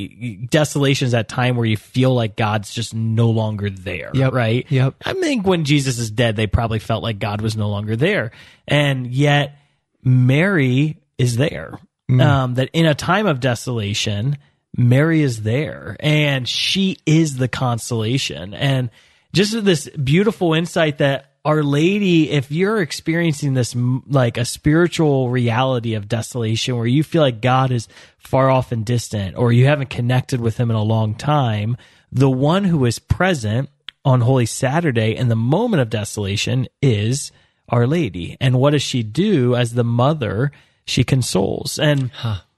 desolation 0.51 1.07
is 1.07 1.13
that 1.13 1.27
time 1.27 1.55
where 1.55 1.65
you 1.65 1.77
feel 1.77 2.13
like 2.13 2.35
God's 2.35 2.71
just 2.71 2.93
no 2.93 3.31
longer 3.31 3.71
there 3.71 4.11
Yep. 4.13 4.33
right? 4.33 4.65
Yep. 4.69 4.95
I 5.03 5.13
think 5.13 5.47
when 5.47 5.65
Jesus 5.65 5.97
is 5.97 6.11
dead 6.11 6.35
they 6.35 6.45
probably 6.45 6.77
felt 6.77 7.01
like 7.01 7.17
God 7.17 7.41
was 7.41 7.57
no 7.57 7.69
longer 7.69 7.95
there. 7.95 8.31
And 8.67 9.07
yet 9.07 9.57
Mary 10.03 10.97
is 11.17 11.37
there. 11.37 11.79
Um 12.07 12.53
that 12.53 12.69
in 12.73 12.85
a 12.85 12.93
time 12.93 13.25
of 13.25 13.39
desolation 13.39 14.37
Mary 14.77 15.21
is 15.21 15.41
there 15.41 15.95
and 15.99 16.47
she 16.47 16.97
is 17.07 17.37
the 17.37 17.47
consolation. 17.47 18.53
And 18.53 18.91
just 19.33 19.65
this 19.65 19.89
beautiful 19.89 20.53
insight 20.53 20.99
that 20.99 21.31
our 21.45 21.63
lady 21.63 22.31
if 22.31 22.51
you're 22.51 22.81
experiencing 22.81 23.53
this 23.53 23.75
like 24.07 24.37
a 24.37 24.43
spiritual 24.43 25.29
reality 25.29 25.93
of 25.93 26.09
desolation 26.09 26.75
where 26.75 26.87
you 26.87 27.03
feel 27.03 27.21
like 27.21 27.39
god 27.39 27.71
is 27.71 27.87
far 28.17 28.49
off 28.49 28.71
and 28.71 28.85
distant 28.85 29.37
or 29.37 29.53
you 29.53 29.65
haven't 29.65 29.89
connected 29.89 30.41
with 30.41 30.57
him 30.57 30.69
in 30.69 30.75
a 30.75 30.83
long 30.83 31.15
time 31.15 31.77
the 32.11 32.29
one 32.29 32.63
who 32.63 32.83
is 32.85 32.99
present 32.99 33.69
on 34.03 34.21
holy 34.21 34.45
saturday 34.45 35.15
in 35.15 35.29
the 35.29 35.35
moment 35.35 35.81
of 35.81 35.89
desolation 35.89 36.67
is 36.81 37.31
our 37.69 37.87
lady. 37.87 38.37
And 38.39 38.59
what 38.59 38.71
does 38.71 38.81
she 38.81 39.03
do 39.03 39.55
as 39.55 39.73
the 39.73 39.83
mother 39.83 40.51
she 40.85 41.03
consoles? 41.03 41.79
And 41.79 42.11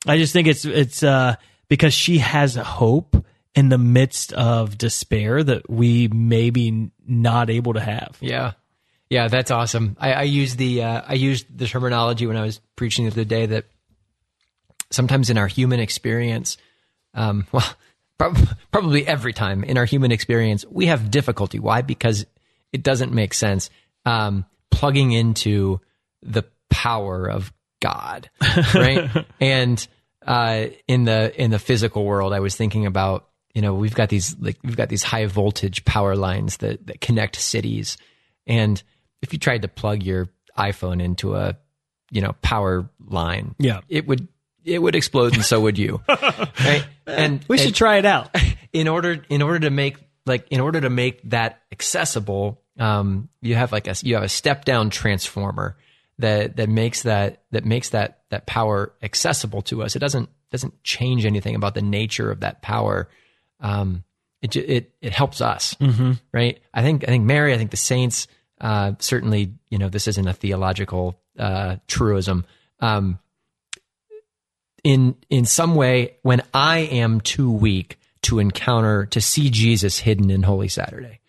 i 0.05 0.17
just 0.17 0.33
think 0.33 0.47
it's 0.47 0.63
it's 0.63 1.03
uh 1.03 1.35
because 1.69 1.93
she 1.93 2.19
has 2.19 2.55
hope 2.55 3.25
in 3.55 3.69
the 3.69 3.77
midst 3.77 4.33
of 4.33 4.77
despair 4.77 5.43
that 5.43 5.69
we 5.69 6.07
may 6.09 6.49
be 6.49 6.91
not 7.07 7.49
able 7.49 7.73
to 7.73 7.79
have. 7.79 8.15
Yeah. 8.21 8.53
Yeah, 9.09 9.27
that's 9.29 9.51
awesome. 9.51 9.95
I, 9.99 10.13
I 10.13 10.21
used 10.23 10.57
the 10.57 10.83
uh, 10.83 11.01
I 11.07 11.13
used 11.13 11.45
the 11.55 11.67
terminology 11.67 12.27
when 12.27 12.37
I 12.37 12.43
was 12.43 12.59
preaching 12.75 13.05
the 13.05 13.11
other 13.11 13.23
day 13.23 13.45
that 13.47 13.65
sometimes 14.91 15.29
in 15.29 15.37
our 15.37 15.47
human 15.47 15.79
experience, 15.79 16.57
um, 17.13 17.47
well, 17.51 17.65
prob- 18.17 18.49
probably 18.71 19.07
every 19.07 19.33
time 19.33 19.63
in 19.63 19.77
our 19.77 19.85
human 19.85 20.11
experience, 20.11 20.65
we 20.69 20.87
have 20.87 21.09
difficulty. 21.11 21.59
Why? 21.59 21.81
Because 21.81 22.25
it 22.73 22.83
doesn't 22.83 23.13
make 23.13 23.33
sense 23.33 23.69
um, 24.05 24.45
plugging 24.71 25.11
into 25.11 25.79
the 26.21 26.43
power 26.69 27.29
of 27.29 27.53
God, 27.81 28.29
right? 28.73 29.09
and 29.39 29.87
uh, 30.25 30.67
in 30.87 31.05
the 31.05 31.41
in 31.41 31.51
the 31.51 31.59
physical 31.59 32.03
world, 32.03 32.33
I 32.33 32.41
was 32.41 32.55
thinking 32.55 32.85
about 32.85 33.27
you 33.53 33.61
know 33.61 33.73
we've 33.73 33.95
got 33.95 34.09
these 34.09 34.35
like 34.37 34.57
we've 34.63 34.75
got 34.75 34.89
these 34.89 35.03
high 35.03 35.25
voltage 35.27 35.85
power 35.85 36.15
lines 36.15 36.57
that 36.57 36.87
that 36.87 36.99
connect 36.99 37.37
cities, 37.37 37.97
and 38.45 38.81
if 39.21 39.33
you 39.33 39.39
tried 39.39 39.63
to 39.63 39.67
plug 39.67 40.03
your 40.03 40.27
iPhone 40.57 41.01
into 41.01 41.35
a 41.35 41.55
you 42.11 42.21
know 42.21 42.33
power 42.41 42.89
line, 43.05 43.55
Yeah. 43.59 43.81
it 43.89 44.07
would 44.07 44.27
it 44.63 44.81
would 44.81 44.95
explode, 44.95 45.33
and 45.33 45.45
so 45.45 45.61
would 45.61 45.77
you, 45.77 46.01
right? 46.09 46.85
And 47.05 47.43
we 47.47 47.57
should 47.57 47.67
and- 47.67 47.75
try 47.75 47.97
it 47.97 48.05
out. 48.05 48.35
in 48.73 48.87
order 48.87 49.23
in 49.29 49.41
order 49.41 49.59
to 49.59 49.69
make 49.69 49.97
like 50.25 50.45
in 50.51 50.59
order 50.59 50.81
to 50.81 50.89
make 50.89 51.21
that 51.29 51.61
accessible 51.71 52.61
um 52.79 53.29
you 53.41 53.55
have 53.55 53.71
like 53.71 53.87
a 53.87 53.95
you 54.03 54.13
have 54.15 54.23
a 54.23 54.29
step 54.29 54.65
down 54.65 54.89
transformer 54.89 55.77
that 56.19 56.57
that 56.57 56.67
makes 56.69 57.03
that 57.03 57.43
that 57.51 57.63
makes 57.65 57.89
that 57.89 58.19
that 58.29 58.45
power 58.45 58.93
accessible 59.01 59.61
to 59.63 59.81
us. 59.83 59.95
It 59.95 59.99
doesn't 59.99 60.29
doesn't 60.51 60.83
change 60.83 61.25
anything 61.25 61.55
about 61.55 61.73
the 61.75 61.81
nature 61.81 62.29
of 62.29 62.41
that 62.41 62.61
power. 62.61 63.09
Um 63.61 64.03
it 64.41 64.55
it 64.55 64.91
it 65.01 65.13
helps 65.13 65.39
us. 65.41 65.75
Right? 66.33 66.59
I 66.73 66.81
think 66.83 67.03
i 67.03 67.07
think 67.07 67.23
mary 67.25 67.53
i 67.53 67.57
think 67.57 67.71
the 67.71 67.77
saints 67.77 68.27
uh 68.61 68.93
certainly 68.99 69.53
you 69.69 69.77
know 69.77 69.89
this 69.89 70.07
isn't 70.07 70.27
a 70.27 70.33
theological 70.33 71.19
uh 71.37 71.75
truism 71.87 72.45
um 72.79 73.19
in 74.83 75.15
in 75.29 75.45
some 75.45 75.75
way 75.75 76.15
when 76.21 76.41
I 76.53 76.79
am 76.79 77.21
too 77.21 77.51
weak 77.51 77.99
to 78.23 78.39
encounter 78.39 79.05
to 79.07 79.21
see 79.21 79.49
Jesus 79.49 79.99
hidden 79.99 80.29
in 80.29 80.43
Holy 80.43 80.67
Saturday, 80.67 81.19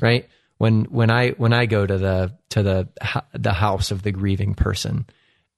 right? 0.00 0.28
When 0.58 0.84
when 0.84 1.10
I 1.10 1.30
when 1.30 1.52
I 1.52 1.66
go 1.66 1.86
to 1.86 1.98
the 1.98 2.32
to 2.50 2.62
the 2.62 2.88
the 3.32 3.52
house 3.52 3.90
of 3.90 4.02
the 4.02 4.12
grieving 4.12 4.54
person, 4.54 5.06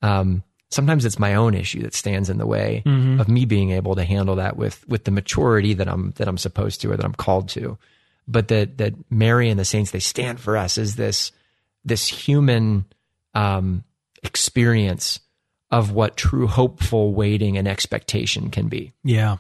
um, 0.03 0.43
sometimes 0.71 1.05
it's 1.05 1.19
my 1.19 1.35
own 1.35 1.55
issue 1.55 1.83
that 1.83 1.95
stands 1.95 2.29
in 2.31 2.39
the 2.39 2.47
way 2.47 2.83
of 3.21 3.29
me 3.29 3.45
being 3.45 3.71
able 3.71 3.95
to 3.95 4.05
handle 4.05 4.37
that 4.37 4.57
with 4.57 4.87
with 4.89 5.05
the 5.05 5.11
maturity 5.11 5.75
that 5.75 5.89
I'm 5.89 6.13
that 6.17 6.29
I'm 6.29 6.39
supposed 6.39 6.81
to 6.83 6.91
or 6.93 6.97
that 6.97 7.05
I'm 7.05 7.15
called 7.15 7.49
to. 7.51 7.79
But 8.29 8.49
that 8.49 8.79
that 8.79 8.95
Mary 9.11 9.51
and 9.51 9.59
the 9.59 9.65
saints 9.65 9.91
they 9.91 10.01
stand 10.01 10.41
for 10.41 10.57
us 10.57 10.79
is 10.79 10.97
this 10.97 11.33
this 11.85 12.07
human 12.09 12.85
um, 13.35 13.85
experience 14.23 15.21
of 15.71 15.93
what 15.93 16.17
true 16.17 16.47
hopeful 16.47 17.15
waiting 17.15 17.57
and 17.59 17.69
expectation 17.69 18.51
can 18.51 18.69
be. 18.69 18.93
yeah 19.05 19.39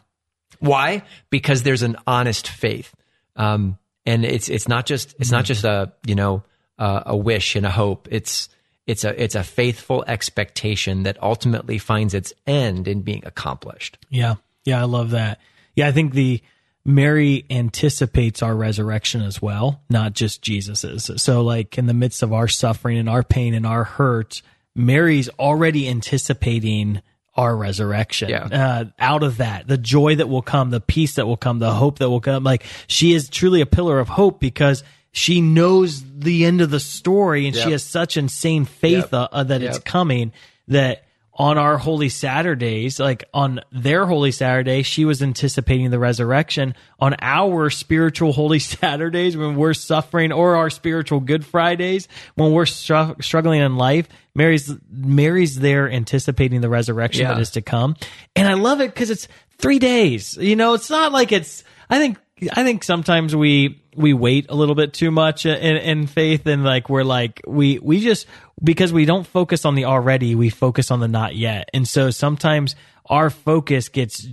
Why? 0.60 1.02
Because 1.30 1.62
there's 1.62 1.82
an 1.82 1.96
honest 2.06 2.48
faith, 2.48 2.94
um, 3.36 3.78
and 4.04 4.24
it's 4.24 4.48
it's 4.48 4.68
not 4.68 4.86
just 4.86 5.14
it's 5.18 5.30
not 5.30 5.44
just 5.44 5.64
a 5.64 5.92
you 6.06 6.14
know 6.14 6.42
a, 6.78 7.02
a 7.06 7.16
wish 7.16 7.56
and 7.56 7.66
a 7.66 7.70
hope. 7.70 8.08
It's 8.10 8.48
it's 8.86 9.04
a 9.04 9.20
it's 9.20 9.34
a 9.34 9.42
faithful 9.42 10.04
expectation 10.06 11.02
that 11.02 11.20
ultimately 11.22 11.78
finds 11.78 12.14
its 12.14 12.32
end 12.46 12.86
in 12.86 13.02
being 13.02 13.22
accomplished. 13.24 13.98
Yeah. 14.10 14.36
Yeah, 14.64 14.80
I 14.80 14.84
love 14.84 15.10
that. 15.10 15.40
Yeah, 15.74 15.88
I 15.88 15.92
think 15.92 16.12
the 16.12 16.42
Mary 16.86 17.44
anticipates 17.50 18.42
our 18.42 18.54
resurrection 18.54 19.20
as 19.22 19.42
well, 19.42 19.82
not 19.90 20.12
just 20.12 20.40
Jesus's. 20.40 21.10
So 21.20 21.42
like 21.42 21.76
in 21.78 21.86
the 21.86 21.94
midst 21.94 22.22
of 22.22 22.32
our 22.32 22.46
suffering 22.48 22.96
and 22.96 23.08
our 23.08 23.22
pain 23.24 23.54
and 23.54 23.66
our 23.66 23.84
hurt, 23.84 24.40
Mary's 24.74 25.28
already 25.30 25.88
anticipating 25.88 27.02
our 27.34 27.56
resurrection. 27.56 28.28
Yeah. 28.30 28.44
Uh, 28.50 28.84
out 28.98 29.22
of 29.22 29.38
that, 29.38 29.66
the 29.66 29.76
joy 29.76 30.14
that 30.14 30.28
will 30.28 30.42
come, 30.42 30.70
the 30.70 30.80
peace 30.80 31.16
that 31.16 31.26
will 31.26 31.36
come, 31.36 31.58
the 31.58 31.72
hope 31.74 31.98
that 31.98 32.08
will 32.08 32.20
come. 32.20 32.44
Like 32.44 32.64
she 32.86 33.12
is 33.12 33.28
truly 33.28 33.60
a 33.60 33.66
pillar 33.66 33.98
of 33.98 34.08
hope 34.08 34.38
because 34.40 34.84
she 35.12 35.40
knows 35.40 36.02
the 36.18 36.44
end 36.44 36.60
of 36.60 36.70
the 36.70 36.80
story 36.80 37.46
and 37.46 37.56
she 37.56 37.70
has 37.72 37.82
such 37.82 38.16
insane 38.16 38.64
faith 38.64 39.08
Yep. 39.12 39.28
uh, 39.32 39.44
that 39.44 39.62
it's 39.62 39.78
coming 39.80 40.32
that 40.68 41.05
on 41.38 41.58
our 41.58 41.76
holy 41.76 42.08
Saturdays, 42.08 42.98
like 42.98 43.24
on 43.34 43.60
their 43.70 44.06
holy 44.06 44.32
Saturday, 44.32 44.82
she 44.82 45.04
was 45.04 45.22
anticipating 45.22 45.90
the 45.90 45.98
resurrection. 45.98 46.74
On 46.98 47.14
our 47.20 47.68
spiritual 47.68 48.32
holy 48.32 48.58
Saturdays, 48.60 49.36
when 49.36 49.54
we're 49.56 49.74
suffering, 49.74 50.32
or 50.32 50.56
our 50.56 50.70
spiritual 50.70 51.20
Good 51.20 51.44
Fridays, 51.44 52.08
when 52.36 52.52
we're 52.52 52.64
stru- 52.64 53.22
struggling 53.22 53.60
in 53.60 53.76
life, 53.76 54.08
Mary's 54.34 54.72
Mary's 54.90 55.58
there 55.58 55.90
anticipating 55.90 56.62
the 56.62 56.70
resurrection 56.70 57.22
Yeah. 57.22 57.34
that 57.34 57.40
is 57.40 57.50
to 57.52 57.62
come. 57.62 57.96
And 58.34 58.48
I 58.48 58.54
love 58.54 58.80
it 58.80 58.92
because 58.94 59.10
it's 59.10 59.28
three 59.58 59.78
days. 59.78 60.36
You 60.38 60.56
know, 60.56 60.72
it's 60.74 60.88
not 60.90 61.12
like 61.12 61.32
it's. 61.32 61.64
I 61.90 61.98
think 61.98 62.18
I 62.52 62.64
think 62.64 62.82
sometimes 62.82 63.36
we 63.36 63.82
we 63.96 64.12
wait 64.12 64.46
a 64.48 64.54
little 64.54 64.74
bit 64.74 64.92
too 64.92 65.10
much 65.10 65.46
in, 65.46 65.54
in 65.54 66.06
faith 66.06 66.46
and 66.46 66.64
like 66.64 66.88
we're 66.88 67.04
like 67.04 67.40
we 67.46 67.78
we 67.78 68.00
just 68.00 68.26
because 68.62 68.92
we 68.92 69.04
don't 69.04 69.26
focus 69.26 69.64
on 69.64 69.74
the 69.74 69.86
already 69.86 70.34
we 70.34 70.50
focus 70.50 70.90
on 70.90 71.00
the 71.00 71.08
not 71.08 71.34
yet. 71.34 71.68
And 71.74 71.88
so 71.88 72.10
sometimes 72.10 72.76
our 73.06 73.30
focus 73.30 73.88
gets 73.88 74.26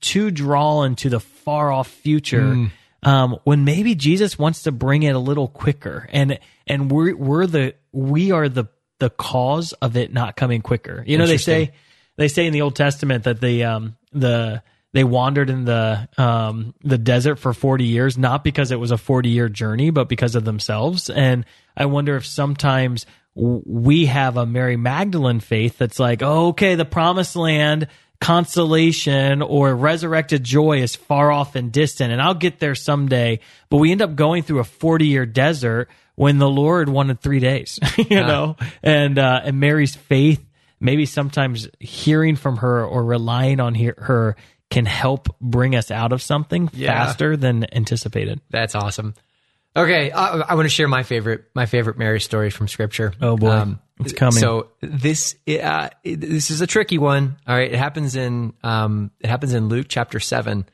too 0.00 0.30
drawn 0.30 0.94
to 0.96 1.08
the 1.08 1.20
far 1.20 1.72
off 1.72 1.88
future 1.88 2.68
um, 3.02 3.38
when 3.44 3.64
maybe 3.64 3.94
Jesus 3.94 4.38
wants 4.38 4.62
to 4.64 4.72
bring 4.72 5.02
it 5.02 5.14
a 5.14 5.18
little 5.18 5.48
quicker. 5.48 6.08
And 6.12 6.38
and 6.66 6.90
we're 6.90 7.16
we're 7.16 7.46
the 7.46 7.74
we 7.92 8.30
are 8.30 8.48
the 8.48 8.66
the 8.98 9.10
cause 9.10 9.72
of 9.74 9.96
it 9.96 10.12
not 10.12 10.36
coming 10.36 10.62
quicker. 10.62 11.02
You 11.06 11.18
know 11.18 11.26
they 11.26 11.38
say 11.38 11.72
they 12.16 12.28
say 12.28 12.46
in 12.46 12.52
the 12.52 12.62
Old 12.62 12.76
Testament 12.76 13.24
that 13.24 13.40
the 13.40 13.64
um 13.64 13.96
the 14.12 14.62
they 14.92 15.04
wandered 15.04 15.50
in 15.50 15.64
the 15.64 16.08
um 16.18 16.74
the 16.82 16.98
desert 16.98 17.36
for 17.36 17.52
40 17.52 17.84
years 17.84 18.18
not 18.18 18.44
because 18.44 18.70
it 18.70 18.78
was 18.78 18.90
a 18.90 18.98
40 18.98 19.28
year 19.28 19.48
journey 19.48 19.90
but 19.90 20.08
because 20.08 20.34
of 20.34 20.44
themselves. 20.44 21.10
And 21.10 21.44
I 21.76 21.86
wonder 21.86 22.16
if 22.16 22.26
sometimes 22.26 23.06
we 23.34 24.06
have 24.06 24.36
a 24.36 24.44
Mary 24.44 24.76
Magdalene 24.76 25.40
faith 25.40 25.78
that's 25.78 25.98
like 25.98 26.22
oh, 26.22 26.48
okay 26.48 26.74
the 26.74 26.84
promised 26.84 27.36
land 27.36 27.88
consolation 28.20 29.42
or 29.42 29.74
resurrected 29.74 30.44
joy 30.44 30.80
is 30.80 30.94
far 30.94 31.32
off 31.32 31.56
and 31.56 31.72
distant 31.72 32.12
and 32.12 32.22
I'll 32.22 32.34
get 32.34 32.60
there 32.60 32.74
someday. 32.74 33.40
But 33.68 33.78
we 33.78 33.90
end 33.90 34.02
up 34.02 34.14
going 34.14 34.42
through 34.42 34.60
a 34.60 34.64
40 34.64 35.06
year 35.06 35.26
desert 35.26 35.88
when 36.14 36.38
the 36.38 36.48
Lord 36.48 36.88
wanted 36.88 37.20
3 37.20 37.40
days 37.40 37.80
you 37.96 38.20
know? 38.20 38.56
And 38.82 39.18
uh 39.18 39.40
and 39.44 39.58
Mary's 39.58 39.96
faith 39.96 40.44
maybe 40.78 41.06
sometimes 41.06 41.68
hearing 41.80 42.36
from 42.36 42.58
her 42.58 42.84
or 42.84 43.04
relying 43.04 43.60
on 43.60 43.74
he- 43.74 43.92
her 43.96 44.36
can 44.72 44.86
help 44.86 45.28
bring 45.40 45.74
us 45.76 45.90
out 45.90 46.12
of 46.12 46.22
something 46.22 46.70
Yeah. 46.72 46.92
faster 46.92 47.36
than 47.36 47.66
anticipated. 47.74 48.40
That's 48.50 48.74
awesome. 48.74 49.14
Okay, 49.76 50.10
I, 50.10 50.38
I 50.38 50.54
want 50.54 50.64
to 50.66 50.70
share 50.70 50.88
my 50.88 51.02
favorite 51.02 51.44
my 51.54 51.66
favorite 51.66 51.96
Mary 51.98 52.20
story 52.20 52.50
from 52.50 52.68
Scripture. 52.68 53.12
Oh, 53.20 53.36
boy. 53.36 53.74
It's 54.00 54.12
coming. 54.12 54.40
So 54.40 54.68
this 54.80 55.36
uh, 55.48 55.90
this 56.04 56.50
is 56.50 56.60
a 56.62 56.66
tricky 56.66 56.98
one. 56.98 57.36
All 57.46 57.54
right, 57.54 57.70
it 57.72 57.78
happens 57.78 58.16
in 58.16 58.54
um, 58.62 59.10
it 59.20 59.28
happens 59.28 59.52
in 59.54 59.68
Luke 59.68 59.86
chapter 59.88 60.18
seven, 60.20 60.66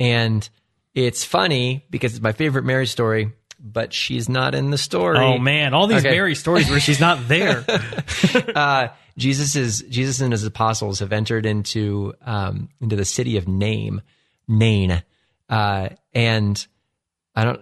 and 0.00 0.46
it's 0.94 1.22
funny 1.24 1.86
because 1.90 2.14
it's 2.14 2.22
my 2.22 2.32
favorite 2.32 2.64
Mary 2.64 2.86
story, 2.86 3.32
but 3.60 3.92
she's 3.92 4.28
not 4.28 4.54
in 4.54 4.70
the 4.70 4.78
story. 4.78 5.18
Oh 5.18 5.38
man, 5.38 5.74
all 5.74 5.86
these 5.86 6.04
Okay. 6.04 6.10
Mary 6.10 6.34
stories 6.34 6.68
where 6.68 6.80
she's 6.80 7.00
not 7.00 7.28
there. 7.28 7.64
uh, 8.54 8.88
Jesus 9.16 9.56
is 9.56 9.84
Jesus 9.88 10.20
and 10.20 10.32
his 10.32 10.44
apostles 10.44 11.00
have 11.00 11.12
entered 11.12 11.46
into 11.46 12.14
um, 12.24 12.68
into 12.80 12.96
the 12.96 13.04
city 13.04 13.36
of 13.36 13.48
Name, 13.48 14.00
Nain, 14.48 15.02
uh, 15.48 15.88
and 16.14 16.66
I 17.34 17.44
don't. 17.44 17.60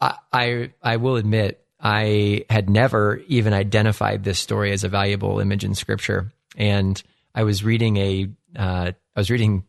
I, 0.00 0.16
I 0.32 0.70
I 0.82 0.96
will 0.96 1.16
admit 1.16 1.64
I 1.80 2.44
had 2.50 2.68
never 2.68 3.22
even 3.28 3.52
identified 3.52 4.24
this 4.24 4.38
story 4.38 4.72
as 4.72 4.84
a 4.84 4.88
valuable 4.88 5.40
image 5.40 5.64
in 5.64 5.74
Scripture, 5.74 6.32
and 6.56 7.02
I 7.34 7.44
was 7.44 7.64
reading 7.64 7.96
a 7.96 8.28
uh, 8.56 8.92
I 9.16 9.20
was 9.20 9.30
reading 9.30 9.64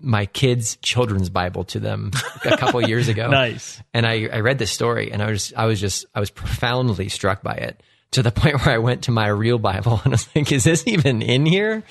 my 0.00 0.26
kids' 0.26 0.76
children's 0.76 1.28
Bible 1.28 1.64
to 1.64 1.78
them 1.78 2.10
a 2.44 2.56
couple 2.56 2.80
years 2.86 3.08
ago. 3.08 3.28
Nice. 3.30 3.82
And 3.92 4.06
I, 4.06 4.28
I 4.32 4.40
read 4.40 4.58
this 4.58 4.70
story 4.70 5.12
and 5.12 5.22
I 5.22 5.30
was 5.30 5.52
I 5.56 5.66
was 5.66 5.80
just 5.80 6.06
I 6.14 6.20
was 6.20 6.30
profoundly 6.30 7.08
struck 7.08 7.42
by 7.42 7.54
it 7.54 7.82
to 8.12 8.22
the 8.22 8.30
point 8.32 8.64
where 8.64 8.74
I 8.74 8.78
went 8.78 9.04
to 9.04 9.10
my 9.10 9.28
real 9.28 9.58
Bible 9.58 10.00
and 10.04 10.12
I 10.12 10.14
was 10.14 10.28
like, 10.34 10.50
is 10.52 10.64
this 10.64 10.86
even 10.86 11.22
in 11.22 11.46
here? 11.46 11.82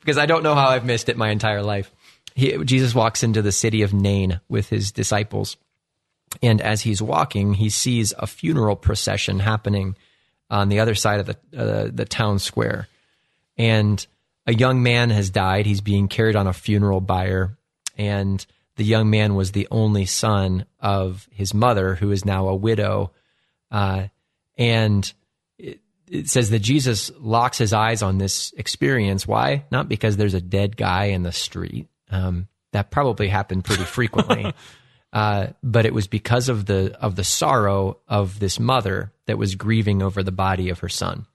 Because 0.00 0.18
I 0.18 0.26
don't 0.26 0.42
know 0.42 0.54
how 0.54 0.68
I've 0.68 0.84
missed 0.84 1.08
it 1.08 1.16
my 1.16 1.30
entire 1.30 1.62
life. 1.62 1.90
He, 2.34 2.56
Jesus 2.64 2.94
walks 2.94 3.22
into 3.22 3.42
the 3.42 3.52
city 3.52 3.82
of 3.82 3.92
Nain 3.92 4.40
with 4.48 4.68
his 4.68 4.92
disciples. 4.92 5.56
And 6.42 6.60
as 6.62 6.80
he's 6.80 7.02
walking, 7.02 7.54
he 7.54 7.68
sees 7.68 8.14
a 8.18 8.26
funeral 8.26 8.76
procession 8.76 9.38
happening 9.38 9.96
on 10.48 10.68
the 10.68 10.80
other 10.80 10.94
side 10.94 11.20
of 11.20 11.26
the 11.26 11.36
uh, 11.56 11.90
the 11.92 12.06
town 12.06 12.38
square. 12.38 12.88
And 13.58 14.04
a 14.46 14.54
young 14.54 14.82
man 14.82 15.10
has 15.10 15.28
died. 15.28 15.66
He's 15.66 15.82
being 15.82 16.08
carried 16.08 16.36
on 16.36 16.46
a 16.46 16.52
funeral 16.54 17.02
bier. 17.02 17.56
And 17.98 18.44
the 18.76 18.84
young 18.84 19.10
man 19.10 19.34
was 19.34 19.52
the 19.52 19.68
only 19.70 20.06
son 20.06 20.64
of 20.80 21.28
his 21.30 21.52
mother, 21.52 21.94
who 21.94 22.10
is 22.10 22.24
now 22.24 22.48
a 22.48 22.56
widow. 22.56 23.12
Uh, 23.70 24.08
and 24.56 25.12
it, 25.58 25.80
it 26.08 26.28
says 26.28 26.50
that 26.50 26.58
Jesus 26.60 27.10
locks 27.18 27.58
his 27.58 27.72
eyes 27.72 28.02
on 28.02 28.18
this 28.18 28.52
experience. 28.56 29.26
Why? 29.26 29.64
Not 29.70 29.88
because 29.88 30.16
there's 30.16 30.34
a 30.34 30.40
dead 30.40 30.76
guy 30.76 31.06
in 31.06 31.22
the 31.22 31.32
street. 31.32 31.88
Um, 32.10 32.48
that 32.72 32.90
probably 32.90 33.28
happened 33.28 33.64
pretty 33.64 33.84
frequently. 33.84 34.52
uh, 35.12 35.48
but 35.62 35.86
it 35.86 35.94
was 35.94 36.06
because 36.06 36.48
of 36.48 36.66
the 36.66 36.96
of 37.00 37.16
the 37.16 37.24
sorrow 37.24 37.98
of 38.08 38.38
this 38.40 38.58
mother 38.58 39.12
that 39.26 39.38
was 39.38 39.54
grieving 39.54 40.02
over 40.02 40.22
the 40.22 40.32
body 40.32 40.68
of 40.68 40.80
her 40.80 40.88
son. 40.88 41.26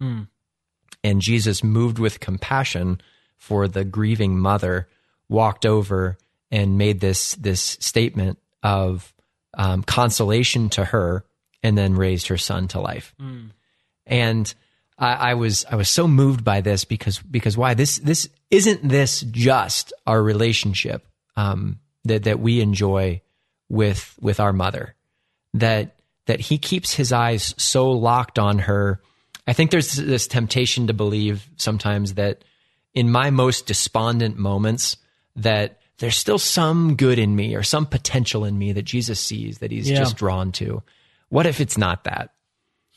And 1.04 1.22
Jesus, 1.22 1.64
moved 1.64 2.00
with 2.00 2.20
compassion 2.20 3.00
for 3.38 3.68
the 3.68 3.86
grieving 3.86 4.40
mother, 4.40 4.88
walked 5.30 5.66
over 5.66 6.18
and 6.52 6.78
made 6.78 7.00
this 7.00 7.36
this 7.36 7.62
statement 7.80 8.40
of 8.64 9.14
um, 9.58 9.84
consolation 9.84 10.70
to 10.70 10.86
her, 10.86 11.24
and 11.64 11.78
then 11.78 11.96
raised 11.96 12.28
her 12.28 12.38
son 12.38 12.68
to 12.70 12.80
life. 12.80 13.16
And 14.08 14.52
I, 14.98 15.14
I 15.32 15.34
was 15.36 15.66
I 15.70 15.76
was 15.76 15.90
so 15.90 16.08
moved 16.08 16.44
by 16.44 16.62
this 16.62 16.86
because 16.86 17.20
because 17.20 17.56
why 17.58 17.74
this 17.76 17.98
this 18.00 18.28
isn't 18.50 18.88
this 18.88 19.22
just 19.22 19.94
our 20.08 20.22
relationship 20.22 21.06
um, 21.36 21.80
that 22.06 22.24
that 22.24 22.40
we 22.40 22.62
enjoy 22.62 23.22
with 23.70 24.16
with 24.20 24.40
our 24.40 24.54
mother 24.54 24.96
that 25.54 25.96
that 26.26 26.40
he 26.40 26.58
keeps 26.58 26.94
his 26.94 27.12
eyes 27.14 27.54
so 27.58 27.92
locked 27.92 28.40
on 28.40 28.60
her. 28.60 29.02
I 29.46 29.54
think 29.54 29.72
there's 29.72 29.94
this 29.94 30.28
temptation 30.28 30.88
to 30.88 30.94
believe 30.94 31.48
sometimes 31.58 32.16
that 32.16 32.44
in 32.94 33.12
my 33.12 33.30
most 33.30 33.66
despondent 33.66 34.38
moments 34.38 34.98
that 35.38 35.80
there's 36.00 36.18
still 36.18 36.38
some 36.40 36.96
good 36.96 37.18
in 37.18 37.36
me 37.36 37.56
or 37.56 37.64
some 37.64 37.86
potential 37.86 38.44
in 38.46 38.58
me 38.58 38.74
that 38.74 38.84
Jesus 38.84 39.20
sees 39.20 39.60
that 39.60 39.72
he's 39.72 39.90
Yeah. 39.90 40.00
just 40.00 40.18
drawn 40.18 40.52
to. 40.54 40.84
What 41.30 41.46
if 41.46 41.62
it's 41.62 41.78
not 41.78 42.04
that? 42.04 42.32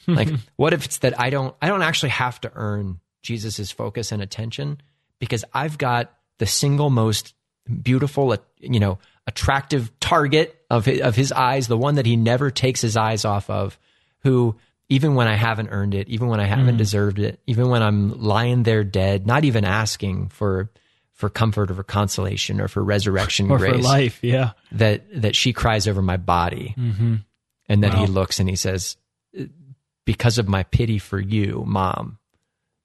Like 0.07 0.29
what 0.57 0.73
if 0.73 0.85
it's 0.85 0.99
that 0.99 1.19
I 1.21 1.31
don't 1.31 1.55
I 1.61 1.69
don't 1.69 1.83
actually 1.83 2.11
have 2.11 2.41
to 2.43 2.53
earn 2.55 3.01
Jesus's 3.23 3.71
focus 3.71 4.13
and 4.13 4.23
attention 4.23 4.81
because 5.19 5.45
I've 5.53 5.79
got 5.79 6.13
the 6.39 6.47
single 6.47 6.91
most 6.91 7.35
beautiful, 7.83 8.33
uh, 8.33 8.39
you 8.59 8.81
know, 8.81 8.99
attractive 9.27 9.93
target 10.01 10.57
of 10.71 10.87
his, 10.87 11.01
of 11.01 11.15
his 11.15 11.31
eyes, 11.33 11.69
the 11.69 11.77
one 11.77 11.97
that 11.97 12.07
he 12.07 12.17
never 12.17 12.51
takes 12.51 12.81
his 12.81 12.97
eyes 12.97 13.25
off 13.25 13.49
of, 13.49 13.79
who 14.21 14.57
even 14.89 15.15
when 15.15 15.29
I 15.29 15.37
haven't 15.37 15.69
earned 15.69 15.95
it, 15.95 16.09
even 16.09 16.29
when 16.29 16.41
I 16.41 16.47
haven't 16.47 16.77
deserved 16.77 17.21
it, 17.21 17.39
even 17.47 17.69
when 17.69 17.81
I'm 17.81 18.21
lying 18.21 18.65
there 18.65 18.83
dead, 18.83 19.27
not 19.27 19.45
even 19.45 19.65
asking 19.65 20.29
for 20.29 20.71
for 21.13 21.29
comfort 21.29 21.71
or 21.71 21.75
for 21.75 21.83
consolation 21.85 22.61
or 22.61 22.67
for 22.67 22.83
resurrection 22.83 23.51
or 23.53 23.59
grace, 23.59 23.77
for 23.77 23.83
life, 23.83 24.19
yeah. 24.23 24.53
that 24.73 25.05
that 25.21 25.37
she 25.37 25.53
cries 25.53 25.87
over 25.87 26.03
my 26.03 26.17
body, 26.17 26.75
and 27.69 27.85
then 27.85 27.93
he 27.93 28.07
looks 28.07 28.41
and 28.41 28.49
he 28.49 28.57
says, 28.57 28.97
"Because 30.05 30.39
of 30.39 30.49
my 30.49 30.63
pity 30.65 30.99
for 30.99 31.21
you, 31.21 31.65
mom, 31.67 32.19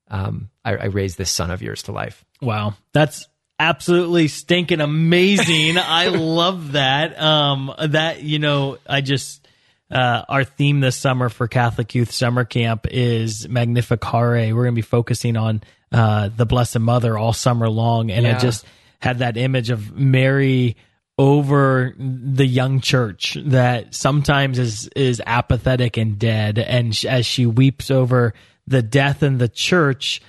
um, 0.09 0.49
I, 0.63 0.75
I 0.75 0.85
raised 0.85 1.17
this 1.17 1.31
son 1.31 1.51
of 1.51 1.61
yours 1.61 1.83
to 1.83 1.91
life." 1.91 2.25
Wow. 2.41 2.75
That's 2.93 3.27
absolutely 3.59 4.27
stinking 4.27 4.81
amazing. 4.81 5.77
I 5.81 6.07
love 6.07 6.73
that. 6.73 7.19
Um, 7.19 7.73
that, 7.79 8.21
you 8.21 8.39
know, 8.39 8.77
I 8.87 9.01
just, 9.01 9.47
uh, 9.89 10.23
our 10.27 10.43
theme 10.43 10.79
this 10.79 10.95
summer 10.95 11.29
for 11.29 11.47
Catholic 11.47 11.95
Youth 11.95 12.11
Summer 12.11 12.43
Camp 12.43 12.87
is 12.89 13.47
Magnificare. 13.47 14.53
We're 14.53 14.63
going 14.63 14.75
to 14.75 14.79
be 14.79 14.81
focusing 14.81 15.37
on, 15.37 15.61
uh, 15.91 16.29
the 16.35 16.45
Blessed 16.45 16.79
Mother 16.79 17.17
all 17.17 17.33
summer 17.33 17.69
long. 17.69 18.11
And 18.11 18.27
I 18.27 18.37
just 18.37 18.65
had 18.99 19.19
that 19.19 19.37
image 19.37 19.69
of 19.69 19.95
Mary 19.95 20.75
over 21.17 21.93
the 21.97 22.45
young 22.45 22.81
church 22.81 23.37
that 23.45 23.95
sometimes 23.95 24.59
is 24.59 24.89
is 24.95 25.21
apathetic 25.25 25.95
and 25.95 26.19
dead 26.19 26.59
and 26.59 26.93
sh- 26.95 27.05
as 27.05 27.25
she 27.25 27.45
weeps 27.45 27.89
over 27.89 28.33
the 28.67 28.81
death 28.81 29.23
in 29.23 29.37
the 29.37 29.47
church 29.47 30.21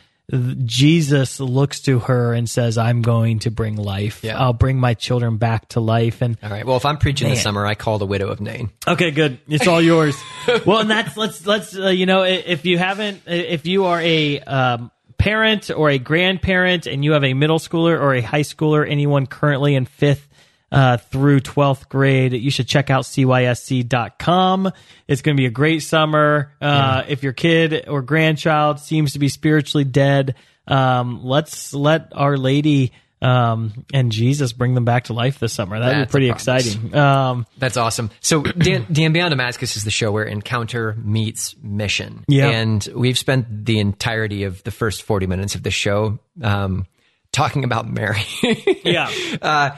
Jesus 0.65 1.39
looks 1.39 1.83
to 1.83 2.01
her 2.01 2.35
and 2.35 2.51
says, 2.51 2.79
"I'm 2.79 3.01
going 3.01 3.39
to 3.41 3.51
bring 3.53 3.77
life. 3.77 4.25
Yeah. 4.25 4.41
I'll 4.41 4.53
bring 4.53 4.77
my 4.77 4.95
children 4.95 5.37
back 5.37 5.69
to 5.69 5.81
life." 5.81 6.21
And 6.21 6.37
All 6.43 6.51
right. 6.51 6.67
Well, 6.67 6.77
if 6.77 6.85
I'm 6.85 6.99
preaching 6.99 7.29
this 7.29 7.43
summer, 7.43 7.65
I 7.65 7.77
call 7.77 7.99
the 7.99 8.07
widow 8.07 8.29
of 8.29 8.41
Nain. 8.41 8.71
Okay, 8.89 9.13
good. 9.13 9.39
It's 9.47 9.69
all 9.69 9.81
yours. 9.81 10.17
well, 10.67 10.81
and 10.81 10.91
that's 10.91 11.17
let's 11.17 11.47
let's 11.47 11.79
uh, 11.79 11.91
you 11.91 12.07
know 12.07 12.25
if 12.25 12.65
you 12.65 12.77
haven't 12.77 13.23
if 13.27 13.67
you 13.67 13.85
are 13.85 14.01
a 14.01 14.41
um, 14.41 14.91
parent 15.17 15.71
or 15.71 15.91
a 15.91 15.99
grandparent 15.99 16.87
and 16.87 17.05
you 17.05 17.13
have 17.13 17.23
a 17.23 17.35
middle 17.35 17.61
schooler 17.61 17.97
or 17.97 18.13
a 18.13 18.21
high 18.21 18.41
schooler, 18.41 18.89
anyone 18.89 19.27
currently 19.27 19.77
in 19.77 19.85
fifth 19.85 20.29
uh, 20.73 20.97
through 20.97 21.41
twelfth 21.41 21.89
grade, 21.89 22.33
you 22.33 22.51
should 22.51 22.69
check 22.69 22.91
out 22.91 23.05
cysc.com. 23.05 24.73
It's 25.09 25.23
going 25.23 25.37
to 25.37 25.41
be 25.41 25.47
a 25.47 25.51
great 25.51 25.81
summer. 25.81 26.53
Uh, 26.61 27.05
If 27.09 27.23
your 27.23 27.33
kid 27.33 27.89
or 27.89 28.03
grandchild 28.03 28.81
seems 28.81 29.13
to 29.13 29.19
be 29.19 29.29
spiritually 29.29 29.85
dead, 29.85 30.35
um, 30.67 31.25
let's 31.25 31.73
let 31.75 32.13
Our 32.13 32.37
Lady. 32.37 32.93
Um, 33.23 33.87
and 33.95 34.13
Jesus 34.13 34.53
bring 34.53 34.75
them 34.75 34.85
back 34.85 35.05
to 35.05 35.15
life 35.15 35.39
this 35.39 35.53
summer. 35.53 35.79
That'd 35.79 35.97
That's 35.97 36.09
be 36.09 36.11
pretty 36.11 36.31
exciting. 36.31 36.95
Um, 36.95 37.47
That's 37.57 37.79
awesome. 37.79 38.11
So, 38.21 38.43
Dan, 38.43 38.87
Dan 38.93 39.13
Beyond 39.15 39.31
Damascus 39.31 39.77
is 39.77 39.85
the 39.85 39.91
show 39.91 40.13
where 40.13 40.25
encounter 40.25 40.95
meets 41.03 41.57
mission. 41.63 42.25
Yeah. 42.29 42.49
And 42.49 42.87
we've 42.95 43.17
spent 43.17 43.65
the 43.65 43.81
entirety 43.81 44.45
of 44.45 44.63
the 44.65 44.71
first 44.71 45.03
40 45.03 45.27
minutes 45.27 45.55
of 45.55 45.63
the 45.63 45.71
show 45.71 46.19
um, 46.43 46.85
talking 47.33 47.65
about 47.65 47.89
Mary. 47.89 48.21
yeah. 48.85 49.11
uh, 49.41 49.71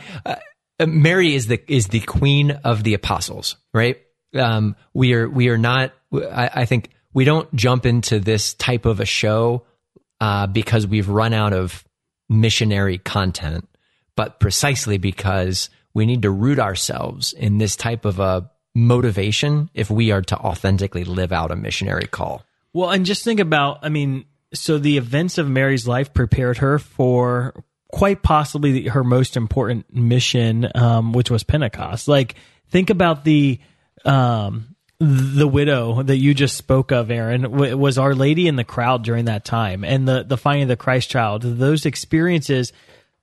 Mary 0.87 1.35
is 1.35 1.47
the 1.47 1.61
is 1.71 1.89
the 1.89 2.01
queen 2.01 2.53
of 2.53 2.85
the 2.85 2.95
apostles, 2.95 3.57
right? 3.75 3.99
Um, 4.35 4.77
we 4.95 5.15
are 5.15 5.29
we 5.29 5.49
are 5.49 5.59
not. 5.59 5.93
I, 6.13 6.51
I 6.55 6.65
think 6.65 6.91
we 7.13 7.25
don't 7.25 7.53
jump 7.55 7.87
into 7.87 8.21
this 8.21 8.55
type 8.55 8.87
of 8.87 9.01
a 9.01 9.05
show 9.05 9.65
uh, 10.21 10.47
because 10.47 10.87
we've 10.87 11.09
run 11.09 11.33
out 11.33 11.53
of 11.53 11.85
missionary 12.29 12.99
content, 12.99 13.69
but 14.17 14.39
precisely 14.41 14.99
because 14.99 15.71
we 15.95 16.07
need 16.07 16.23
to 16.23 16.31
root 16.31 16.59
ourselves 16.59 17.33
in 17.33 17.59
this 17.59 17.75
type 17.75 18.05
of 18.05 18.21
a 18.21 18.51
motivation 18.75 19.71
if 19.75 19.91
we 19.91 20.13
are 20.13 20.23
to 20.23 20.37
authentically 20.37 21.05
live 21.05 21.33
out 21.33 21.51
a 21.51 21.57
missionary 21.57 22.07
call. 22.07 22.45
Well, 22.73 22.91
and 22.91 23.05
just 23.05 23.25
think 23.25 23.41
about, 23.41 23.81
I 23.83 23.89
mean, 23.89 24.27
so 24.55 24.79
the 24.79 24.99
events 24.99 25.39
of 25.39 25.49
Mary's 25.49 25.89
life 25.89 26.15
prepared 26.15 26.59
her 26.59 26.79
for 26.79 27.65
quite 27.89 28.23
possibly 28.23 28.89
her 28.89 29.03
most 29.03 29.37
important 29.37 29.93
mission, 29.95 30.69
um, 30.75 31.13
which 31.13 31.31
was 31.31 31.43
Pentecost. 31.43 32.09
Like, 32.09 32.35
think 32.69 32.91
about 32.91 33.25
the, 33.25 33.61
um, 34.05 34.77
the 35.01 35.47
widow 35.47 36.03
that 36.03 36.17
you 36.17 36.35
just 36.35 36.57
spoke 36.57 36.91
of, 36.91 37.11
Aaron, 37.11 37.43
w- 37.43 37.77
was 37.77 37.99
Our 37.99 38.15
Lady 38.15 38.49
in 38.49 38.57
the 38.57 38.65
crowd 38.65 39.05
during 39.05 39.27
that 39.27 39.45
time, 39.45 39.85
and 39.85 40.09
the 40.09 40.25
the 40.25 40.37
finding 40.37 40.65
of 40.65 40.69
the 40.69 40.77
Christ 40.77 41.09
child. 41.09 41.43
Those 41.43 41.87
experiences 41.87 42.73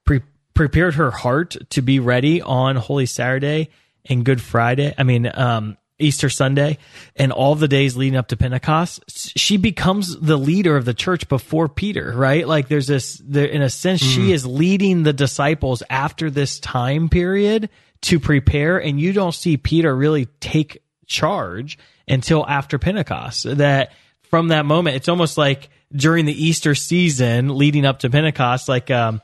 pre- 0.06 0.22
prepared 0.54 0.96
her 0.96 1.12
heart 1.12 1.58
to 1.72 1.82
be 1.82 2.00
ready 2.00 2.42
on 2.42 2.78
Holy 2.78 3.06
Saturday 3.06 3.70
and 4.06 4.24
Good 4.24 4.42
Friday. 4.42 4.94
I 4.98 5.04
mean, 5.04 5.30
um, 5.34 5.78
Easter 5.98 6.30
Sunday 6.30 6.78
and 7.16 7.32
all 7.32 7.56
the 7.56 7.68
days 7.68 7.96
leading 7.96 8.18
up 8.18 8.28
to 8.28 8.38
Pentecost. 8.38 9.04
She 9.38 9.58
becomes 9.58 10.20
the 10.20 10.38
leader 10.38 10.76
of 10.76 10.86
the 10.86 10.94
church 10.94 11.30
before 11.30 11.70
Peter, 11.70 12.14
right? 12.16 12.48
Like 12.48 12.68
there's 12.68 12.88
this, 12.88 13.22
there, 13.24 13.46
in 13.46 13.62
a 13.62 13.70
sense, 13.70 14.02
she 14.02 14.32
is 14.32 14.46
leading 14.46 15.04
the 15.04 15.14
disciples 15.14 15.84
after 15.90 16.30
this 16.30 16.60
time 16.60 17.08
period 17.08 17.70
to 18.02 18.20
prepare. 18.20 18.78
And 18.78 19.00
you 19.00 19.14
don't 19.14 19.34
see 19.34 19.58
Peter 19.58 19.96
really 19.96 20.26
take 20.40 20.84
charge 21.06 21.78
until 22.08 22.46
after 22.46 22.78
Pentecost. 22.78 23.58
That 23.58 23.94
from 24.24 24.50
that 24.50 24.66
moment, 24.66 24.98
it's 24.98 25.08
almost 25.08 25.38
like 25.38 25.70
during 25.94 26.26
the 26.26 26.46
Easter 26.46 26.76
season 26.76 27.58
leading 27.58 27.86
up 27.86 28.00
to 28.00 28.10
Pentecost, 28.10 28.68
like, 28.68 28.92
um, 28.92 29.22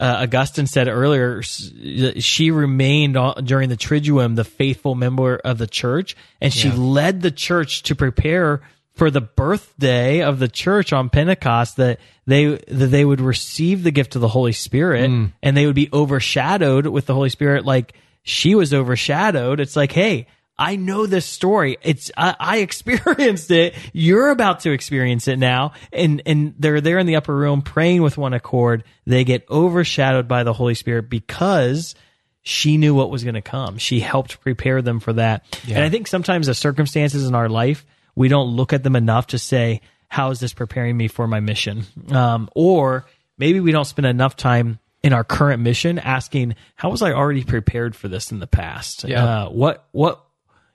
uh, 0.00 0.22
Augustine 0.22 0.66
said 0.66 0.88
earlier, 0.88 1.42
she 1.42 2.50
remained 2.50 3.18
during 3.44 3.68
the 3.68 3.76
Triduum 3.76 4.34
the 4.34 4.44
faithful 4.44 4.94
member 4.94 5.36
of 5.36 5.58
the 5.58 5.66
church, 5.66 6.16
and 6.40 6.52
she 6.52 6.70
led 6.70 7.20
the 7.20 7.30
church 7.30 7.82
to 7.84 7.94
prepare 7.94 8.62
for 8.94 9.10
the 9.10 9.20
birthday 9.20 10.22
of 10.22 10.38
the 10.38 10.48
church 10.48 10.92
on 10.92 11.10
Pentecost 11.10 11.76
that 11.76 12.00
they 12.26 12.46
that 12.46 12.86
they 12.86 13.04
would 13.04 13.20
receive 13.20 13.82
the 13.82 13.90
gift 13.90 14.14
of 14.14 14.20
the 14.20 14.28
Holy 14.28 14.52
Spirit 14.52 15.10
and 15.42 15.56
they 15.56 15.66
would 15.66 15.74
be 15.74 15.88
overshadowed 15.92 16.86
with 16.86 17.06
the 17.06 17.14
Holy 17.14 17.28
Spirit 17.30 17.64
like 17.64 17.94
she 18.22 18.54
was 18.54 18.74
overshadowed. 18.74 19.60
It's 19.60 19.76
like, 19.76 19.92
hey, 19.92 20.26
I 20.60 20.76
know 20.76 21.06
this 21.06 21.24
story. 21.24 21.78
It's 21.82 22.10
I, 22.16 22.36
I 22.38 22.56
experienced 22.58 23.50
it. 23.50 23.74
You're 23.94 24.28
about 24.28 24.60
to 24.60 24.72
experience 24.72 25.26
it 25.26 25.38
now, 25.38 25.72
and 25.90 26.22
and 26.26 26.54
they're 26.58 26.82
there 26.82 26.98
in 26.98 27.06
the 27.06 27.16
upper 27.16 27.34
room 27.34 27.62
praying 27.62 28.02
with 28.02 28.18
one 28.18 28.34
accord. 28.34 28.84
They 29.06 29.24
get 29.24 29.50
overshadowed 29.50 30.28
by 30.28 30.44
the 30.44 30.52
Holy 30.52 30.74
Spirit 30.74 31.08
because 31.08 31.94
she 32.42 32.76
knew 32.76 32.94
what 32.94 33.10
was 33.10 33.24
going 33.24 33.34
to 33.34 33.42
come. 33.42 33.78
She 33.78 34.00
helped 34.00 34.40
prepare 34.42 34.82
them 34.82 35.00
for 35.00 35.14
that. 35.14 35.44
And 35.76 35.84
I 35.84 35.88
think 35.88 36.06
sometimes 36.06 36.46
the 36.46 36.54
circumstances 36.54 37.26
in 37.26 37.34
our 37.34 37.48
life 37.48 37.86
we 38.14 38.28
don't 38.28 38.48
look 38.48 38.72
at 38.72 38.82
them 38.82 38.96
enough 38.96 39.28
to 39.28 39.38
say, 39.38 39.80
"How 40.08 40.30
is 40.30 40.40
this 40.40 40.52
preparing 40.52 40.96
me 40.96 41.08
for 41.08 41.26
my 41.26 41.40
mission?" 41.40 41.84
Um, 42.10 42.50
or 42.54 43.06
maybe 43.38 43.60
we 43.60 43.72
don't 43.72 43.86
spend 43.86 44.06
enough 44.06 44.36
time 44.36 44.78
in 45.02 45.14
our 45.14 45.24
current 45.24 45.62
mission 45.62 45.98
asking, 45.98 46.54
"How 46.74 46.90
was 46.90 47.00
I 47.00 47.12
already 47.12 47.44
prepared 47.44 47.96
for 47.96 48.08
this 48.08 48.30
in 48.30 48.40
the 48.40 48.46
past? 48.46 49.04
Yeah. 49.04 49.24
Uh, 49.24 49.48
what 49.48 49.86
what 49.92 50.22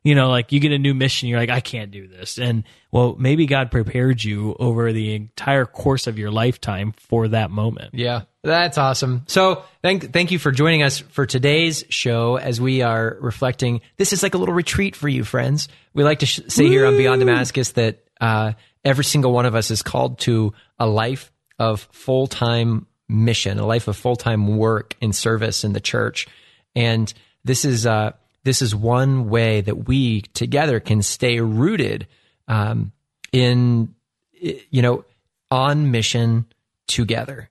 you 0.05 0.13
know, 0.13 0.29
like 0.29 0.51
you 0.51 0.59
get 0.59 0.71
a 0.71 0.77
new 0.77 0.93
mission, 0.93 1.29
you're 1.29 1.39
like, 1.39 1.49
I 1.49 1.61
can't 1.61 1.89
do 1.89 2.07
this. 2.07 2.37
And 2.37 2.63
well, 2.91 3.15
maybe 3.17 3.47
God 3.47 3.71
prepared 3.71 4.23
you 4.23 4.55
over 4.59 4.93
the 4.93 5.15
entire 5.15 5.65
course 5.65 6.05
of 6.05 6.19
your 6.19 6.29
lifetime 6.29 6.91
for 6.91 7.27
that 7.29 7.49
moment. 7.49 7.95
Yeah, 7.95 8.21
that's 8.43 8.77
awesome. 8.77 9.23
So 9.25 9.63
thank 9.81 10.13
thank 10.13 10.29
you 10.29 10.37
for 10.37 10.51
joining 10.51 10.83
us 10.83 10.99
for 10.99 11.25
today's 11.25 11.83
show 11.89 12.37
as 12.37 12.61
we 12.61 12.83
are 12.83 13.17
reflecting. 13.19 13.81
This 13.97 14.13
is 14.13 14.21
like 14.21 14.35
a 14.35 14.37
little 14.37 14.53
retreat 14.53 14.95
for 14.95 15.09
you, 15.09 15.23
friends. 15.23 15.69
We 15.95 16.03
like 16.03 16.19
to 16.19 16.27
sh- 16.27 16.41
say 16.49 16.67
here 16.67 16.85
on 16.85 16.97
Beyond 16.97 17.21
Damascus 17.21 17.71
that 17.71 18.03
uh, 18.21 18.53
every 18.85 19.05
single 19.05 19.33
one 19.33 19.47
of 19.47 19.55
us 19.55 19.71
is 19.71 19.81
called 19.81 20.19
to 20.19 20.53
a 20.77 20.85
life 20.85 21.31
of 21.57 21.89
full 21.91 22.27
time 22.27 22.85
mission, 23.09 23.57
a 23.57 23.65
life 23.65 23.87
of 23.87 23.97
full 23.97 24.17
time 24.17 24.55
work 24.55 24.93
and 25.01 25.15
service 25.15 25.63
in 25.63 25.73
the 25.73 25.81
church, 25.81 26.27
and 26.75 27.11
this 27.43 27.65
is 27.65 27.87
uh, 27.87 28.11
this 28.45 28.61
is 28.61 28.73
one 28.73 29.27
way 29.27 29.59
that 29.61 29.87
we 29.87 30.21
together 30.21 30.79
can 30.79 31.01
stay 31.01 31.41
rooted 31.41 32.07
um, 32.47 32.93
in 33.33 33.93
you 34.31 34.81
know 34.81 35.03
on 35.51 35.91
mission 35.91 36.45
together. 36.87 37.49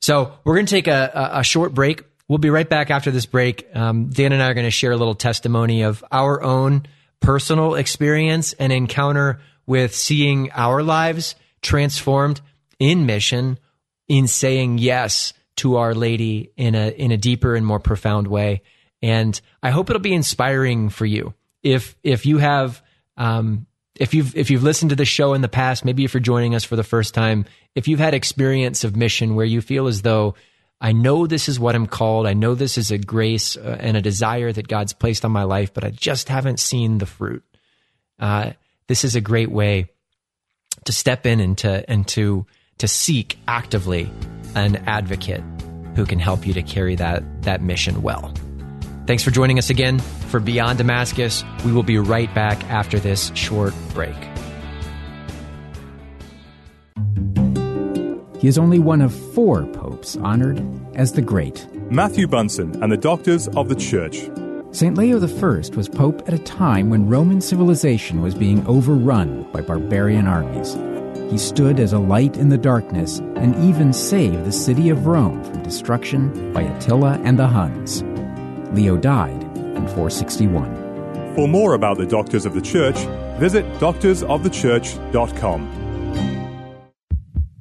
So 0.00 0.32
we're 0.44 0.54
going 0.54 0.66
to 0.66 0.70
take 0.70 0.86
a, 0.86 1.30
a, 1.32 1.42
short 1.42 1.74
break. 1.74 2.04
We'll 2.28 2.38
be 2.38 2.50
right 2.50 2.68
back 2.68 2.90
after 2.90 3.10
this 3.10 3.26
break. 3.26 3.66
Um, 3.74 4.10
Dan 4.10 4.32
and 4.32 4.42
I 4.42 4.50
are 4.50 4.54
going 4.54 4.66
to 4.66 4.70
share 4.70 4.92
a 4.92 4.96
little 4.96 5.14
testimony 5.14 5.82
of 5.82 6.04
our 6.12 6.42
own 6.42 6.86
personal 7.20 7.74
experience 7.74 8.52
and 8.52 8.72
encounter 8.72 9.40
with 9.66 9.94
seeing 9.94 10.50
our 10.52 10.82
lives 10.82 11.34
transformed 11.60 12.40
in 12.78 13.06
mission, 13.06 13.58
in 14.06 14.28
saying 14.28 14.78
yes 14.78 15.32
to 15.56 15.76
Our 15.76 15.94
Lady 15.94 16.52
in 16.56 16.74
a 16.74 16.90
in 16.90 17.10
a 17.10 17.16
deeper 17.16 17.56
and 17.56 17.66
more 17.66 17.80
profound 17.80 18.28
way. 18.28 18.62
And 19.06 19.40
I 19.62 19.70
hope 19.70 19.88
it'll 19.88 20.02
be 20.02 20.12
inspiring 20.12 20.88
for 20.88 21.06
you. 21.06 21.32
If 21.62 21.96
if 22.02 22.26
you 22.26 22.38
have 22.38 22.82
um, 23.16 23.66
if 23.94 24.14
you've 24.14 24.36
if 24.36 24.50
you've 24.50 24.64
listened 24.64 24.90
to 24.90 24.96
the 24.96 25.04
show 25.04 25.32
in 25.32 25.42
the 25.42 25.48
past, 25.48 25.84
maybe 25.84 26.04
if 26.04 26.12
you're 26.12 26.20
joining 26.20 26.56
us 26.56 26.64
for 26.64 26.74
the 26.74 26.82
first 26.82 27.14
time, 27.14 27.44
if 27.76 27.86
you've 27.86 28.00
had 28.00 28.14
experience 28.14 28.82
of 28.82 28.96
mission 28.96 29.36
where 29.36 29.46
you 29.46 29.60
feel 29.60 29.86
as 29.86 30.02
though 30.02 30.34
I 30.80 30.90
know 30.90 31.28
this 31.28 31.48
is 31.48 31.60
what 31.60 31.76
I'm 31.76 31.86
called, 31.86 32.26
I 32.26 32.34
know 32.34 32.56
this 32.56 32.76
is 32.76 32.90
a 32.90 32.98
grace 32.98 33.56
uh, 33.56 33.76
and 33.78 33.96
a 33.96 34.02
desire 34.02 34.50
that 34.50 34.66
God's 34.66 34.92
placed 34.92 35.24
on 35.24 35.30
my 35.30 35.44
life, 35.44 35.72
but 35.72 35.84
I 35.84 35.90
just 35.90 36.28
haven't 36.28 36.58
seen 36.58 36.98
the 36.98 37.06
fruit. 37.06 37.44
Uh, 38.18 38.54
this 38.88 39.04
is 39.04 39.14
a 39.14 39.20
great 39.20 39.52
way 39.52 39.88
to 40.84 40.92
step 40.92 41.26
in 41.26 41.38
and 41.38 41.56
to 41.58 41.88
and 41.88 42.08
to 42.08 42.44
to 42.78 42.88
seek 42.88 43.38
actively 43.46 44.10
an 44.56 44.76
advocate 44.88 45.44
who 45.94 46.04
can 46.04 46.18
help 46.18 46.44
you 46.44 46.54
to 46.54 46.62
carry 46.62 46.96
that 46.96 47.22
that 47.42 47.62
mission 47.62 48.02
well. 48.02 48.34
Thanks 49.06 49.22
for 49.22 49.30
joining 49.30 49.56
us 49.56 49.70
again 49.70 50.00
for 50.00 50.40
Beyond 50.40 50.78
Damascus. 50.78 51.44
We 51.64 51.70
will 51.70 51.84
be 51.84 51.96
right 51.96 52.32
back 52.34 52.64
after 52.64 52.98
this 52.98 53.30
short 53.36 53.72
break. 53.94 54.16
He 58.40 58.48
is 58.48 58.58
only 58.58 58.80
one 58.80 59.00
of 59.00 59.14
four 59.32 59.64
popes 59.66 60.16
honored 60.16 60.60
as 60.96 61.12
the 61.12 61.22
Great. 61.22 61.68
Matthew 61.88 62.26
Bunson 62.26 62.82
and 62.82 62.90
the 62.90 62.96
Doctors 62.96 63.46
of 63.48 63.68
the 63.68 63.76
Church. 63.76 64.28
St. 64.72 64.98
Leo 64.98 65.18
I 65.18 65.76
was 65.76 65.88
pope 65.88 66.26
at 66.26 66.34
a 66.34 66.38
time 66.38 66.90
when 66.90 67.08
Roman 67.08 67.40
civilization 67.40 68.22
was 68.22 68.34
being 68.34 68.66
overrun 68.66 69.44
by 69.52 69.60
barbarian 69.60 70.26
armies. 70.26 70.74
He 71.30 71.38
stood 71.38 71.78
as 71.78 71.92
a 71.92 71.98
light 72.00 72.36
in 72.36 72.48
the 72.48 72.58
darkness 72.58 73.20
and 73.36 73.54
even 73.64 73.92
saved 73.92 74.44
the 74.44 74.52
city 74.52 74.90
of 74.90 75.06
Rome 75.06 75.44
from 75.44 75.62
destruction 75.62 76.52
by 76.52 76.62
Attila 76.62 77.20
and 77.22 77.38
the 77.38 77.46
Huns. 77.46 78.02
Leo 78.76 78.96
died 78.96 79.42
in 79.42 79.88
461. 79.88 81.34
For 81.34 81.48
more 81.48 81.74
about 81.74 81.96
the 81.96 82.06
Doctors 82.06 82.44
of 82.44 82.52
the 82.52 82.60
Church, 82.60 82.96
visit 83.40 83.64
doctorsofthechurch.com. 83.80 85.85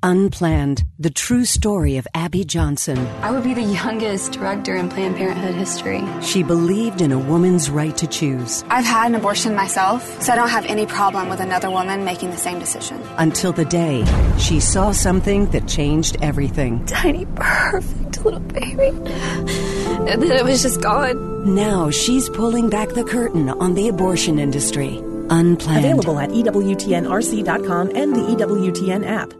Unplanned, 0.06 0.86
the 1.00 1.10
true 1.10 1.46
story 1.46 1.98
of 1.98 2.08
Abby 2.14 2.44
Johnson. 2.44 2.96
I 3.24 3.32
would 3.32 3.44
be 3.44 3.56
the 3.56 3.64
youngest 3.64 4.34
director 4.34 4.76
in 4.76 4.88
Planned 4.88 5.16
Parenthood 5.16 5.56
history. 5.56 6.04
She 6.22 6.44
believed 6.44 7.02
in 7.02 7.12
a 7.12 7.18
woman's 7.18 7.72
right 7.72 7.98
to 7.98 8.06
choose. 8.06 8.64
I've 8.70 8.86
had 8.86 9.08
an 9.08 9.16
abortion 9.16 9.56
myself, 9.56 10.22
so 10.22 10.32
I 10.32 10.36
don't 10.36 10.50
have 10.50 10.68
any 10.68 10.86
problem 10.86 11.28
with 11.28 11.40
another 11.40 11.72
woman 11.72 12.06
making 12.06 12.30
the 12.30 12.38
same 12.38 12.60
decision. 12.60 13.02
Until 13.18 13.52
the 13.52 13.66
day 13.66 14.06
she 14.38 14.60
saw 14.60 14.92
something 14.92 15.48
that 15.48 15.68
changed 15.68 16.18
everything. 16.22 16.86
Tiny, 16.86 17.26
perfect 17.34 18.24
little 18.24 18.42
baby. 18.42 18.90
And 20.08 20.22
then 20.22 20.32
it 20.34 20.46
was 20.46 20.62
just 20.62 20.82
gone. 20.82 21.56
Now 21.56 21.90
she's 21.90 22.30
pulling 22.30 22.70
back 22.70 22.90
the 22.90 23.06
curtain 23.06 23.50
on 23.50 23.74
the 23.74 23.88
abortion 23.88 24.38
industry. 24.38 25.00
Unplanned. 25.32 25.84
Available 25.84 26.20
at 26.20 26.30
EWTNRC.com 26.30 27.90
and 27.96 28.16
the 28.16 28.22
EWTN 28.22 29.04
app. 29.04 29.34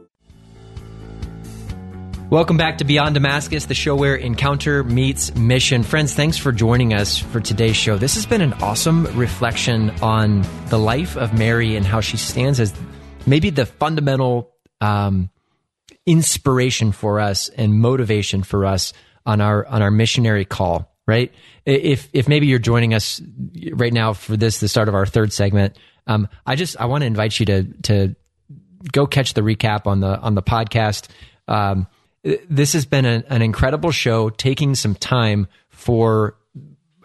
Welcome 2.32 2.58
back 2.58 2.80
to 2.80 2.86
Beyond 2.86 3.14
Damascus, 3.14 3.66
the 3.66 3.76
show 3.76 3.96
where 3.96 4.16
encounter 4.16 4.84
meets 4.84 5.36
mission. 5.36 5.84
Friends, 5.84 6.16
thanks 6.16 6.38
for 6.38 6.52
joining 6.52 6.92
us 6.92 7.20
for 7.20 7.40
today's 7.40 7.76
show. 7.76 8.00
This 8.00 8.16
has 8.16 8.26
been 8.26 8.42
an 8.42 8.54
awesome 8.54 9.06
reflection 9.16 9.92
on 10.02 10.44
the 10.70 10.80
life 10.80 11.18
of 11.18 11.38
Mary 11.38 11.76
and 11.76 11.86
how 11.86 12.02
she 12.02 12.18
stands 12.18 12.60
as 12.60 12.74
maybe 13.28 13.52
the 13.52 13.68
fundamental 13.68 14.56
um, 14.82 15.30
inspiration 16.08 16.92
for 16.92 17.20
us 17.20 17.50
and 17.50 17.76
motivation 17.76 18.42
for 18.42 18.66
us 18.66 18.92
on 19.28 19.40
our 19.40 19.64
on 19.68 19.84
our 19.84 19.92
missionary 19.92 20.46
call. 20.46 20.92
Right? 21.06 21.32
If 21.64 22.10
if 22.12 22.28
maybe 22.28 22.48
you're 22.48 22.58
joining 22.58 22.96
us 22.96 23.22
right 23.72 23.94
now 23.94 24.14
for 24.14 24.36
this, 24.36 24.60
the 24.60 24.68
start 24.68 24.90
of 24.90 24.96
our 24.96 25.06
third 25.06 25.32
segment, 25.32 25.78
um, 26.08 26.28
I 26.44 26.56
just 26.56 26.76
I 26.82 26.86
want 26.86 27.04
to 27.04 27.06
invite 27.06 27.40
you 27.40 27.46
to 27.46 27.64
to 27.84 28.16
go 28.92 29.06
catch 29.06 29.36
the 29.36 29.42
recap 29.42 29.86
on 29.86 30.00
the 30.00 30.20
on 30.20 30.34
the 30.34 30.44
podcast. 30.44 31.08
Um, 31.48 31.86
this 32.50 32.74
has 32.74 32.86
been 32.86 33.06
a, 33.06 33.24
an 33.30 33.42
incredible 33.42 33.92
show, 33.92 34.30
taking 34.30 34.76
some 34.76 34.96
time 34.96 35.48
for 35.70 36.36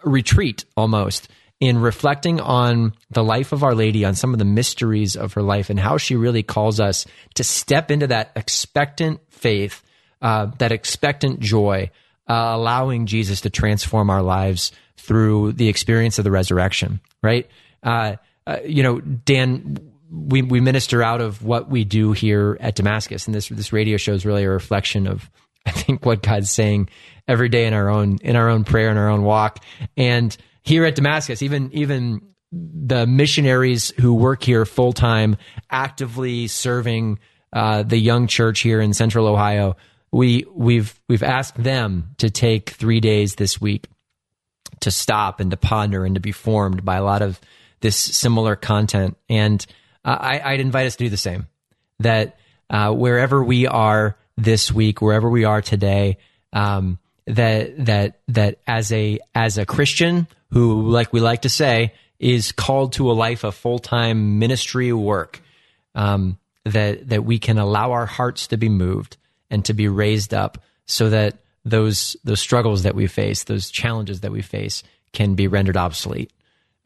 retreat 0.02 0.64
almost 0.76 1.28
in 1.60 1.78
reflecting 1.78 2.40
on 2.40 2.94
the 3.10 3.22
life 3.22 3.52
of 3.52 3.62
Our 3.62 3.74
Lady, 3.74 4.04
on 4.06 4.14
some 4.14 4.32
of 4.32 4.38
the 4.38 4.46
mysteries 4.46 5.14
of 5.14 5.34
her 5.34 5.42
life, 5.42 5.68
and 5.68 5.78
how 5.78 5.98
she 5.98 6.16
really 6.16 6.42
calls 6.42 6.80
us 6.80 7.06
to 7.34 7.44
step 7.44 7.90
into 7.90 8.06
that 8.06 8.32
expectant 8.34 9.20
faith, 9.28 9.82
uh, 10.22 10.46
that 10.58 10.72
expectant 10.72 11.40
joy, 11.40 11.90
uh, 12.28 12.52
allowing 12.54 13.04
Jesus 13.04 13.42
to 13.42 13.50
transform 13.50 14.08
our 14.08 14.22
lives 14.22 14.72
through 14.96 15.52
the 15.52 15.68
experience 15.68 16.18
of 16.18 16.24
the 16.24 16.30
resurrection, 16.30 17.00
right? 17.22 17.46
Uh, 17.82 18.16
uh 18.46 18.58
you 18.64 18.82
know, 18.82 19.00
Dan, 19.00 19.89
we 20.10 20.42
we 20.42 20.60
minister 20.60 21.02
out 21.02 21.20
of 21.20 21.44
what 21.44 21.68
we 21.70 21.84
do 21.84 22.12
here 22.12 22.56
at 22.60 22.74
Damascus, 22.74 23.26
and 23.26 23.34
this 23.34 23.48
this 23.48 23.72
radio 23.72 23.96
show 23.96 24.12
is 24.12 24.26
really 24.26 24.44
a 24.44 24.50
reflection 24.50 25.06
of 25.06 25.30
I 25.66 25.70
think 25.70 26.04
what 26.04 26.22
God's 26.22 26.50
saying 26.50 26.88
every 27.28 27.48
day 27.48 27.66
in 27.66 27.74
our 27.74 27.88
own 27.88 28.18
in 28.22 28.36
our 28.36 28.48
own 28.48 28.64
prayer 28.64 28.88
and 28.88 28.98
our 28.98 29.08
own 29.08 29.22
walk. 29.22 29.62
And 29.96 30.36
here 30.62 30.84
at 30.84 30.94
Damascus, 30.94 31.42
even 31.42 31.70
even 31.72 32.22
the 32.52 33.06
missionaries 33.06 33.90
who 34.00 34.14
work 34.14 34.42
here 34.42 34.64
full 34.64 34.92
time, 34.92 35.36
actively 35.70 36.48
serving 36.48 37.20
uh, 37.52 37.82
the 37.84 37.98
young 37.98 38.26
church 38.26 38.60
here 38.60 38.80
in 38.80 38.92
Central 38.92 39.26
Ohio, 39.26 39.76
we 40.10 40.44
we've 40.52 40.98
we've 41.08 41.22
asked 41.22 41.62
them 41.62 42.14
to 42.18 42.30
take 42.30 42.70
three 42.70 43.00
days 43.00 43.36
this 43.36 43.60
week 43.60 43.86
to 44.80 44.90
stop 44.90 45.40
and 45.40 45.50
to 45.50 45.56
ponder 45.56 46.04
and 46.04 46.14
to 46.14 46.20
be 46.20 46.32
formed 46.32 46.84
by 46.84 46.96
a 46.96 47.04
lot 47.04 47.22
of 47.22 47.40
this 47.80 47.96
similar 47.96 48.56
content 48.56 49.16
and 49.28 49.66
I, 50.04 50.52
would 50.52 50.60
invite 50.60 50.86
us 50.86 50.96
to 50.96 51.04
do 51.04 51.10
the 51.10 51.16
same. 51.16 51.46
That 52.00 52.36
uh, 52.68 52.92
wherever 52.92 53.42
we 53.42 53.66
are 53.66 54.16
this 54.36 54.72
week, 54.72 55.02
wherever 55.02 55.28
we 55.28 55.44
are 55.44 55.60
today, 55.60 56.18
um, 56.52 56.98
that 57.26 57.84
that 57.84 58.20
that 58.28 58.58
as 58.66 58.92
a 58.92 59.20
as 59.34 59.58
a 59.58 59.66
Christian 59.66 60.26
who, 60.50 60.88
like 60.88 61.12
we 61.12 61.20
like 61.20 61.42
to 61.42 61.48
say, 61.50 61.92
is 62.18 62.52
called 62.52 62.94
to 62.94 63.10
a 63.10 63.12
life 63.12 63.44
of 63.44 63.54
full 63.54 63.78
time 63.78 64.38
ministry 64.38 64.92
work, 64.92 65.40
um, 65.94 66.38
that 66.64 67.08
that 67.10 67.24
we 67.24 67.38
can 67.38 67.58
allow 67.58 67.92
our 67.92 68.06
hearts 68.06 68.48
to 68.48 68.56
be 68.56 68.68
moved 68.68 69.16
and 69.50 69.64
to 69.66 69.74
be 69.74 69.88
raised 69.88 70.32
up, 70.32 70.58
so 70.86 71.10
that 71.10 71.38
those 71.64 72.16
those 72.24 72.40
struggles 72.40 72.84
that 72.84 72.94
we 72.94 73.06
face, 73.06 73.44
those 73.44 73.70
challenges 73.70 74.20
that 74.20 74.32
we 74.32 74.42
face, 74.42 74.82
can 75.12 75.34
be 75.34 75.46
rendered 75.46 75.76
obsolete 75.76 76.32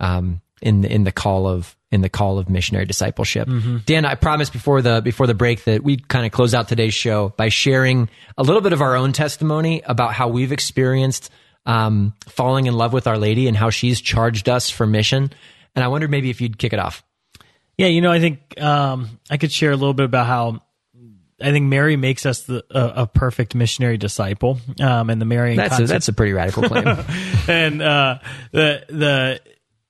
um, 0.00 0.40
in 0.64 0.80
the, 0.80 0.90
in 0.90 1.04
the 1.04 1.12
call 1.12 1.46
of 1.46 1.76
in 1.92 2.00
the 2.00 2.08
call 2.08 2.38
of 2.38 2.48
missionary 2.48 2.86
discipleship. 2.86 3.46
Mm-hmm. 3.46 3.78
Dan, 3.86 4.04
I 4.04 4.16
promised 4.16 4.52
before 4.52 4.82
the 4.82 5.00
before 5.00 5.28
the 5.28 5.34
break 5.34 5.62
that 5.64 5.84
we'd 5.84 6.08
kind 6.08 6.26
of 6.26 6.32
close 6.32 6.54
out 6.54 6.66
today's 6.66 6.94
show 6.94 7.28
by 7.36 7.50
sharing 7.50 8.08
a 8.36 8.42
little 8.42 8.62
bit 8.62 8.72
of 8.72 8.80
our 8.80 8.96
own 8.96 9.12
testimony 9.12 9.82
about 9.84 10.14
how 10.14 10.28
we've 10.28 10.50
experienced 10.50 11.30
um, 11.66 12.14
falling 12.26 12.66
in 12.66 12.74
love 12.74 12.92
with 12.92 13.06
Our 13.06 13.18
Lady 13.18 13.46
and 13.46 13.56
how 13.56 13.70
she's 13.70 14.00
charged 14.00 14.48
us 14.48 14.70
for 14.70 14.86
mission. 14.86 15.30
And 15.76 15.84
I 15.84 15.88
wondered 15.88 16.10
maybe 16.10 16.30
if 16.30 16.40
you'd 16.40 16.58
kick 16.58 16.72
it 16.72 16.78
off. 16.78 17.04
Yeah, 17.76 17.88
you 17.88 18.00
know, 18.00 18.10
I 18.10 18.20
think 18.20 18.60
um, 18.60 19.20
I 19.30 19.36
could 19.36 19.52
share 19.52 19.70
a 19.70 19.76
little 19.76 19.94
bit 19.94 20.06
about 20.06 20.26
how 20.26 20.62
I 21.40 21.50
think 21.50 21.66
Mary 21.66 21.96
makes 21.96 22.26
us 22.26 22.42
the, 22.42 22.64
a, 22.70 23.02
a 23.02 23.06
perfect 23.06 23.54
missionary 23.54 23.98
disciple, 23.98 24.58
um, 24.80 25.10
and 25.10 25.20
the 25.20 25.26
Marian. 25.26 25.56
That's 25.56 25.78
a, 25.78 25.86
that's 25.86 26.08
a 26.08 26.12
pretty 26.12 26.32
radical 26.32 26.62
claim. 26.62 26.86
and 27.48 27.82
uh, 27.82 28.18
the 28.52 28.84
the 28.88 29.40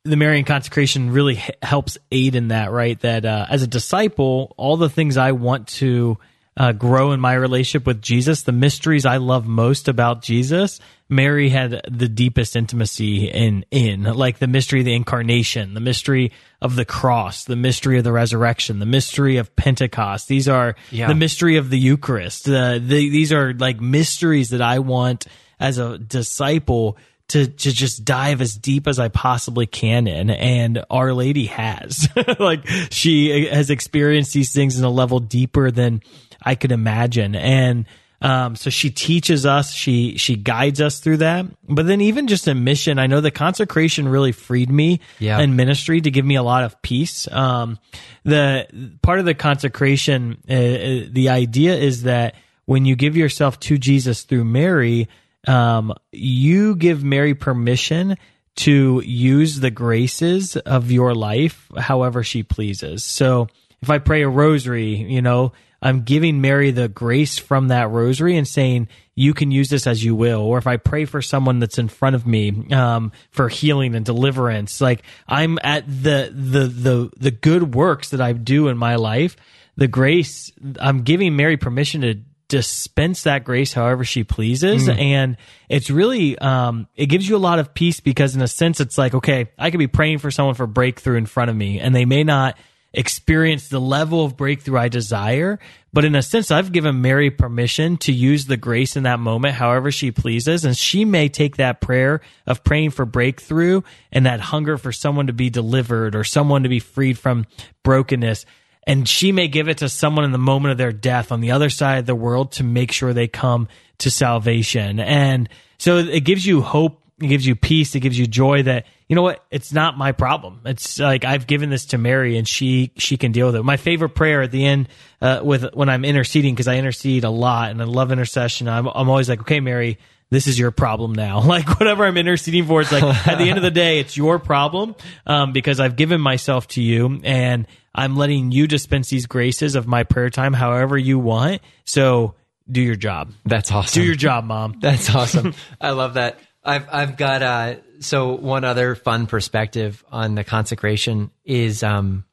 the 0.04 0.16
Marian 0.16 0.44
consecration 0.44 1.10
really 1.10 1.38
h- 1.38 1.50
helps 1.62 1.96
aid 2.12 2.34
in 2.34 2.48
that, 2.48 2.70
right? 2.70 2.98
That 3.00 3.24
uh, 3.24 3.46
as 3.48 3.62
a 3.62 3.66
disciple, 3.66 4.54
all 4.56 4.76
the 4.76 4.90
things 4.90 5.16
I 5.16 5.32
want 5.32 5.68
to 5.68 6.18
uh, 6.56 6.72
grow 6.72 7.12
in 7.12 7.20
my 7.20 7.32
relationship 7.32 7.86
with 7.86 8.02
Jesus, 8.02 8.42
the 8.42 8.52
mysteries 8.52 9.06
I 9.06 9.16
love 9.16 9.46
most 9.46 9.88
about 9.88 10.22
Jesus, 10.22 10.78
Mary 11.08 11.48
had 11.48 11.80
the 11.90 12.08
deepest 12.08 12.54
intimacy 12.54 13.26
in 13.26 13.64
in 13.70 14.04
like 14.04 14.38
the 14.38 14.46
mystery 14.46 14.80
of 14.80 14.84
the 14.84 14.94
incarnation, 14.94 15.74
the 15.74 15.80
mystery 15.80 16.32
of 16.60 16.76
the 16.76 16.84
cross, 16.84 17.44
the 17.44 17.56
mystery 17.56 17.98
of 17.98 18.04
the 18.04 18.12
resurrection, 18.12 18.78
the 18.78 18.86
mystery 18.86 19.38
of 19.38 19.56
Pentecost. 19.56 20.28
These 20.28 20.48
are 20.48 20.76
yeah. 20.90 21.08
the 21.08 21.14
mystery 21.14 21.56
of 21.56 21.70
the 21.70 21.78
Eucharist. 21.78 22.48
Uh, 22.48 22.74
the, 22.74 23.08
these 23.08 23.32
are 23.32 23.52
like 23.54 23.80
mysteries 23.80 24.50
that 24.50 24.62
I 24.62 24.78
want 24.78 25.26
as 25.58 25.78
a 25.78 25.98
disciple 25.98 26.98
to 27.28 27.46
to 27.46 27.72
just 27.72 28.04
dive 28.04 28.40
as 28.40 28.54
deep 28.54 28.86
as 28.86 28.98
I 28.98 29.08
possibly 29.08 29.66
can 29.66 30.06
in, 30.06 30.30
and 30.30 30.84
Our 30.90 31.12
Lady 31.14 31.46
has. 31.46 32.08
like 32.38 32.66
she 32.90 33.46
has 33.46 33.70
experienced 33.70 34.32
these 34.32 34.52
things 34.52 34.78
in 34.78 34.84
a 34.84 34.90
level 34.90 35.20
deeper 35.20 35.70
than 35.70 36.02
I 36.42 36.54
could 36.54 36.72
imagine, 36.72 37.34
and 37.34 37.86
um, 38.24 38.56
so 38.56 38.70
she 38.70 38.90
teaches 38.90 39.44
us, 39.44 39.72
she 39.72 40.16
she 40.16 40.34
guides 40.34 40.80
us 40.80 40.98
through 40.98 41.18
that. 41.18 41.44
But 41.68 41.86
then 41.86 42.00
even 42.00 42.26
just 42.26 42.48
in 42.48 42.64
mission, 42.64 42.98
I 42.98 43.06
know 43.06 43.20
the 43.20 43.30
consecration 43.30 44.08
really 44.08 44.32
freed 44.32 44.70
me 44.70 45.00
yeah. 45.18 45.38
in 45.40 45.56
ministry 45.56 46.00
to 46.00 46.10
give 46.10 46.24
me 46.24 46.36
a 46.36 46.42
lot 46.42 46.64
of 46.64 46.80
peace. 46.80 47.30
Um, 47.30 47.78
the 48.24 48.96
part 49.02 49.18
of 49.18 49.26
the 49.26 49.34
consecration, 49.34 50.42
uh, 50.48 50.52
uh 50.54 51.04
the 51.10 51.28
idea 51.28 51.74
is 51.74 52.04
that 52.04 52.34
when 52.64 52.86
you 52.86 52.96
give 52.96 53.14
yourself 53.14 53.60
to 53.60 53.76
Jesus 53.76 54.22
through 54.22 54.44
Mary 54.44 55.06
um, 55.46 55.94
you 56.12 56.76
give 56.76 57.04
Mary 57.04 57.34
permission 57.34 58.16
to 58.56 59.02
use 59.04 59.60
the 59.60 59.70
graces 59.70 60.56
of 60.56 60.90
your 60.90 61.14
life 61.14 61.68
however 61.76 62.22
she 62.22 62.42
pleases. 62.42 63.04
So 63.04 63.48
if 63.82 63.90
I 63.90 63.98
pray 63.98 64.22
a 64.22 64.28
rosary, 64.28 64.94
you 64.94 65.22
know, 65.22 65.52
I'm 65.82 66.02
giving 66.02 66.40
Mary 66.40 66.70
the 66.70 66.88
grace 66.88 67.38
from 67.38 67.68
that 67.68 67.90
rosary 67.90 68.36
and 68.38 68.48
saying, 68.48 68.88
you 69.14 69.34
can 69.34 69.50
use 69.50 69.68
this 69.68 69.86
as 69.86 70.02
you 70.02 70.14
will. 70.14 70.40
Or 70.40 70.56
if 70.56 70.66
I 70.66 70.78
pray 70.78 71.04
for 71.04 71.20
someone 71.20 71.58
that's 71.58 71.78
in 71.78 71.88
front 71.88 72.16
of 72.16 72.26
me, 72.26 72.72
um, 72.72 73.12
for 73.30 73.48
healing 73.48 73.94
and 73.94 74.04
deliverance, 74.04 74.80
like 74.80 75.02
I'm 75.28 75.58
at 75.62 75.86
the, 75.86 76.32
the, 76.32 76.66
the, 76.66 77.10
the 77.18 77.30
good 77.30 77.74
works 77.74 78.10
that 78.10 78.20
I 78.20 78.32
do 78.32 78.68
in 78.68 78.78
my 78.78 78.96
life, 78.96 79.36
the 79.76 79.88
grace, 79.88 80.50
I'm 80.80 81.02
giving 81.02 81.36
Mary 81.36 81.56
permission 81.56 82.00
to 82.00 82.14
dispense 82.48 83.22
that 83.22 83.42
grace 83.44 83.72
however 83.72 84.04
she 84.04 84.22
pleases 84.22 84.86
mm. 84.86 84.98
and 84.98 85.36
it's 85.68 85.90
really 85.90 86.38
um, 86.38 86.86
it 86.94 87.06
gives 87.06 87.28
you 87.28 87.36
a 87.36 87.38
lot 87.38 87.58
of 87.58 87.72
peace 87.72 88.00
because 88.00 88.36
in 88.36 88.42
a 88.42 88.48
sense 88.48 88.80
it's 88.80 88.98
like 88.98 89.14
okay 89.14 89.50
i 89.58 89.70
could 89.70 89.78
be 89.78 89.86
praying 89.86 90.18
for 90.18 90.30
someone 90.30 90.54
for 90.54 90.66
breakthrough 90.66 91.16
in 91.16 91.26
front 91.26 91.50
of 91.50 91.56
me 91.56 91.80
and 91.80 91.94
they 91.94 92.04
may 92.04 92.22
not 92.22 92.56
experience 92.92 93.68
the 93.68 93.80
level 93.80 94.24
of 94.24 94.36
breakthrough 94.36 94.78
i 94.78 94.88
desire 94.88 95.58
but 95.92 96.04
in 96.04 96.14
a 96.14 96.22
sense 96.22 96.50
i've 96.50 96.70
given 96.70 97.00
mary 97.00 97.30
permission 97.30 97.96
to 97.96 98.12
use 98.12 98.44
the 98.44 98.56
grace 98.56 98.94
in 98.94 99.04
that 99.04 99.18
moment 99.18 99.54
however 99.54 99.90
she 99.90 100.12
pleases 100.12 100.64
and 100.64 100.76
she 100.76 101.04
may 101.04 101.28
take 101.28 101.56
that 101.56 101.80
prayer 101.80 102.20
of 102.46 102.62
praying 102.62 102.90
for 102.90 103.04
breakthrough 103.04 103.80
and 104.12 104.26
that 104.26 104.38
hunger 104.38 104.76
for 104.76 104.92
someone 104.92 105.26
to 105.26 105.32
be 105.32 105.50
delivered 105.50 106.14
or 106.14 106.22
someone 106.22 106.62
to 106.62 106.68
be 106.68 106.78
freed 106.78 107.18
from 107.18 107.46
brokenness 107.82 108.44
and 108.86 109.08
she 109.08 109.32
may 109.32 109.48
give 109.48 109.68
it 109.68 109.78
to 109.78 109.88
someone 109.88 110.24
in 110.24 110.32
the 110.32 110.38
moment 110.38 110.72
of 110.72 110.78
their 110.78 110.92
death 110.92 111.32
on 111.32 111.40
the 111.40 111.50
other 111.50 111.70
side 111.70 111.98
of 111.98 112.06
the 112.06 112.14
world 112.14 112.52
to 112.52 112.64
make 112.64 112.92
sure 112.92 113.12
they 113.12 113.28
come 113.28 113.68
to 113.98 114.10
salvation. 114.10 115.00
And 115.00 115.48
so 115.78 115.98
it 115.98 116.20
gives 116.20 116.44
you 116.44 116.62
hope 116.62 117.00
it 117.20 117.28
gives 117.28 117.46
you 117.46 117.54
peace, 117.54 117.94
it 117.94 118.00
gives 118.00 118.18
you 118.18 118.26
joy 118.26 118.64
that 118.64 118.86
you 119.08 119.14
know 119.14 119.22
what, 119.22 119.44
it's 119.50 119.72
not 119.72 119.98
my 119.98 120.12
problem. 120.12 120.62
It's 120.64 120.98
like 120.98 121.24
I've 121.24 121.46
given 121.46 121.70
this 121.70 121.86
to 121.86 121.98
Mary 121.98 122.36
and 122.36 122.48
she 122.48 122.92
she 122.96 123.16
can 123.16 123.32
deal 123.32 123.46
with 123.46 123.56
it. 123.56 123.62
My 123.62 123.76
favorite 123.76 124.10
prayer 124.10 124.42
at 124.42 124.50
the 124.50 124.64
end 124.64 124.88
uh, 125.20 125.40
with 125.42 125.74
when 125.74 125.88
I'm 125.88 126.04
interceding 126.04 126.54
because 126.54 126.68
I 126.68 126.76
intercede 126.76 127.24
a 127.24 127.30
lot 127.30 127.70
and 127.70 127.80
I 127.80 127.84
love 127.84 128.12
intercession. 128.12 128.68
I'm 128.68 128.88
I'm 128.88 129.08
always 129.08 129.28
like, 129.28 129.40
okay, 129.40 129.60
Mary, 129.60 129.98
this 130.30 130.46
is 130.46 130.58
your 130.58 130.70
problem 130.70 131.12
now. 131.12 131.40
Like 131.46 131.78
whatever 131.78 132.04
I'm 132.04 132.16
interceding 132.16 132.66
for, 132.66 132.80
it's 132.80 132.90
like 132.90 133.04
at 133.04 133.38
the 133.38 133.48
end 133.48 133.58
of 133.58 133.62
the 133.62 133.70
day, 133.70 134.00
it's 134.00 134.16
your 134.16 134.38
problem 134.38 134.96
um, 135.26 135.52
because 135.52 135.78
I've 135.78 135.96
given 135.96 136.20
myself 136.20 136.66
to 136.68 136.82
you 136.82 137.20
and 137.22 137.66
I'm 137.94 138.16
letting 138.16 138.50
you 138.50 138.66
dispense 138.66 139.08
these 139.08 139.26
graces 139.26 139.76
of 139.76 139.86
my 139.86 140.04
prayer 140.04 140.30
time 140.30 140.52
however 140.52 140.98
you 140.98 141.18
want. 141.18 141.62
So 141.84 142.34
do 142.70 142.80
your 142.80 142.96
job. 142.96 143.32
That's 143.44 143.70
awesome. 143.70 144.00
Do 144.00 144.06
your 144.06 144.16
job, 144.16 144.44
mom. 144.44 144.76
That's 144.80 145.14
awesome. 145.14 145.54
I 145.80 145.90
love 145.90 146.14
that. 146.14 146.38
I've 146.64 146.86
I've 146.90 147.16
got 147.16 147.42
uh 147.42 147.76
so 148.00 148.34
one 148.34 148.64
other 148.64 148.94
fun 148.94 149.26
perspective 149.26 150.04
on 150.10 150.34
the 150.34 150.44
consecration 150.44 151.30
is 151.44 151.82
um 151.82 152.24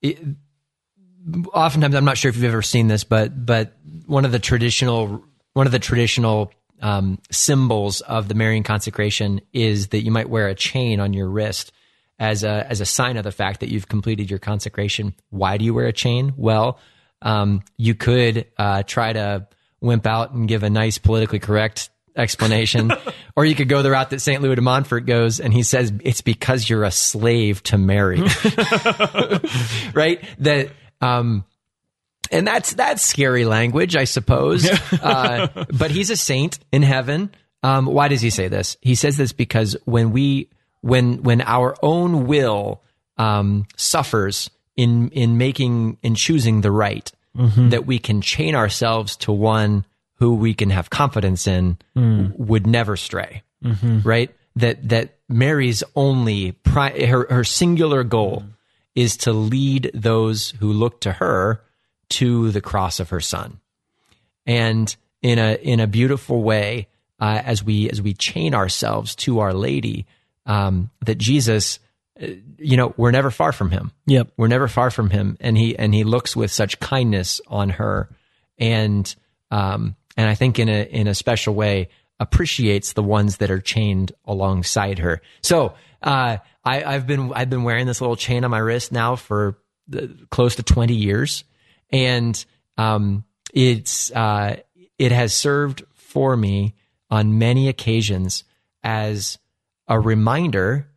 it, 0.00 0.18
oftentimes 1.52 1.94
I'm 1.94 2.04
not 2.04 2.16
sure 2.16 2.28
if 2.28 2.36
you've 2.36 2.44
ever 2.44 2.62
seen 2.62 2.88
this 2.88 3.04
but 3.04 3.44
but 3.44 3.76
one 4.06 4.24
of 4.24 4.32
the 4.32 4.38
traditional 4.38 5.24
one 5.52 5.66
of 5.66 5.72
the 5.72 5.78
traditional 5.78 6.52
um, 6.80 7.18
symbols 7.30 8.00
of 8.00 8.28
the 8.28 8.34
Marian 8.34 8.62
consecration 8.62 9.40
is 9.52 9.88
that 9.88 10.00
you 10.00 10.10
might 10.10 10.30
wear 10.30 10.48
a 10.48 10.54
chain 10.54 11.00
on 11.00 11.12
your 11.12 11.28
wrist 11.28 11.72
as 12.20 12.44
a 12.44 12.66
as 12.68 12.80
a 12.80 12.86
sign 12.86 13.16
of 13.16 13.24
the 13.24 13.32
fact 13.32 13.60
that 13.60 13.70
you've 13.70 13.88
completed 13.88 14.30
your 14.30 14.38
consecration. 14.38 15.14
Why 15.30 15.56
do 15.56 15.64
you 15.64 15.72
wear 15.74 15.86
a 15.86 15.92
chain? 15.92 16.34
Well, 16.36 16.78
um, 17.22 17.62
you 17.78 17.94
could 17.94 18.46
uh, 18.58 18.82
try 18.84 19.14
to 19.14 19.48
wimp 19.80 20.06
out 20.06 20.32
and 20.32 20.46
give 20.46 20.62
a 20.62 20.70
nice 20.70 20.98
politically 20.98 21.38
correct 21.38 21.88
explanation, 22.14 22.92
or 23.36 23.46
you 23.46 23.54
could 23.54 23.70
go 23.70 23.82
the 23.82 23.90
route 23.90 24.10
that 24.10 24.20
St. 24.20 24.42
Louis 24.42 24.54
de 24.54 24.60
Montfort 24.60 25.06
goes, 25.06 25.40
and 25.40 25.54
he 25.54 25.62
says 25.62 25.92
it's 26.04 26.20
because 26.20 26.68
you're 26.68 26.84
a 26.84 26.90
slave 26.90 27.62
to 27.64 27.78
Mary, 27.78 28.20
right? 29.94 30.22
That 30.40 30.70
um, 31.00 31.46
and 32.30 32.46
that's 32.46 32.74
that's 32.74 33.02
scary 33.02 33.46
language, 33.46 33.96
I 33.96 34.04
suppose. 34.04 34.68
uh, 34.92 35.48
but 35.72 35.90
he's 35.90 36.10
a 36.10 36.16
saint 36.16 36.58
in 36.70 36.82
heaven. 36.82 37.34
Um, 37.62 37.86
why 37.86 38.08
does 38.08 38.20
he 38.20 38.30
say 38.30 38.48
this? 38.48 38.76
He 38.82 38.94
says 38.94 39.16
this 39.16 39.32
because 39.32 39.76
when 39.84 40.12
we 40.12 40.50
when 40.82 41.22
when 41.22 41.40
our 41.42 41.74
own 41.82 42.26
will 42.26 42.82
um, 43.18 43.66
suffers 43.76 44.50
in 44.76 45.08
in 45.10 45.36
making 45.38 45.98
in 46.02 46.14
choosing 46.14 46.60
the 46.62 46.70
right, 46.70 47.10
Mhm. 47.36 47.70
that 47.70 47.86
we 47.86 47.98
can 47.98 48.20
chain 48.22 48.54
ourselves 48.54 49.16
to 49.16 49.32
one 49.32 49.84
who 50.14 50.34
we 50.34 50.52
can 50.54 50.70
have 50.70 50.90
confidence 50.90 51.46
in 51.46 51.78
Mm. 51.96 52.36
would 52.38 52.66
never 52.66 52.96
stray 52.96 53.42
Mhm. 53.64 54.04
right? 54.04 54.30
That 54.56 54.88
that 54.88 55.18
Mary's 55.28 55.82
only 55.94 56.52
pri- 56.52 57.06
her 57.06 57.26
her 57.30 57.44
singular 57.44 58.02
goal 58.04 58.44
is 58.94 59.16
to 59.18 59.32
lead 59.32 59.90
those 59.94 60.50
who 60.60 60.72
look 60.72 61.00
to 61.02 61.12
her 61.12 61.62
to 62.08 62.50
the 62.50 62.60
cross 62.60 62.98
of 63.00 63.10
her 63.10 63.20
son, 63.20 63.60
and 64.46 64.96
in 65.22 65.38
a 65.38 65.54
in 65.62 65.78
a 65.80 65.86
beautiful 65.86 66.42
way, 66.42 66.88
uh, 67.20 67.42
as 67.44 67.62
we 67.62 67.88
as 67.90 68.00
we 68.02 68.12
chain 68.14 68.54
ourselves 68.54 69.14
to 69.14 69.38
Our 69.38 69.54
Lady, 69.54 70.06
um, 70.46 70.90
that 71.04 71.18
Jesus, 71.18 71.78
uh, 72.20 72.26
you 72.58 72.76
know, 72.76 72.94
we're 72.96 73.10
never 73.10 73.30
far 73.30 73.52
from 73.52 73.70
Him. 73.70 73.92
Yep. 74.06 74.32
we're 74.36 74.48
never 74.48 74.68
far 74.68 74.90
from 74.90 75.10
Him, 75.10 75.36
and 75.40 75.56
He 75.56 75.78
and 75.78 75.94
He 75.94 76.04
looks 76.04 76.36
with 76.36 76.50
such 76.50 76.80
kindness 76.80 77.40
on 77.46 77.70
her, 77.70 78.08
and 78.58 79.14
um, 79.50 79.96
and 80.16 80.28
I 80.28 80.34
think 80.34 80.58
in 80.58 80.68
a 80.68 80.82
in 80.82 81.06
a 81.06 81.14
special 81.14 81.54
way 81.54 81.88
appreciates 82.18 82.92
the 82.92 83.02
ones 83.02 83.38
that 83.38 83.50
are 83.50 83.60
chained 83.60 84.12
alongside 84.26 84.98
her. 84.98 85.22
So 85.42 85.74
uh, 86.02 86.36
I, 86.64 86.84
I've 86.84 87.06
been 87.06 87.32
I've 87.32 87.50
been 87.50 87.64
wearing 87.64 87.86
this 87.86 88.00
little 88.00 88.16
chain 88.16 88.44
on 88.44 88.50
my 88.50 88.58
wrist 88.58 88.92
now 88.92 89.16
for 89.16 89.58
the, 89.88 90.14
close 90.30 90.56
to 90.56 90.62
twenty 90.62 90.94
years, 90.94 91.44
and 91.90 92.42
um, 92.76 93.24
it's 93.52 94.10
uh, 94.12 94.56
it 94.98 95.12
has 95.12 95.32
served 95.32 95.84
for 95.94 96.36
me 96.36 96.74
on 97.10 97.38
many 97.38 97.68
occasions 97.68 98.44
as 98.82 99.38
a 99.90 100.00
reminder 100.00 100.88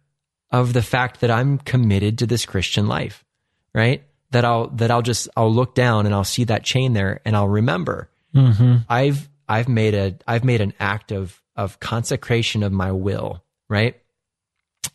of 0.51 0.71
the 0.71 0.81
fact 0.81 1.19
that 1.19 1.29
I'm 1.29 1.57
committed 1.57 2.19
to 2.19 2.25
this 2.25 2.45
Christian 2.45 2.87
life, 2.87 3.25
right? 3.73 4.03
That 4.31 4.45
I'll 4.45 4.67
that 4.69 4.89
I'll 4.89 5.01
just 5.01 5.27
I'll 5.35 5.53
look 5.53 5.75
down 5.75 6.05
and 6.05 6.15
I'll 6.15 6.23
see 6.23 6.45
that 6.45 6.63
chain 6.63 6.93
there 6.93 7.19
and 7.25 7.35
I'll 7.35 7.49
remember 7.49 8.09
Mm-hmm. 8.35 8.77
I've 8.89 9.29
I've 9.47 9.69
made 9.69 9.93
a 9.93 10.15
I've 10.27 10.43
made 10.43 10.61
an 10.61 10.73
act 10.79 11.11
of 11.11 11.41
of 11.55 11.79
consecration 11.79 12.63
of 12.63 12.71
my 12.71 12.91
will, 12.91 13.43
right? 13.69 13.99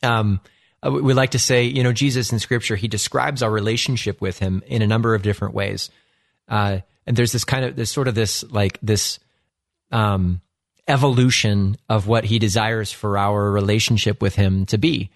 Um, 0.02 0.40
uh, 0.84 0.90
we 0.90 1.02
we 1.02 1.14
like 1.14 1.30
to 1.30 1.38
say, 1.38 1.64
you 1.64 1.82
know, 1.82 1.92
Jesus 1.92 2.32
in 2.32 2.38
Scripture, 2.38 2.76
he 2.76 2.88
describes 2.88 3.42
our 3.42 3.50
relationship 3.50 4.20
with 4.20 4.38
him 4.38 4.62
in 4.66 4.82
a 4.82 4.86
number 4.86 5.14
of 5.14 5.22
different 5.22 5.54
ways, 5.54 5.90
uh, 6.48 6.78
and 7.06 7.16
there's 7.16 7.32
this 7.32 7.44
kind 7.44 7.64
of 7.64 7.76
there's 7.76 7.90
sort 7.90 8.08
of 8.08 8.14
this 8.14 8.42
like 8.44 8.78
this 8.82 9.18
um, 9.92 10.40
evolution 10.88 11.76
of 11.88 12.06
what 12.06 12.24
he 12.24 12.38
desires 12.38 12.90
for 12.90 13.16
our 13.18 13.50
relationship 13.50 14.20
with 14.22 14.34
him 14.34 14.66
to 14.66 14.78
be. 14.78 15.10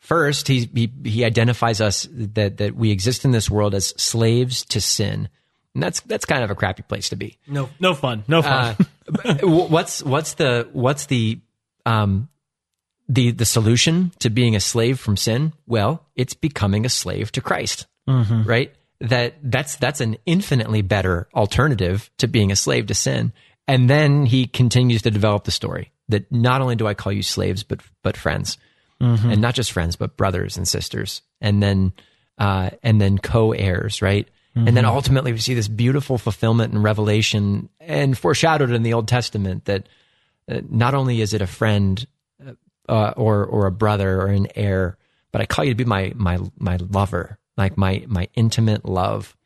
First, 0.00 0.48
he, 0.48 0.68
he 0.74 0.92
he 1.04 1.24
identifies 1.24 1.80
us 1.80 2.08
that 2.12 2.58
that 2.58 2.76
we 2.76 2.90
exist 2.90 3.24
in 3.24 3.32
this 3.32 3.50
world 3.50 3.74
as 3.74 3.88
slaves 3.96 4.64
to 4.66 4.80
sin, 4.80 5.28
and 5.74 5.82
that's 5.82 6.00
that's 6.00 6.24
kind 6.24 6.44
of 6.44 6.50
a 6.50 6.54
crappy 6.54 6.82
place 6.82 7.08
to 7.08 7.16
be. 7.16 7.36
No, 7.48 7.68
no 7.80 7.94
fun. 7.94 8.24
No 8.28 8.42
fun. 8.42 8.76
Uh, 9.24 9.34
what's 9.42 10.02
what's 10.02 10.34
the 10.34 10.68
what's 10.72 11.06
the 11.06 11.40
um 11.84 12.28
the 13.08 13.32
the 13.32 13.44
solution 13.44 14.12
to 14.20 14.30
being 14.30 14.54
a 14.54 14.60
slave 14.60 15.00
from 15.00 15.16
sin? 15.16 15.52
Well, 15.66 16.04
it's 16.14 16.34
becoming 16.34 16.86
a 16.86 16.90
slave 16.90 17.32
to 17.32 17.40
Christ. 17.40 17.86
Mhm. 18.08 18.46
Right? 18.46 18.72
That 19.00 19.34
that's 19.42 19.76
that's 19.76 20.00
an 20.00 20.16
infinitely 20.26 20.82
better 20.82 21.28
alternative 21.34 22.08
to 22.18 22.28
being 22.28 22.52
a 22.52 22.56
slave 22.56 22.86
to 22.86 22.94
sin. 22.94 23.32
And 23.68 23.88
then 23.88 24.24
he 24.26 24.46
continues 24.46 25.02
to 25.02 25.10
develop 25.10 25.44
the 25.44 25.50
story 25.52 25.92
that 26.08 26.32
not 26.32 26.60
only 26.62 26.74
do 26.74 26.86
I 26.88 26.94
call 26.94 27.12
you 27.12 27.22
slaves, 27.22 27.62
but 27.62 27.80
but 28.02 28.16
friends, 28.16 28.56
Mhm. 29.00 29.32
and 29.32 29.40
not 29.40 29.54
just 29.54 29.70
friends, 29.72 29.94
but 29.94 30.16
brothers 30.16 30.56
and 30.56 30.66
sisters, 30.66 31.22
and 31.40 31.62
then 31.62 31.92
uh, 32.38 32.70
and 32.82 33.00
then 33.00 33.18
co-heirs, 33.18 34.00
right? 34.02 34.26
And 34.54 34.76
then 34.76 34.84
Mhm. 34.84 34.88
ultimately, 34.94 35.32
we 35.32 35.38
see 35.38 35.54
this 35.54 35.68
beautiful 35.68 36.18
fulfillment 36.18 36.72
and 36.72 36.82
revelation, 36.82 37.68
and 37.78 38.16
foreshadowed 38.18 38.70
in 38.72 38.82
the 38.82 38.92
Old 38.94 39.06
Testament 39.06 39.66
that 39.66 39.88
uh, 40.50 40.60
not 40.68 40.94
only 40.94 41.20
is 41.20 41.32
it 41.34 41.42
a 41.42 41.46
friend 41.46 42.04
uh, 42.88 43.12
or 43.16 43.44
or 43.44 43.66
a 43.66 43.70
brother 43.72 44.20
or 44.22 44.28
an 44.28 44.48
heir, 44.56 44.96
but 45.30 45.42
I 45.42 45.46
call 45.46 45.64
you 45.64 45.72
to 45.72 45.76
be 45.76 45.84
my 45.84 46.12
my 46.16 46.38
my 46.58 46.76
lover, 46.78 47.38
like 47.56 47.76
my 47.76 48.04
my 48.08 48.28
intimate 48.34 48.84
love. 48.86 49.36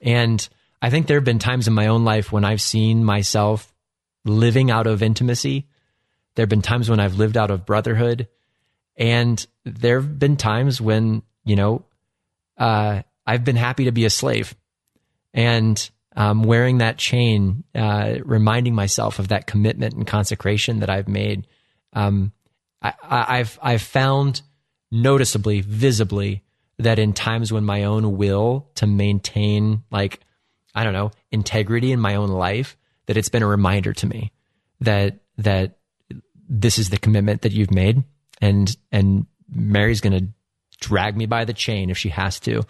And 0.00 0.48
I 0.82 0.90
think 0.90 1.06
there 1.06 1.16
have 1.16 1.24
been 1.24 1.38
times 1.38 1.68
in 1.68 1.74
my 1.74 1.86
own 1.86 2.04
life 2.04 2.32
when 2.32 2.44
I've 2.44 2.60
seen 2.60 3.04
myself 3.04 3.72
living 4.24 4.68
out 4.68 4.88
of 4.88 5.00
intimacy. 5.00 5.68
There 6.34 6.42
have 6.42 6.50
been 6.50 6.60
times 6.60 6.90
when 6.90 6.98
I've 6.98 7.14
lived 7.14 7.36
out 7.36 7.52
of 7.52 7.64
brotherhood, 7.64 8.26
and 8.96 9.46
there 9.64 10.00
have 10.00 10.18
been 10.18 10.36
times 10.36 10.80
when 10.80 11.22
you 11.44 11.54
know 11.54 11.84
uh, 12.58 13.02
I've 13.24 13.44
been 13.44 13.56
happy 13.56 13.84
to 13.84 13.92
be 13.92 14.06
a 14.06 14.10
slave, 14.10 14.56
and 15.32 15.88
um, 16.16 16.42
wearing 16.42 16.78
that 16.78 16.98
chain, 16.98 17.62
uh, 17.76 18.16
reminding 18.24 18.74
myself 18.74 19.20
of 19.20 19.28
that 19.28 19.46
commitment 19.46 19.94
and 19.94 20.04
consecration 20.06 20.80
that 20.80 20.90
I've 20.90 21.08
made. 21.08 21.46
Um, 21.92 22.32
I, 22.82 22.94
I've 23.02 23.56
I've 23.62 23.82
found 23.82 24.42
noticeably, 24.90 25.60
visibly, 25.60 26.42
that 26.78 26.98
in 26.98 27.12
times 27.12 27.52
when 27.52 27.64
my 27.64 27.84
own 27.84 28.16
will 28.16 28.68
to 28.74 28.88
maintain, 28.88 29.84
like 29.92 30.20
I 30.74 30.84
don't 30.84 30.92
know, 30.92 31.10
integrity 31.30 31.92
in 31.92 32.00
my 32.00 32.14
own 32.14 32.28
life, 32.28 32.76
that 33.06 33.16
it's 33.16 33.28
been 33.28 33.42
a 33.42 33.46
reminder 33.46 33.92
to 33.92 34.06
me 34.06 34.32
that 34.80 35.20
that 35.38 35.78
this 36.48 36.78
is 36.78 36.90
the 36.90 36.98
commitment 36.98 37.42
that 37.42 37.52
you've 37.52 37.70
made, 37.70 38.02
and 38.40 38.74
and 38.90 39.26
Mary's 39.48 40.00
going 40.00 40.18
to 40.18 40.28
drag 40.80 41.16
me 41.16 41.26
by 41.26 41.44
the 41.44 41.52
chain 41.52 41.90
if 41.90 41.96
she 41.96 42.08
has 42.10 42.40
to, 42.40 42.62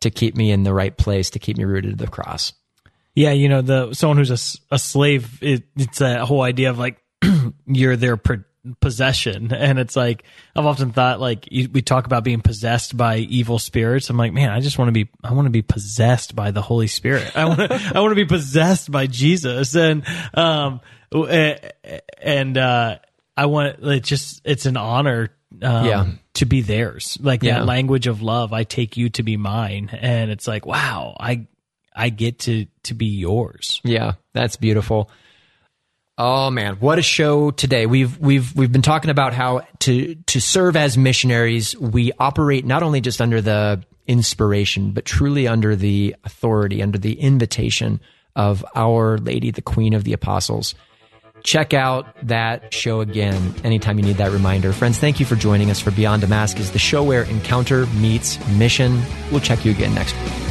to 0.00 0.10
keep 0.10 0.34
me 0.34 0.50
in 0.50 0.62
the 0.62 0.72
right 0.72 0.96
place, 0.96 1.30
to 1.30 1.38
keep 1.38 1.56
me 1.56 1.64
rooted 1.64 1.98
to 1.98 2.04
the 2.04 2.10
cross. 2.10 2.52
Yeah, 3.14 3.32
you 3.32 3.48
know, 3.48 3.62
the 3.62 3.94
someone 3.94 4.16
who's 4.16 4.30
a, 4.30 4.74
a 4.74 4.78
slave, 4.78 5.42
it, 5.42 5.64
it's 5.76 6.00
a 6.00 6.24
whole 6.24 6.42
idea 6.42 6.70
of 6.70 6.78
like 6.78 7.02
you're 7.66 7.96
their 7.96 8.16
pro- 8.16 8.44
possession, 8.80 9.52
and 9.52 9.78
it's 9.78 9.96
like 9.96 10.24
I've 10.56 10.66
often 10.66 10.92
thought 10.92 11.20
like 11.20 11.48
you, 11.50 11.68
we 11.72 11.82
talk 11.82 12.06
about 12.06 12.24
being 12.24 12.40
possessed 12.40 12.96
by 12.96 13.18
evil 13.18 13.58
spirits. 13.58 14.10
I'm 14.10 14.16
like, 14.16 14.32
man, 14.32 14.50
I 14.50 14.60
just 14.60 14.78
want 14.78 14.88
to 14.88 14.92
be, 14.92 15.08
I 15.24 15.32
want 15.32 15.46
to 15.46 15.50
be 15.50 15.62
possessed 15.62 16.34
by 16.36 16.50
the 16.50 16.62
Holy 16.62 16.86
Spirit. 16.88 17.30
I 17.36 17.44
want 17.46 17.60
to, 17.60 17.92
I 17.94 18.00
want 18.00 18.12
to 18.12 18.16
be 18.16 18.24
possessed 18.26 18.90
by 18.90 19.06
Jesus, 19.06 19.74
and 19.76 20.04
um, 20.34 20.80
and 22.22 22.58
uh, 22.58 22.98
I 23.36 23.46
want 23.46 23.78
it 23.82 24.04
just, 24.04 24.42
it's 24.44 24.66
an 24.66 24.76
honor. 24.76 25.30
Um, 25.62 25.86
Yeah. 25.86 26.06
to 26.34 26.44
be 26.44 26.60
theirs 26.60 27.16
like 27.22 27.42
Yeah. 27.42 27.60
that 27.60 27.64
language 27.66 28.06
of 28.06 28.20
love 28.20 28.52
i 28.52 28.64
take 28.64 28.98
you 28.98 29.08
to 29.08 29.22
be 29.22 29.38
mine 29.38 29.88
and 29.98 30.30
it's 30.30 30.46
like 30.46 30.66
wow 30.66 31.16
i 31.18 31.46
I 31.96 32.10
get 32.10 32.40
to 32.40 32.66
to 32.84 32.94
be 32.94 33.06
yours. 33.06 33.80
Yeah, 33.82 34.12
that's 34.32 34.54
beautiful. 34.54 35.10
Oh 36.20 36.50
man, 36.50 36.74
what 36.80 36.98
a 36.98 37.02
show 37.02 37.52
today. 37.52 37.86
We've 37.86 38.18
we've 38.18 38.54
we've 38.56 38.72
been 38.72 38.82
talking 38.82 39.10
about 39.10 39.34
how 39.34 39.60
to 39.80 40.16
to 40.16 40.40
serve 40.40 40.74
as 40.76 40.98
missionaries, 40.98 41.78
we 41.78 42.10
operate 42.18 42.66
not 42.66 42.82
only 42.82 43.00
just 43.00 43.20
under 43.20 43.40
the 43.40 43.84
inspiration, 44.08 44.90
but 44.90 45.04
truly 45.04 45.46
under 45.46 45.76
the 45.76 46.16
authority, 46.24 46.82
under 46.82 46.98
the 46.98 47.20
invitation 47.20 48.00
of 48.34 48.64
our 48.74 49.18
lady, 49.18 49.52
the 49.52 49.62
queen 49.62 49.94
of 49.94 50.02
the 50.02 50.12
apostles. 50.12 50.74
Check 51.44 51.72
out 51.72 52.06
that 52.26 52.74
show 52.74 53.00
again 53.00 53.54
anytime 53.62 53.96
you 54.00 54.04
need 54.04 54.16
that 54.16 54.32
reminder. 54.32 54.72
Friends, 54.72 54.98
thank 54.98 55.20
you 55.20 55.26
for 55.26 55.36
joining 55.36 55.70
us 55.70 55.78
for 55.78 55.92
Beyond 55.92 56.22
Damascus, 56.22 56.70
the 56.70 56.80
show 56.80 57.04
where 57.04 57.22
encounter 57.22 57.86
meets 57.86 58.44
mission. 58.48 59.00
We'll 59.30 59.40
check 59.40 59.64
you 59.64 59.70
again 59.70 59.94
next 59.94 60.16
week. 60.20 60.47